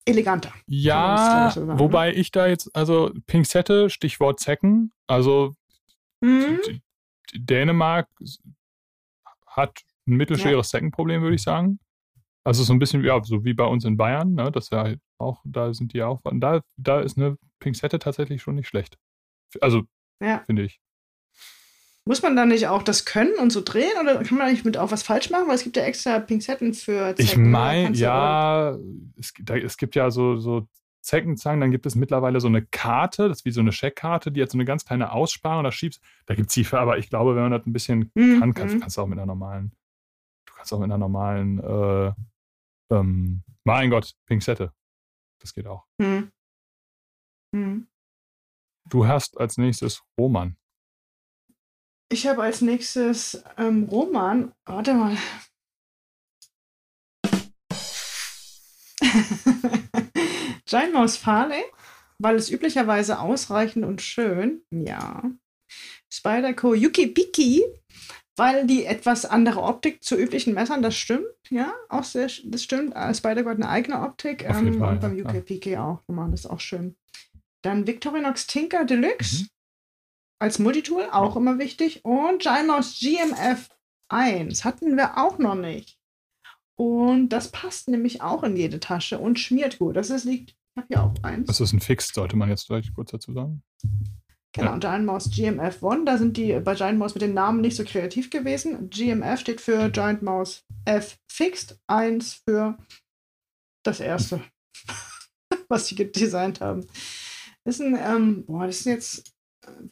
[0.04, 0.52] eleganter.
[0.66, 2.16] Ja, so sagen, wobei ne?
[2.16, 5.54] ich da jetzt, also Pinzette, Stichwort Zecken, also
[6.20, 6.60] mhm.
[7.32, 8.08] Dänemark
[9.56, 10.78] hat ein mittelschweres ja.
[10.78, 11.78] Seckenproblem, würde ich sagen.
[12.44, 14.52] Also so ein bisschen ja, so wie bei uns in Bayern, ne?
[14.52, 16.20] Das ja auch, da sind die auch.
[16.34, 18.98] Da, da ist eine Pinzette tatsächlich schon nicht schlecht.
[19.60, 19.84] Also,
[20.20, 20.42] ja.
[20.44, 20.80] finde ich.
[22.06, 24.76] Muss man da nicht auch das können und so drehen oder kann man eigentlich mit
[24.76, 25.48] auch was falsch machen?
[25.48, 27.22] Weil es gibt ja extra Pinzetten für Zecken.
[27.22, 28.76] Ich meine, ja,
[29.16, 30.68] es, da, es, gibt ja so, so
[31.04, 34.42] Zeckenzangen, dann gibt es mittlerweile so eine Karte, das ist wie so eine Scheckkarte, die
[34.42, 37.10] hat so eine ganz kleine Aussparung, da schiebst, da gibt es die für, aber ich
[37.10, 38.40] glaube, wenn man das ein bisschen mhm.
[38.40, 39.72] kann, kannst, kannst du auch mit einer normalen,
[40.46, 42.12] du kannst auch mit einer normalen, äh,
[42.90, 44.72] ähm, mein Gott, Pinzette.
[45.40, 45.84] Das geht auch.
[45.98, 46.30] Mhm.
[47.52, 47.86] Mhm.
[48.88, 50.56] Du hast als nächstes Roman.
[52.10, 54.52] Ich habe als nächstes ähm, Roman.
[54.64, 55.16] Warte mal.
[60.66, 61.62] Giant Mouse Farley,
[62.18, 64.62] weil es üblicherweise ausreichend und schön.
[64.70, 65.22] Ja.
[66.10, 67.62] Spyderco Yuki Piki,
[68.36, 71.26] weil die etwas andere Optik zu üblichen Messern, das stimmt.
[71.50, 72.94] Ja, auch sehr, das stimmt.
[72.94, 74.44] Äh, Spyderco hat eine eigene Optik.
[74.44, 76.02] Ähm, Fall, und beim ja, Yuki Piki auch.
[76.06, 76.96] Das ist auch schön.
[77.62, 79.42] Dann Victorinox Tinker Deluxe.
[79.42, 79.48] Mhm
[80.44, 82.04] als Multitool, auch immer wichtig.
[82.04, 83.70] Und Ginos GMF
[84.08, 85.98] 1 hatten wir auch noch nicht.
[86.76, 89.96] Und das passt nämlich auch in jede Tasche und schmiert gut.
[89.96, 91.46] Das ist, liegt, ich habe hier auch eins.
[91.46, 93.62] Das ist ein Fix, sollte man jetzt vielleicht kurz dazu sagen.
[94.52, 94.78] Genau, ja.
[94.78, 96.04] Giant Mouse GMF 1.
[96.06, 98.88] Da sind die bei Giant Mouse mit den Namen nicht so kreativ gewesen.
[98.88, 102.78] GMF steht für Giant Mouse F Fixed, 1 für
[103.84, 104.40] das erste,
[105.68, 106.86] was sie designt haben.
[107.64, 109.33] Das ist ein, ähm, boah, das ist jetzt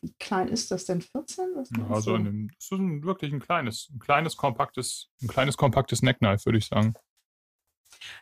[0.00, 1.00] wie klein ist das denn?
[1.00, 1.44] 14?
[1.78, 6.02] Ja, also dem, das ist ein, wirklich ein kleines, ein kleines, kompaktes, ein kleines, kompaktes
[6.02, 6.94] Neckknife, würde ich sagen.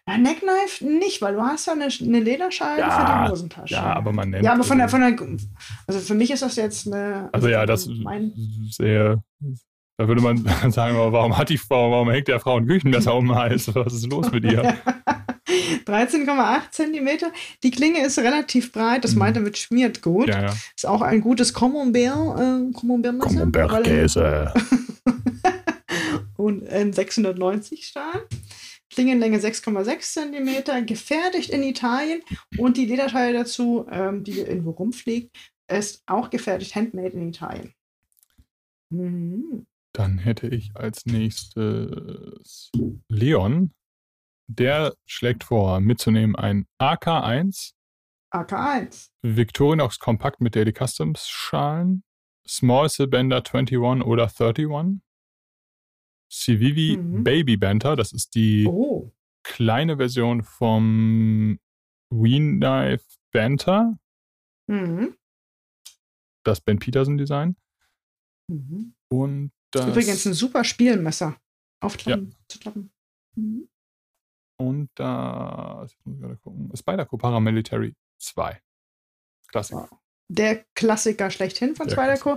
[0.07, 3.75] Ja, Neckknife nicht, weil du hast ja eine, eine Lederscheibe ja, für die Hosentasche.
[3.75, 4.45] Ja, aber man nennt.
[4.45, 5.17] Ja, aber von der, von der,
[5.87, 7.31] also für mich ist das jetzt eine.
[7.33, 8.33] Also, also ja, das mein,
[8.71, 9.23] sehr.
[9.97, 10.39] Da würde man
[10.71, 13.75] sagen, warum hat die Frau, warum hängt der Frau ein Küchenmesser um den Hals?
[13.75, 14.77] Was ist los mit ihr?
[15.85, 17.33] 13,8 Zentimeter.
[17.63, 19.19] Die Klinge ist relativ breit, das mhm.
[19.19, 20.29] meint er mit schmiert gut.
[20.29, 20.57] Ja, ja.
[20.75, 23.29] Ist auch ein gutes Camembert, äh, Camembert-Messer.
[23.29, 24.55] Camembert-Käse.
[26.37, 28.27] und in 690 Stahl.
[28.91, 32.23] Klingenlänge 6,6 cm, gefertigt in Italien
[32.59, 35.37] und die Lederteile dazu, ähm, die irgendwo rumfliegt,
[35.69, 37.73] ist auch gefertigt, handmade in Italien.
[38.91, 39.67] Mhm.
[39.93, 42.71] Dann hätte ich als nächstes
[43.09, 43.73] Leon
[44.51, 47.73] der schlägt vor, mitzunehmen ein AK1.
[48.33, 49.11] AK1.
[49.23, 52.03] Victorinox Kompakt mit Daily Customs Schalen.
[52.47, 55.01] Small Cylinder 21 oder 31.
[56.33, 57.25] Civivi mhm.
[57.25, 59.13] Baby Banter, das ist die oh.
[59.45, 61.59] kleine Version vom
[62.11, 63.99] Ween Knife Banter.
[64.69, 65.17] Mhm.
[66.45, 67.57] Das Ben Peterson Design.
[68.49, 68.95] Mhm.
[69.09, 69.89] Und das.
[69.89, 71.37] Übrigens ein super Spielmesser.
[71.81, 72.37] Aufklappen, ja.
[72.49, 72.93] zu klappen.
[73.37, 73.70] Mhm.
[74.61, 78.61] Und da, ich muss gerade gucken, Spyderco Paramilitary 2.
[79.49, 79.89] Klassiker.
[80.29, 82.37] Der Klassiker schlechthin von Spyderco.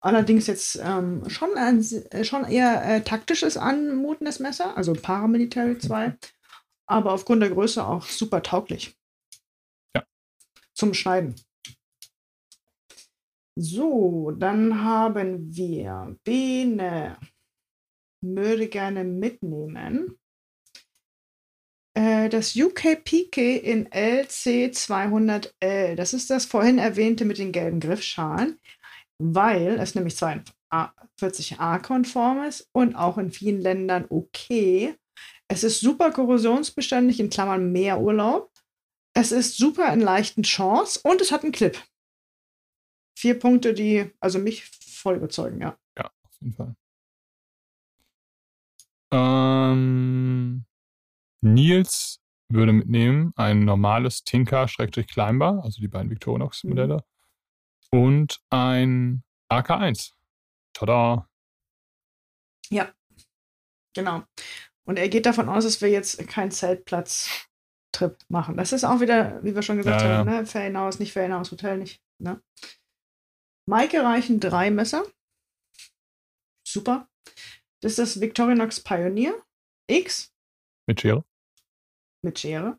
[0.00, 6.18] Allerdings jetzt ähm, schon, ein, äh, schon eher äh, taktisches anmutendes Messer, also Paramilitary 2.
[6.86, 8.98] Aber aufgrund der Größe auch super tauglich.
[9.94, 10.04] Ja.
[10.74, 11.36] Zum Schneiden.
[13.56, 17.16] So, dann haben wir Bene.
[18.20, 20.18] Würde gerne mitnehmen.
[21.94, 25.94] Äh, das UKPK in LC200L.
[25.94, 28.58] Das ist das vorhin erwähnte mit den gelben Griffschalen,
[29.18, 34.96] weil es nämlich 42a-konform ist und auch in vielen Ländern okay.
[35.48, 38.50] Es ist super korrosionsbeständig, in Klammern mehr Urlaub.
[39.14, 41.78] Es ist super in leichten Chance und es hat einen Clip.
[43.18, 45.76] Vier Punkte, die also mich voll überzeugen, ja.
[45.98, 46.74] Ja, auf jeden Fall.
[49.12, 50.64] Ähm,
[51.42, 57.04] Nils würde mitnehmen ein normales Tinker-Climber, also die beiden Victorinox-Modelle,
[57.92, 57.98] mhm.
[57.98, 60.12] und ein AK1.
[60.72, 61.28] Tada!
[62.70, 62.92] Ja,
[63.94, 64.22] genau.
[64.84, 68.56] Und er geht davon aus, dass wir jetzt keinen Zeltplatz-Trip machen.
[68.56, 70.40] Das ist auch wieder, wie wir schon gesagt ja, haben, ja.
[70.40, 70.46] ne?
[70.46, 72.02] Ferienhaus, nicht Ferienhaus, Hotel nicht.
[72.18, 72.42] Ne?
[73.68, 75.04] Maike reichen drei Messer.
[76.66, 77.08] Super.
[77.80, 79.34] Das ist das Victorinox Pioneer
[79.88, 80.32] X.
[80.86, 81.24] Mit Schere?
[82.22, 82.78] Mit Schere.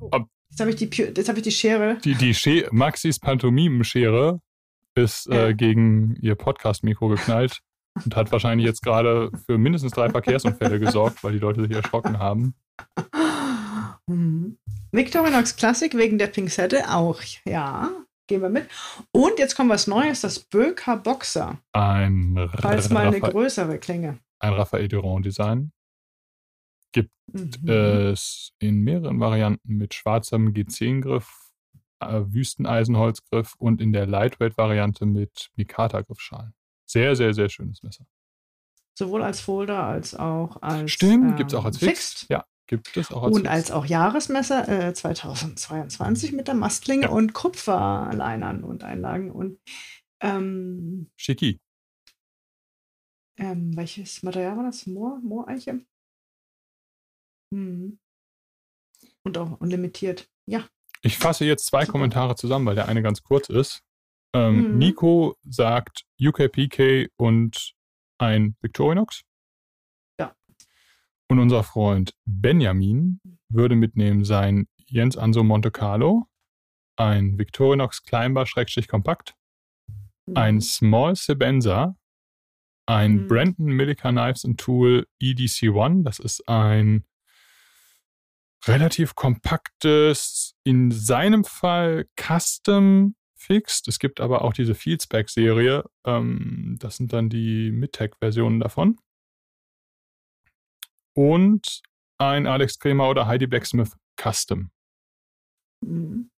[0.00, 0.10] Oh,
[0.50, 1.98] jetzt habe ich, die, hab ich die Schere.
[2.04, 4.40] Die, die Sche Maxis Pantomimen-Schere
[4.94, 5.48] ist äh, ja.
[5.48, 7.60] äh, gegen ihr Podcast-Mikro geknallt
[8.04, 12.18] und hat wahrscheinlich jetzt gerade für mindestens drei Verkehrsunfälle gesorgt, weil die Leute sich erschrocken
[12.18, 12.54] haben.
[14.06, 14.58] Mhm.
[14.90, 17.90] Victorinox Classic wegen der Pinzette auch, ja.
[18.28, 18.68] Gehen wir mit.
[19.10, 21.58] Und jetzt kommt was Neues, das Böker Boxer.
[21.72, 24.18] Ein Falls mal eine größere Klinge.
[24.38, 25.72] Ein Raphael Durand Design.
[26.92, 27.68] Gibt mhm.
[27.68, 31.50] es in mehreren Varianten mit schwarzem G10-Griff,
[32.00, 36.54] äh, Wüsteneisenholzgriff und in der Lightweight-Variante mit Mikata-Griffschalen.
[36.86, 38.04] Sehr, sehr, sehr schönes Messer.
[38.94, 40.90] Sowohl als Folder als auch als.
[40.90, 42.18] Stimmt, ähm, gibt es auch als Fixed.
[42.18, 42.30] Fixed.
[42.30, 43.50] Ja, gibt es auch als Und Fixed.
[43.50, 47.08] als auch Jahresmesser äh, 2022 mit der Mastlinge ja.
[47.08, 49.58] und Kupferleinern und Einlagen und.
[50.20, 51.58] Ähm, Schicki.
[53.38, 54.86] Ähm, welches Material war das?
[54.86, 55.18] Moor?
[55.22, 55.80] Mooreiche?
[57.52, 57.98] Hm.
[59.24, 60.28] Und auch unlimitiert.
[60.46, 60.66] Ja.
[61.02, 61.92] Ich fasse jetzt zwei Super.
[61.92, 63.82] Kommentare zusammen, weil der eine ganz kurz ist.
[64.34, 64.78] Ähm, mhm.
[64.78, 67.74] Nico sagt UKPK und
[68.18, 69.22] ein Victorinox.
[70.18, 70.34] Ja.
[71.28, 76.26] Und unser Freund Benjamin würde mitnehmen sein Jens Anso Monte Carlo,
[76.96, 79.34] ein Victorinox Kleinbar-Kompakt,
[80.26, 80.36] mhm.
[80.36, 81.96] ein Small Sebenza,
[82.86, 83.28] ein mhm.
[83.28, 86.04] Brandon Millica Knives and Tool EDC1.
[86.04, 87.04] Das ist ein
[88.66, 93.88] relativ kompaktes, in seinem Fall Custom Fixed.
[93.88, 95.84] Es gibt aber auch diese Fieldspec-Serie.
[96.06, 98.98] Ähm, das sind dann die Midtech-Versionen davon.
[101.14, 101.82] Und
[102.18, 104.70] ein Alex Kremer oder Heidi Blacksmith Custom.
[105.84, 106.30] Mhm.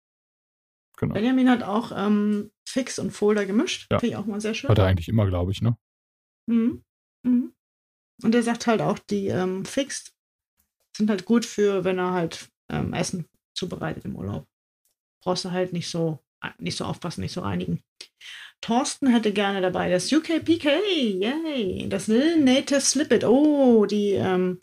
[0.98, 1.14] Genau.
[1.16, 3.92] Benjamin hat auch ähm, Fix und Folder gemischt.
[3.92, 4.00] Ja.
[4.00, 4.70] Finde ich auch mal sehr schön.
[4.70, 5.78] Hat er eigentlich immer, glaube ich, ne?
[6.48, 6.84] Mhm.
[7.24, 7.54] Mhm.
[8.24, 10.14] Und er sagt halt auch, die ähm, Fixed
[10.96, 13.26] sind halt gut für, wenn er halt ähm, Essen
[13.56, 14.48] zubereitet im Urlaub.
[15.24, 16.20] Brauchst du halt nicht so,
[16.58, 17.82] nicht so aufpassen, nicht so reinigen.
[18.62, 20.70] Thorsten hätte gerne dabei das UKPK,
[21.20, 24.60] yay, das Native Slip Oh, die ähm, hm,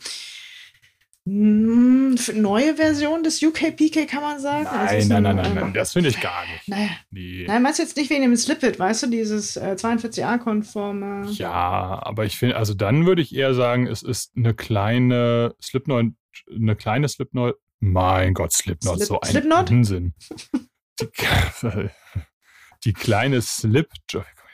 [1.23, 4.63] neue Version des UKPK kann man sagen.
[4.63, 6.67] Nein, nein, nein, nein, nein, das finde ich gar nicht.
[6.67, 6.89] Naja.
[7.11, 7.45] Nee.
[7.47, 11.29] Nein, meinst du jetzt nicht wegen dem Slipit, weißt du, dieses äh, 42a-konforme.
[11.31, 16.07] Ja, aber ich finde, also dann würde ich eher sagen, es ist eine kleine Slipknot,
[16.49, 17.55] eine kleine Slipknot.
[17.79, 19.71] Mein Gott, Slipknot, Slip, so ein Slipknot?
[19.71, 20.13] Unsinn.
[20.99, 21.07] die,
[22.83, 23.89] die kleine Slip,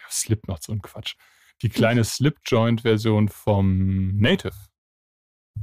[0.10, 1.16] Slipknot, so ein Quatsch.
[1.62, 4.54] Die kleine Slip-Joint-Version vom Native.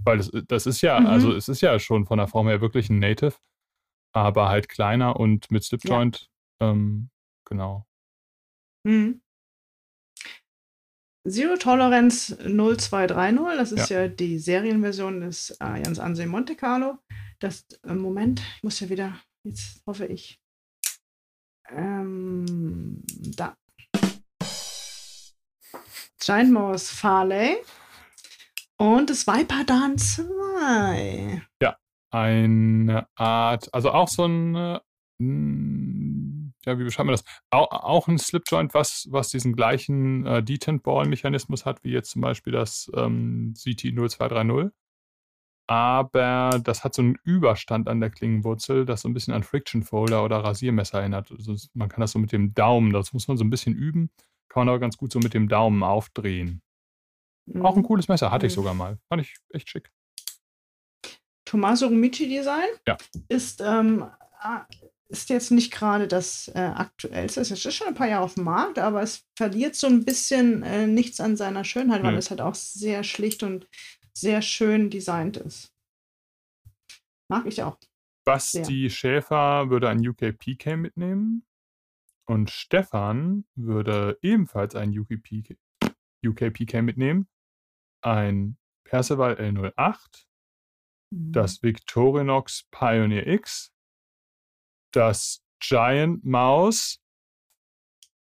[0.04, 1.06] Weil das, das ist ja, mhm.
[1.06, 3.34] also es ist ja schon von der Form her wirklich ein Native,
[4.12, 6.30] aber halt kleiner und mit Slipjoint.
[6.60, 6.70] Ja.
[6.70, 7.10] Ähm,
[7.44, 7.86] genau.
[8.86, 9.20] Mhm.
[11.26, 16.98] Zero Tolerance 0230, das ist ja, ja die Serienversion des äh, Jans Ansehen Monte Carlo.
[17.38, 20.38] Das, äh, Moment, ich muss ja wieder, jetzt hoffe ich.
[21.70, 23.56] Ähm, da.
[26.20, 27.56] Giant Mouse Farley.
[28.76, 31.42] Und das Viperdan 2.
[31.62, 31.76] Ja,
[32.10, 34.80] eine Art, also auch so ein,
[35.20, 37.24] hm, ja, wie beschreibt man das?
[37.50, 42.52] Auch, auch ein Slipjoint, was, was diesen gleichen äh, Detent-Ball-Mechanismus hat, wie jetzt zum Beispiel
[42.52, 44.70] das ähm, CT0230.
[45.66, 49.82] Aber das hat so einen Überstand an der Klingenwurzel, das so ein bisschen an Friction
[49.82, 51.30] Folder oder Rasiermesser erinnert.
[51.30, 54.10] Also man kann das so mit dem Daumen, das muss man so ein bisschen üben,
[54.48, 56.60] kann man aber ganz gut so mit dem Daumen aufdrehen.
[57.62, 57.86] Auch ein mhm.
[57.86, 58.56] cooles Messer, hatte ich mhm.
[58.56, 58.98] sogar mal.
[59.08, 59.90] Fand ich echt schick.
[61.44, 62.96] Tommaso Rumici Design ja.
[63.28, 64.10] ist, ähm,
[65.08, 67.40] ist jetzt nicht gerade das äh, aktuellste.
[67.42, 70.62] Es ist schon ein paar Jahre auf dem Markt, aber es verliert so ein bisschen
[70.62, 73.68] äh, nichts an seiner Schönheit, weil es halt auch sehr schlicht und
[74.14, 75.72] sehr schön designt ist.
[77.28, 77.78] Mag ich auch.
[78.24, 81.44] Basti Schäfer würde ein UK PK mitnehmen
[82.26, 85.56] und Stefan würde ebenfalls ein UK PK,
[86.24, 87.28] UK PK mitnehmen
[88.04, 90.24] ein Percival L08,
[91.10, 91.32] mhm.
[91.32, 93.72] das Victorinox Pioneer X,
[94.92, 97.00] das Giant Mouse.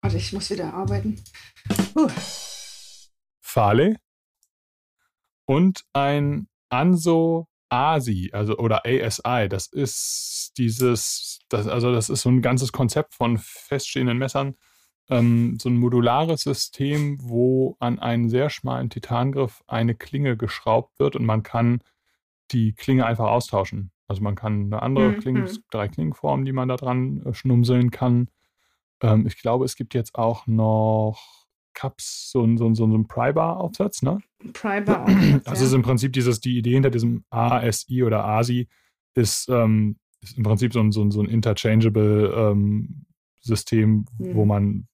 [0.02, 1.22] Warte, ich muss wieder arbeiten.
[1.96, 2.08] Uh.
[3.40, 3.96] Farley
[5.46, 9.48] und ein Anso ASI, also oder ASI.
[9.48, 14.56] Das ist dieses, das, also das ist so ein ganzes Konzept von feststehenden Messern,
[15.10, 21.16] ähm, so ein modulares System, wo an einen sehr schmalen Titangriff eine Klinge geschraubt wird
[21.16, 21.82] und man kann
[22.52, 23.90] die Klinge einfach austauschen.
[24.08, 25.20] Also man kann eine andere mhm.
[25.20, 28.28] Klinge, drei Klingenformen, die man da dran äh, schnumseln kann.
[29.02, 34.02] Ähm, ich glaube, es gibt jetzt auch noch Cups, so, so, so, so ein Prybar-Aufsatz,
[34.02, 34.18] ne?
[34.52, 35.46] Prybar-Aufsatz.
[35.46, 35.68] Also ja.
[35.68, 38.68] ist im Prinzip dieses, die Idee hinter diesem ASI oder ASI
[39.14, 43.06] ist, ähm, ist im Prinzip so ein, so ein, so ein interchangeable ähm,
[43.40, 44.34] System, mhm.
[44.34, 44.88] wo man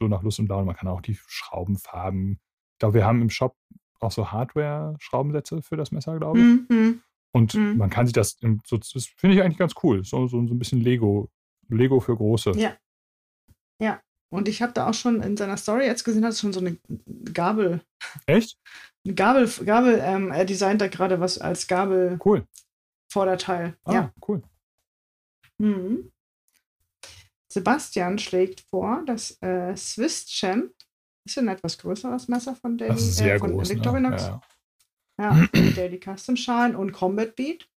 [0.00, 0.66] so nach Lust und Laune.
[0.66, 2.40] Man kann auch die Schraubenfarben.
[2.72, 3.54] Ich glaube, wir haben im Shop
[4.00, 6.44] auch so Hardware-Schraubensätze für das Messer, glaube ich.
[6.44, 7.02] Mhm.
[7.32, 7.76] Und mhm.
[7.76, 10.02] man kann sich das, so, das finde ich eigentlich ganz cool.
[10.04, 11.30] So, so, so ein bisschen Lego,
[11.68, 12.52] Lego für Große.
[12.52, 12.76] Ja.
[13.80, 14.00] Ja.
[14.32, 16.76] Und ich habe da auch schon in seiner Story jetzt gesehen, hat schon so eine
[17.32, 17.82] Gabel.
[18.26, 18.58] Echt?
[19.04, 22.18] Eine Gabel, Gabel, ähm, er designt da gerade was als Gabel.
[22.24, 22.46] Cool.
[23.12, 23.76] Vorderteil.
[23.84, 24.14] Ah, ja.
[24.26, 24.42] cool.
[25.58, 26.10] Mhm.
[27.52, 30.72] Sebastian schlägt vor, das äh, Swiss Champ
[31.26, 33.68] ist ein etwas größeres Messer von Daily, Das ist sehr äh, von groß.
[33.68, 33.74] Ne?
[33.76, 34.22] Victorinox.
[34.22, 34.40] Ja.
[35.20, 37.68] Ja, Daily Custom Shine und Combat Beat.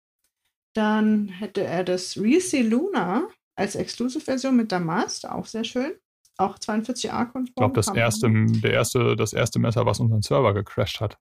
[0.75, 5.97] Dann hätte er das Reese Luna als Exclusive-Version mit Damast, auch sehr schön.
[6.39, 7.45] Auch 42a konform.
[7.45, 11.19] Ich glaube, das erste, der erste, das erste Messer, was unseren Server gecrashed hat,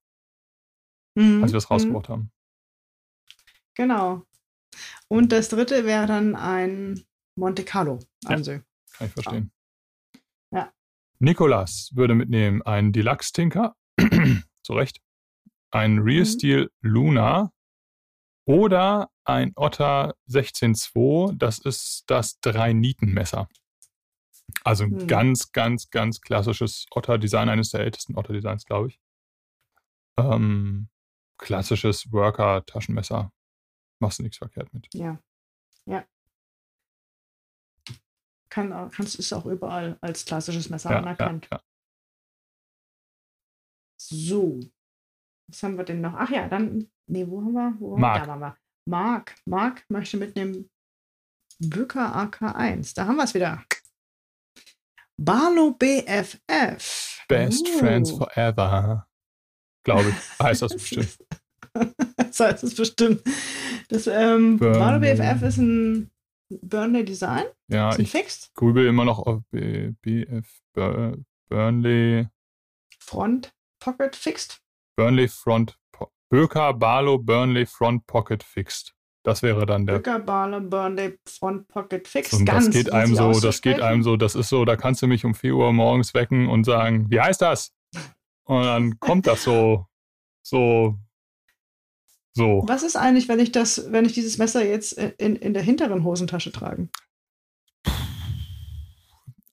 [1.15, 2.32] Mhm, als wir es mhm, rausgebracht haben.
[3.76, 4.23] Genau.
[5.07, 7.03] Und das dritte wäre dann ein
[7.36, 7.99] Monte Carlo.
[8.24, 8.30] Ja.
[8.32, 8.52] Also,
[8.98, 9.52] Kann ich verstehen.
[10.52, 10.72] Ja.
[11.20, 13.76] Nikolas würde mitnehmen einen Deluxe Tinker,
[14.64, 15.02] zu Recht,
[15.72, 16.26] ein Real Mhm.
[16.26, 17.52] Steel Luna
[18.45, 21.34] oder ein Otter 16.2.
[21.38, 23.48] Das ist das Drei-Nieten-Messer.
[24.64, 25.08] Also ein Mhm.
[25.08, 28.99] ganz, ganz, ganz klassisches Otter-Design, eines der ältesten Otter-Designs, glaube ich.
[30.18, 30.90] Ähm,
[31.38, 33.32] klassisches Worker-Taschenmesser.
[33.99, 34.88] Machst du nichts verkehrt mit.
[34.94, 35.18] ja.
[35.86, 36.06] Ja.
[38.52, 41.48] Kann, auch- kannst, ist auch überall als klassisches Messer Ja, ja, anerkannt.
[41.52, 41.61] ja.
[43.99, 44.60] So.
[45.49, 46.14] Was haben wir denn noch?
[46.15, 46.90] Ach ja, dann.
[47.07, 47.76] Nee, wo haben wir?
[47.80, 48.23] Wo Mark.
[48.23, 48.57] Da waren wir.
[48.88, 49.36] Mark.
[49.45, 50.69] Mark möchte mitnehmen
[51.60, 52.95] Bücker AK1.
[52.95, 53.64] Da haben wir es wieder.
[55.18, 57.22] Barlow BFF.
[57.28, 57.80] Best Oh.
[57.80, 59.07] Friends Forever.
[59.86, 60.40] Glaube ich.
[60.41, 61.18] Heißt das bestimmt.
[62.18, 63.22] das heißt es bestimmt.
[63.88, 65.15] Das ähm, Burnley.
[65.15, 66.11] BFF ist ein
[66.61, 67.45] Burnley Design.
[67.68, 68.52] Ja, ein ich Fixed.
[68.56, 71.18] grübel immer noch auf B, BF Bur
[71.49, 72.28] Burnley,
[72.99, 74.61] Front Pocket Fixed.
[74.98, 78.94] Burnley Front, Po- Böker, Barlow, Burnley Front Pocket Fixed.
[79.23, 79.95] Das wäre dann der.
[79.99, 82.34] Bücker Barlow Burnley Front Pocket Fixed.
[82.40, 85.02] Und Ganz das geht einem so, das geht einem so, das ist so, da kannst
[85.03, 87.72] du mich um 4 Uhr morgens wecken und sagen, wie heißt das?
[88.45, 89.86] Und dann kommt das so,
[90.44, 90.98] so,
[92.34, 92.64] so.
[92.68, 96.03] Was ist eigentlich, wenn ich das, wenn ich dieses Messer jetzt in, in der hinteren
[96.03, 96.88] Hosentasche trage?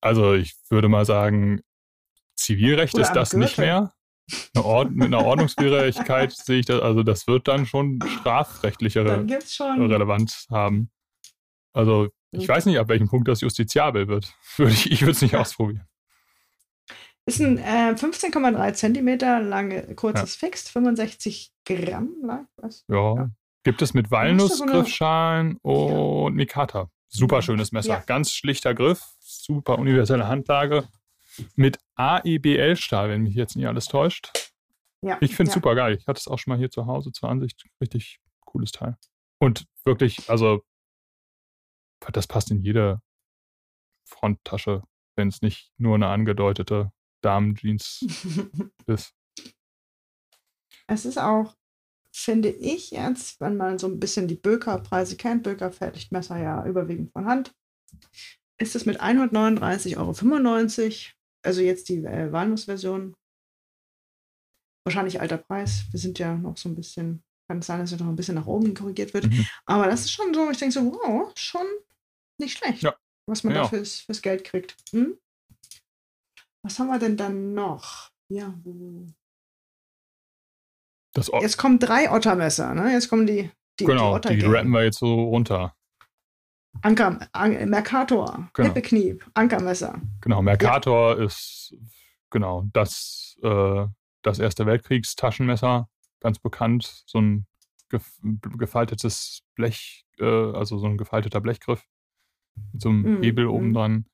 [0.00, 1.60] Also ich würde mal sagen,
[2.36, 3.64] Zivilrecht Oder ist das nicht Gürtel.
[3.64, 3.94] mehr.
[4.56, 9.90] Eine mit einer Ordnungswidrigkeit sehe ich das, also das wird dann schon strafrechtlichere schon.
[9.90, 10.90] Relevanz haben.
[11.72, 12.48] Also ich Mhm.
[12.48, 14.34] weiß nicht, ab welchem Punkt das justiziabel wird.
[14.56, 15.86] Würde ich ich würde es nicht ausprobieren.
[17.28, 22.48] Ist ein äh, 15,3 Zentimeter lange, kurzes Fixed, 65 Gramm lang.
[22.56, 22.86] Was?
[22.88, 23.16] Ja.
[23.16, 23.30] Ja.
[23.64, 26.88] Gibt es mit du so Walnussgriffschalen und Mikata.
[27.08, 27.88] Super schönes Messer.
[27.90, 28.00] Ja.
[28.00, 30.88] Ganz schlichter Griff, super universelle Handlage.
[31.54, 34.32] Mit AEBL-Stahl, wenn mich jetzt nicht alles täuscht.
[35.02, 35.18] Ja.
[35.20, 35.60] Ich finde es ja.
[35.60, 35.98] super geil.
[36.00, 37.66] Ich hatte es auch schon mal hier zu Hause zur Ansicht.
[37.78, 38.96] Richtig cooles Teil.
[39.38, 40.62] Und wirklich, also,
[42.10, 43.02] das passt in jede
[44.06, 44.82] Fronttasche,
[45.14, 46.90] wenn es nicht nur eine angedeutete
[47.22, 48.04] Damenjeans
[48.86, 49.14] ist.
[50.86, 51.56] Es ist auch,
[52.14, 56.64] finde ich jetzt, wenn man so ein bisschen die Böker-Preise kennt, Böker fertigt Messer ja
[56.66, 57.54] überwiegend von Hand,
[58.58, 61.12] ist es mit 139,95 Euro,
[61.44, 63.14] also jetzt die äh, Walnuss-Version,
[64.84, 65.84] wahrscheinlich alter Preis.
[65.90, 68.34] Wir sind ja noch so ein bisschen, kann es sein, dass es noch ein bisschen
[68.34, 69.26] nach oben korrigiert wird.
[69.26, 69.46] Mhm.
[69.66, 71.66] Aber das ist schon so, ich denke so, wow, schon
[72.40, 72.96] nicht schlecht, Ja.
[73.26, 73.62] was man Ja.
[73.62, 74.76] da fürs, fürs Geld kriegt.
[74.90, 75.18] Hm?
[76.68, 78.10] Was haben wir denn dann noch?
[78.28, 79.06] Ja, wo-
[81.40, 82.92] Jetzt kommen drei Ottermesser, ne?
[82.92, 83.50] Jetzt kommen die,
[83.80, 85.74] die, genau, die die rappen wir jetzt so runter.
[86.82, 88.68] Anker, An Mercator, Genau.
[88.68, 90.02] Hippekniep, Ankermesser.
[90.20, 91.74] Genau, Mercator ist
[92.28, 93.86] genau das, äh,
[94.20, 95.88] das Erste Weltkriegstaschenmesser,
[96.20, 97.02] ganz bekannt.
[97.06, 97.46] So ein
[97.88, 98.20] gef
[98.58, 101.82] gefaltetes Blech, äh, also so ein gefalteter Blechgriff
[102.74, 103.50] mit so einem Mhm, Hebel mhm.
[103.52, 104.04] oben dran.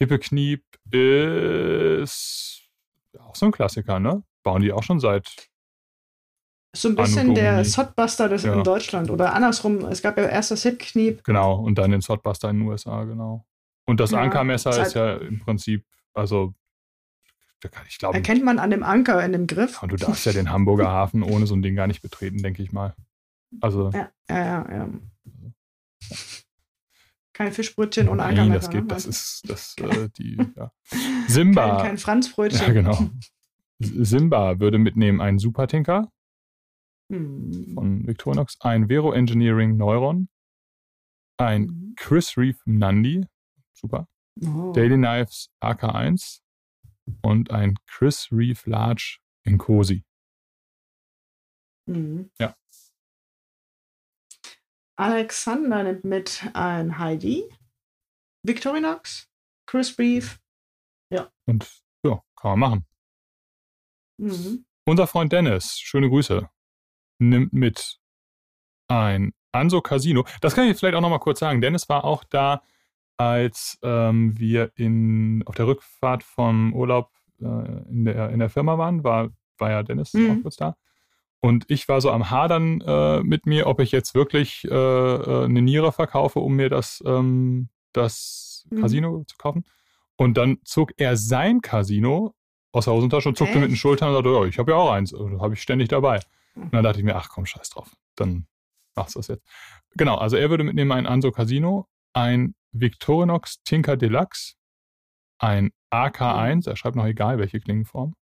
[0.00, 2.62] Hippekniep ist
[3.18, 4.22] auch so ein Klassiker, ne?
[4.42, 5.28] Bauen die auch schon seit.
[6.74, 7.64] So ein bisschen der.
[7.64, 8.54] Sodbuster des Ja.
[8.54, 9.10] in Deutschland.
[9.10, 11.22] Oder andersrum, es gab ja erst das Hippkniep.
[11.24, 13.44] Genau, und dann den Swordbuster in den USA, genau.
[13.86, 16.54] Und das Ja, Ankermesser ist ist ja im Prinzip, also,
[17.60, 19.82] da kann ich glaube, Erkennt man an dem Anker in dem Griff.
[19.82, 22.62] Und du darfst ja den Hamburger Hafen ohne so ein Ding gar nicht betreten, denke
[22.62, 22.94] ich mal.
[23.60, 24.66] Also, Ja, ja, ja.
[24.70, 24.88] ja.
[27.40, 28.58] Kein Fischbrötchen ohne nein, Ankermesser.
[28.60, 28.88] das geht, ne?
[28.88, 30.70] das ist, das, äh, die, ja.
[31.26, 32.60] Simba, Kein, kein Franzbrötchen.
[32.66, 33.10] ja, genau.
[33.78, 36.12] Simba würde mitnehmen einen Super Tinker
[37.10, 37.72] Hm.
[37.74, 40.28] von Victorinox, ein Vero Engineering Neuron,
[41.38, 41.94] ein Mhm.
[41.96, 43.26] Chris Reeve Nandi,
[43.72, 44.06] super,
[44.44, 44.72] Oh.
[44.72, 46.40] Daily Knives AK1
[47.22, 50.04] und ein Chris Reeve Large in Cosi.
[51.86, 52.30] Mhm.
[52.38, 52.54] Ja.
[55.00, 57.48] Alexander nimmt mit ein Heidi,
[58.42, 59.30] Victorinox,
[59.66, 60.36] Chris Reeve
[61.46, 61.66] Und
[62.04, 62.86] ja, kann man machen.
[64.18, 64.66] Mhm.
[64.84, 66.50] Unser Freund Dennis, schöne Grüße,
[67.18, 67.98] nimmt mit
[68.88, 70.26] ein Anso Casino.
[70.42, 71.62] Das kann ich vielleicht auch nochmal kurz sagen.
[71.62, 72.62] Dennis war auch da,
[73.16, 77.10] als ähm, wir in, auf der Rückfahrt vom Urlaub
[77.40, 77.44] äh,
[77.88, 80.30] in, der, in der Firma waren, war, war ja Dennis mhm.
[80.30, 80.76] auch kurz da.
[81.40, 85.44] Und ich war so am Hadern äh, mit mir, ob ich jetzt wirklich äh, äh
[85.44, 88.80] eine Niere verkaufe, um mir das, ähm, das mhm.
[88.80, 89.64] Casino zu kaufen.
[90.16, 92.34] Und dann zog er sein Casino
[92.72, 93.62] aus der Hosentasche und zuckte Echt?
[93.62, 95.88] mit den Schultern und sagte, ja, ich habe ja auch eins, also, habe ich ständig
[95.88, 96.20] dabei.
[96.54, 98.46] Und dann dachte ich mir, ach komm, scheiß drauf, dann
[98.94, 99.46] machst du das jetzt.
[99.96, 104.54] Genau, also er würde mitnehmen ein Anso Casino, ein Victorinox Tinker Deluxe,
[105.38, 108.14] ein AK1, er schreibt noch egal welche Klingenform.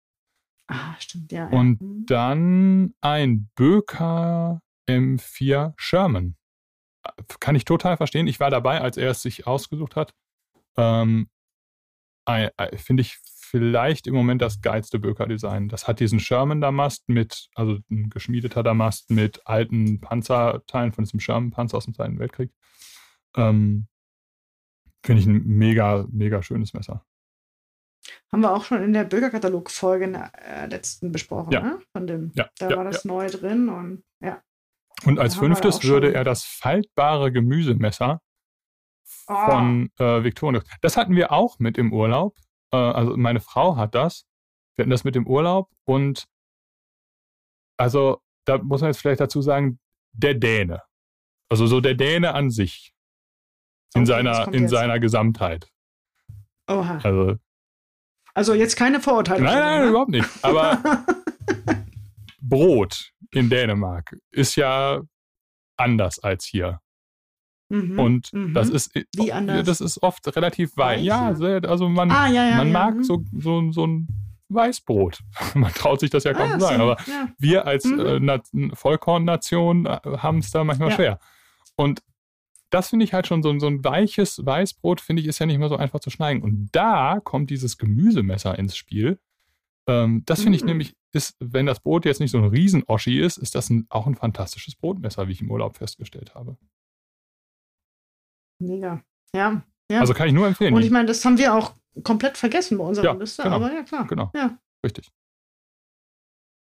[0.68, 1.48] Ah, stimmt, ja.
[1.48, 1.86] Und ja.
[1.86, 2.06] Mhm.
[2.06, 6.36] dann ein Böker M4 Sherman.
[7.40, 8.26] Kann ich total verstehen.
[8.26, 10.12] Ich war dabei, als er es sich ausgesucht hat.
[10.76, 11.28] Ähm,
[12.76, 15.68] Finde ich vielleicht im Moment das geilste Böker-Design.
[15.68, 21.76] Das hat diesen Sherman-Damast mit, also ein geschmiedeter Damast mit alten Panzerteilen von diesem Sherman-Panzer
[21.76, 22.50] aus dem Zweiten Weltkrieg.
[23.36, 23.86] Ähm,
[25.04, 27.04] Finde ich ein mega, mega schönes Messer.
[28.32, 31.60] Haben wir auch schon in der Bürgerkatalog-Folge in der äh, letzten besprochen, ja.
[31.60, 31.78] ne?
[31.92, 34.42] Von dem, ja, da ja, war das neu drin und ja.
[35.04, 38.22] Und als fünftes würde er das faltbare Gemüsemesser
[39.28, 39.34] oh.
[39.46, 40.66] von äh, Victorinox.
[40.80, 42.36] Das hatten wir auch mit im Urlaub.
[42.72, 44.24] Äh, also meine Frau hat das.
[44.74, 46.26] Wir hatten das mit im Urlaub und
[47.78, 49.78] also da muss man jetzt vielleicht dazu sagen,
[50.12, 50.82] der Däne.
[51.48, 52.92] Also so der Däne an sich.
[53.94, 55.70] In okay, seiner, in seiner Gesamtheit.
[56.68, 56.98] Oha.
[57.02, 57.36] Also,
[58.36, 59.42] also jetzt keine Vorurteile.
[59.42, 59.88] Nein, nein, ne?
[59.88, 60.28] überhaupt nicht.
[60.42, 60.78] Aber
[62.42, 65.00] Brot in Dänemark ist ja
[65.78, 66.80] anders als hier.
[67.70, 68.52] Mhm, und mhm.
[68.52, 69.66] das ist Wie anders?
[69.66, 71.02] das ist oft relativ weich.
[71.02, 72.72] Ja, also man, ah, ja, ja, man ja.
[72.74, 73.04] mag mhm.
[73.04, 74.06] so, so, so ein
[74.48, 75.18] Weißbrot.
[75.54, 76.80] Man traut sich das ja kaum ah, zu sagen.
[76.80, 76.96] Aber
[77.36, 78.28] wir als mhm.
[78.28, 81.18] äh, Vollkornnation äh, haben es da manchmal schwer.
[81.74, 82.00] Und
[82.70, 85.58] das finde ich halt schon so, so ein weiches Weißbrot, finde ich, ist ja nicht
[85.58, 86.42] mehr so einfach zu schneiden.
[86.42, 89.18] Und da kommt dieses Gemüsemesser ins Spiel.
[89.88, 90.70] Ähm, das finde ich mhm.
[90.70, 94.06] nämlich, ist, wenn das Brot jetzt nicht so ein Riesen-Oschi ist, ist das ein, auch
[94.06, 96.56] ein fantastisches Brotmesser, wie ich im Urlaub festgestellt habe.
[98.58, 99.02] Mega.
[99.34, 99.62] Ja.
[99.90, 100.00] ja.
[100.00, 100.74] Also kann ich nur empfehlen.
[100.74, 103.72] Und ich meine, das haben wir auch komplett vergessen bei unserer ja, Liste, genau, aber
[103.72, 104.06] ja, klar.
[104.06, 104.30] Genau.
[104.34, 104.58] Ja.
[104.84, 105.10] Richtig.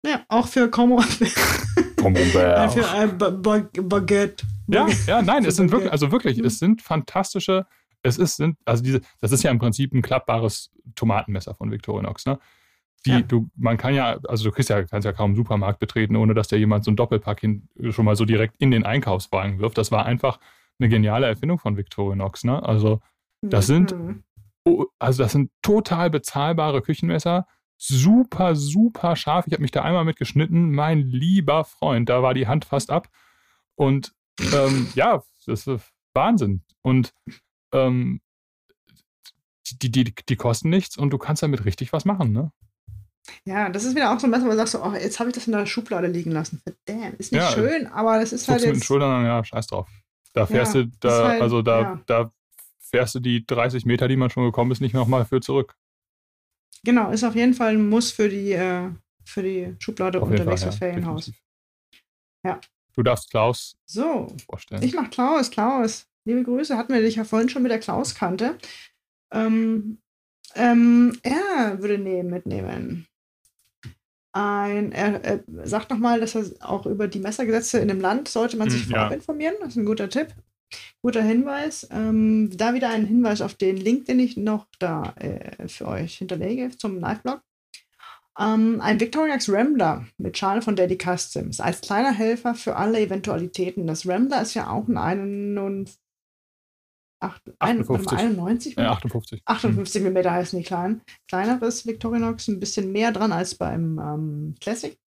[0.05, 1.01] Ja, auch für Como.
[2.03, 2.73] Camembert.
[2.73, 4.45] für ein ba ba Baguette.
[4.67, 7.65] Ja, ja, nein, es sind wirklich, also wirklich, es sind fantastische,
[8.01, 12.25] es ist, sind, also diese, das ist ja im Prinzip ein klappbares Tomatenmesser von Victorinox,
[12.25, 12.39] ne?
[13.05, 13.21] Die, ja.
[13.21, 16.33] du, man kann ja, also du kriegst ja, kannst ja kaum einen Supermarkt betreten, ohne
[16.33, 19.77] dass da jemand so ein Doppelpack hin, schon mal so direkt in den Einkaufswagen wirft.
[19.77, 20.39] Das war einfach
[20.79, 22.45] eine geniale Erfindung von Victorinox.
[22.45, 22.63] Ne?
[22.63, 23.01] Also
[23.41, 24.23] das sind, mhm.
[24.99, 27.45] also das sind total bezahlbare Küchenmesser,
[27.77, 29.47] super, super scharf.
[29.47, 33.09] Ich habe mich da einmal mitgeschnitten, mein lieber Freund, da war die Hand fast ab.
[33.75, 34.13] Und
[34.53, 36.63] ähm, ja, das ist Wahnsinn.
[36.81, 37.13] Und
[37.73, 38.21] ähm,
[39.81, 42.51] die, die, die kosten nichts und du kannst damit richtig was machen, ne?
[43.45, 45.35] Ja, das ist wieder auch so ein Messer, wo du sagst, oh, jetzt habe ich
[45.35, 46.61] das in der Schublade liegen lassen.
[46.61, 48.67] Verdammt, ist nicht ja, schön, aber das ist halt jetzt...
[48.67, 49.87] mit den Schultern, ja, scheiß drauf.
[50.33, 52.01] Da fährst ja, du, da, halt, also da, ja.
[52.05, 52.31] da
[52.79, 55.75] fährst du die 30 Meter, die man schon gekommen ist, nicht nochmal für zurück.
[56.85, 58.89] Genau, ist auf jeden Fall ein Muss für die, äh,
[59.23, 61.31] für die Schublade auf unterwegs fürs ja, Ferienhaus.
[62.45, 62.59] Ja.
[62.95, 64.83] Du darfst Klaus so, vorstellen.
[64.83, 66.07] Ich mach Klaus, Klaus.
[66.25, 68.57] Liebe Grüße, hatten wir dich ja vorhin schon mit der Klaus-Kante.
[69.33, 69.97] Ähm,
[70.55, 73.07] ähm, er würde nehmen, mitnehmen.
[74.35, 78.57] Ein, er, er sagt nochmal, dass er auch über die Messergesetze in dem Land sollte
[78.57, 79.15] man sich hm, vorab ja.
[79.15, 79.55] informieren.
[79.59, 80.33] Das ist ein guter Tipp.
[81.01, 81.87] Guter Hinweis.
[81.91, 86.17] Ähm, da wieder ein Hinweis auf den Link, den ich noch da äh, für euch
[86.17, 87.41] hinterlege zum Live-Blog.
[88.39, 93.85] Ähm, ein Victorinox Rambler mit Schale von Daddy Customs als kleiner Helfer für alle Eventualitäten.
[93.85, 95.99] Das Rambler ist ja auch ein 51
[97.23, 98.17] 58.
[98.17, 99.41] 91 ja, 58.
[99.45, 101.01] 58 mm heißen die kleinen.
[101.27, 104.97] Kleineres Victorinox, ein bisschen mehr dran als beim ähm, Classic.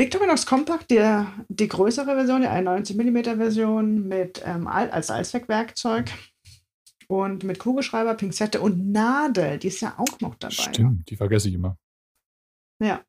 [0.00, 6.10] Victorinox Compact, der, die größere Version, die 91 mm Version mit ähm, als Allzweckwerkzeug
[7.06, 10.54] und mit Kugelschreiber, Pinzette und Nadel, die ist ja auch noch dabei.
[10.54, 11.76] Stimmt, die vergesse ich immer.
[12.82, 13.04] Ja.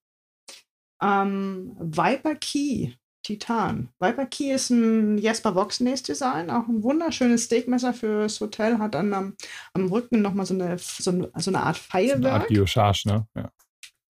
[1.01, 2.91] Ähm, Viper Key
[3.23, 3.87] Titan.
[3.99, 9.13] Viper Key ist ein Jesper Voxnays Design, auch ein wunderschönes Steakmesser fürs Hotel, hat dann
[9.13, 9.37] am,
[9.71, 12.21] am Rücken nochmal so eine, so, eine, so eine Art Pfeilwerk.
[12.21, 13.27] So eine Art Geocharge, ne?
[13.33, 13.51] Ja.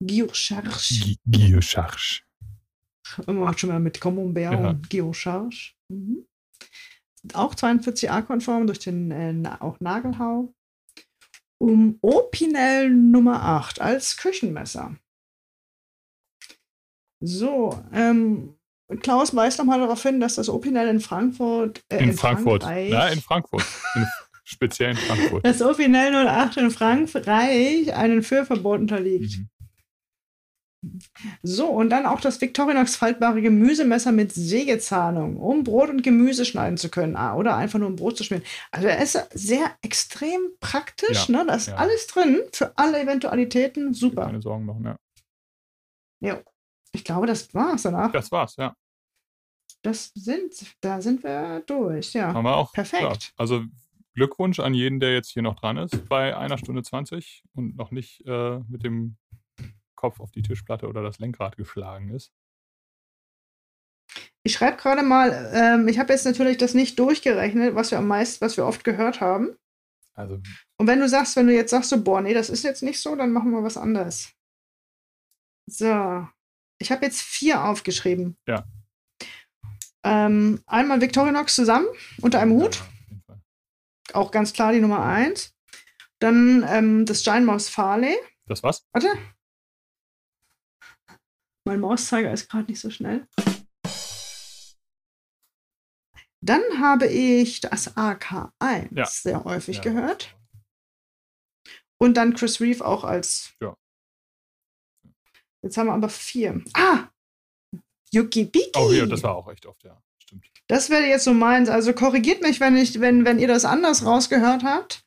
[0.01, 1.15] Geocharge.
[1.25, 2.24] Geocharge.
[3.27, 4.69] Macht schon mal mit Camembert ja.
[4.69, 5.73] und Geocharge.
[5.89, 6.25] Mhm.
[7.33, 10.53] Auch 42a-konform durch den äh, auch Nagelhau.
[11.57, 14.95] um Opinel Nummer 8 als Küchenmesser.
[17.21, 18.55] So, ähm,
[19.01, 21.83] Klaus weist nochmal darauf hin, dass das Opinel in Frankfurt.
[21.89, 22.63] Äh, in, in, Frankfurt.
[22.63, 23.65] Frankreich, ja, in Frankfurt.
[23.95, 24.05] In,
[24.43, 25.43] speziell in Frankfurt.
[25.45, 29.39] Das Opinel 08 in Frankreich einen Führverbot unterliegt.
[29.39, 29.49] Mhm.
[31.43, 36.77] So, und dann auch das Victorinox faltbare Gemüsemesser mit Sägezahnung, um Brot und Gemüse schneiden
[36.77, 37.15] zu können.
[37.15, 38.45] Ah, oder einfach nur um Brot zu schmieren.
[38.71, 41.45] Also er ist sehr extrem praktisch, ja, ne?
[41.47, 41.75] Da ist ja.
[41.75, 43.93] alles drin für alle Eventualitäten.
[43.93, 44.25] Super.
[44.25, 44.97] Keine Sorgen machen, ja.
[46.21, 46.41] Ja.
[46.91, 48.11] Ich glaube, das war's danach.
[48.11, 48.75] Das war's, ja.
[49.81, 52.33] Das sind, da sind wir durch, ja.
[52.33, 52.73] Haben wir auch.
[52.73, 53.01] Perfekt.
[53.01, 53.17] Klar.
[53.37, 53.63] Also
[54.15, 57.91] Glückwunsch an jeden, der jetzt hier noch dran ist bei einer Stunde 20 und noch
[57.91, 59.17] nicht äh, mit dem
[60.05, 62.31] Kopf auf die Tischplatte oder das Lenkrad geschlagen ist.
[64.43, 68.07] Ich schreibe gerade mal, ähm, ich habe jetzt natürlich das nicht durchgerechnet, was wir am
[68.07, 69.57] meisten, was wir oft gehört haben.
[70.13, 70.39] Also.
[70.77, 73.01] Und wenn du sagst, wenn du jetzt sagst so, boah, nee, das ist jetzt nicht
[73.01, 74.31] so, dann machen wir was anderes.
[75.65, 76.27] So.
[76.77, 78.37] Ich habe jetzt vier aufgeschrieben.
[78.47, 78.67] Ja.
[80.03, 81.87] Ähm, einmal Victorinox zusammen
[82.21, 82.83] unter einem Hut.
[83.27, 83.35] Ja,
[84.13, 85.55] Auch ganz klar die Nummer eins.
[86.19, 88.15] Dann ähm, das Giant Mouse Farley.
[88.45, 88.85] Das was?
[88.91, 89.07] Warte.
[91.67, 93.27] Mein Mauszeiger ist gerade nicht so schnell.
[96.41, 99.05] Dann habe ich das AK1 ja.
[99.05, 99.81] sehr häufig ja.
[99.81, 100.37] gehört.
[101.97, 103.55] Und dann Chris Reeve auch als.
[103.59, 103.75] Ja.
[105.63, 106.63] Jetzt haben wir aber vier.
[106.73, 107.07] Ah!
[108.11, 108.77] Yuki Biki.
[108.77, 109.99] Oh ja, das war auch echt oft, ja.
[110.19, 110.45] Stimmt.
[110.67, 111.67] Das wäre jetzt so meins.
[111.67, 115.03] Also korrigiert mich, wenn, ich, wenn, wenn ihr das anders rausgehört habt.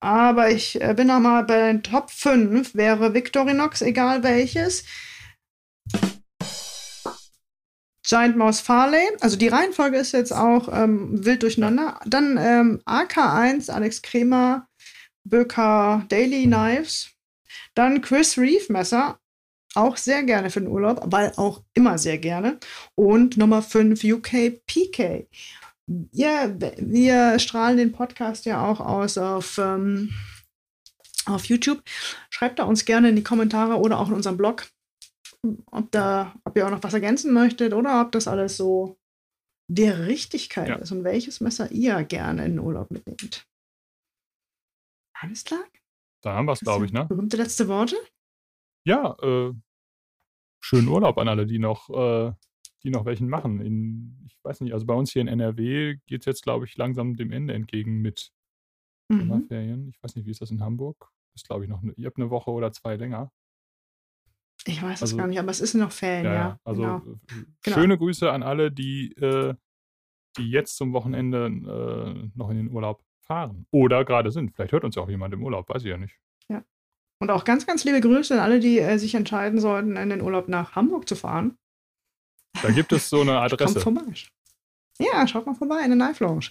[0.00, 2.74] Aber ich äh, bin noch mal bei den Top 5.
[2.74, 4.84] Wäre Victorinox, egal welches.
[8.12, 11.98] Giant Mouse Farley, also die Reihenfolge ist jetzt auch ähm, wild durcheinander.
[12.04, 14.68] Dann ähm, AK1, Alex Kremer,
[15.24, 17.08] Böker Daily Knives.
[17.74, 19.18] Dann Chris Reeve Messer,
[19.74, 22.58] auch sehr gerne für den Urlaub, weil auch immer sehr gerne.
[22.96, 25.26] Und Nummer 5 UK PK.
[26.10, 30.10] Ja, wir strahlen den Podcast ja auch aus auf, ähm,
[31.24, 31.80] auf YouTube.
[32.28, 34.66] Schreibt da uns gerne in die Kommentare oder auch in unserem Blog
[35.70, 38.98] ob, da, ob ihr auch noch was ergänzen möchtet oder ob das alles so
[39.68, 40.76] der Richtigkeit ja.
[40.76, 43.46] ist und welches Messer ihr gerne in den Urlaub mitnehmt.
[45.14, 45.64] Alles klar?
[46.22, 47.06] Da haben wir es, glaube ich, ne?
[47.06, 47.96] Berühmte letzte Worte?
[48.84, 49.52] Ja, äh,
[50.60, 52.32] schönen Urlaub an alle, die noch, äh,
[52.82, 53.60] die noch welchen machen.
[53.60, 56.76] In, ich weiß nicht, also bei uns hier in NRW geht es jetzt, glaube ich,
[56.76, 58.32] langsam dem Ende entgegen mit
[59.08, 59.20] mhm.
[59.20, 59.88] Sommerferien.
[59.88, 61.10] Ich weiß nicht, wie ist das in Hamburg?
[61.34, 63.32] Das glaube ich noch, ihr habt eine Woche oder zwei länger.
[64.66, 66.34] Ich weiß es also, gar nicht, aber es ist noch Ferien, ja.
[66.34, 66.58] ja.
[66.64, 66.96] Also genau.
[66.98, 67.76] Äh, genau.
[67.76, 69.54] schöne Grüße an alle, die, äh,
[70.36, 73.66] die jetzt zum Wochenende äh, noch in den Urlaub fahren.
[73.70, 74.54] Oder gerade sind.
[74.54, 76.16] Vielleicht hört uns ja auch jemand im Urlaub, weiß ich ja nicht.
[76.48, 76.62] Ja.
[77.18, 80.22] Und auch ganz, ganz liebe Grüße an alle, die äh, sich entscheiden sollten, in den
[80.22, 81.56] Urlaub nach Hamburg zu fahren.
[82.62, 83.80] Da gibt es so eine Adresse.
[83.80, 84.12] Kommt vorbei.
[84.98, 86.50] Ja, schaut mal vorbei in der Knife Lounge.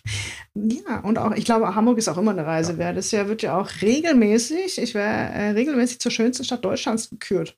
[0.56, 2.78] Ja, und auch, ich glaube, Hamburg ist auch immer eine Reise ja.
[2.80, 2.98] wert.
[2.98, 7.58] Das Jahr wird ja auch regelmäßig, ich wäre äh, regelmäßig zur schönsten Stadt Deutschlands gekürt.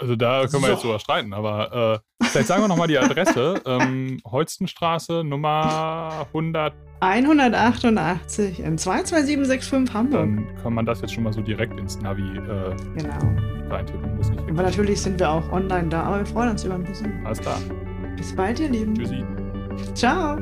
[0.00, 0.72] Also da können wir so.
[0.72, 3.60] jetzt drüber streiten, aber äh, vielleicht sagen wir nochmal die Adresse.
[3.66, 6.74] ähm, Holstenstraße Nummer 100.
[7.00, 10.20] 188 in 22765 Hamburg.
[10.20, 13.70] Dann kann man das jetzt schon mal so direkt ins Navi äh, genau.
[13.70, 14.16] reintippen.
[14.16, 16.84] Muss nicht aber natürlich sind wir auch online da, aber wir freuen uns über ein
[16.84, 17.24] bisschen.
[17.26, 17.58] Alles klar.
[18.16, 18.94] Bis bald, ihr Lieben.
[18.94, 19.24] Tschüssi.
[19.94, 20.36] Ciao.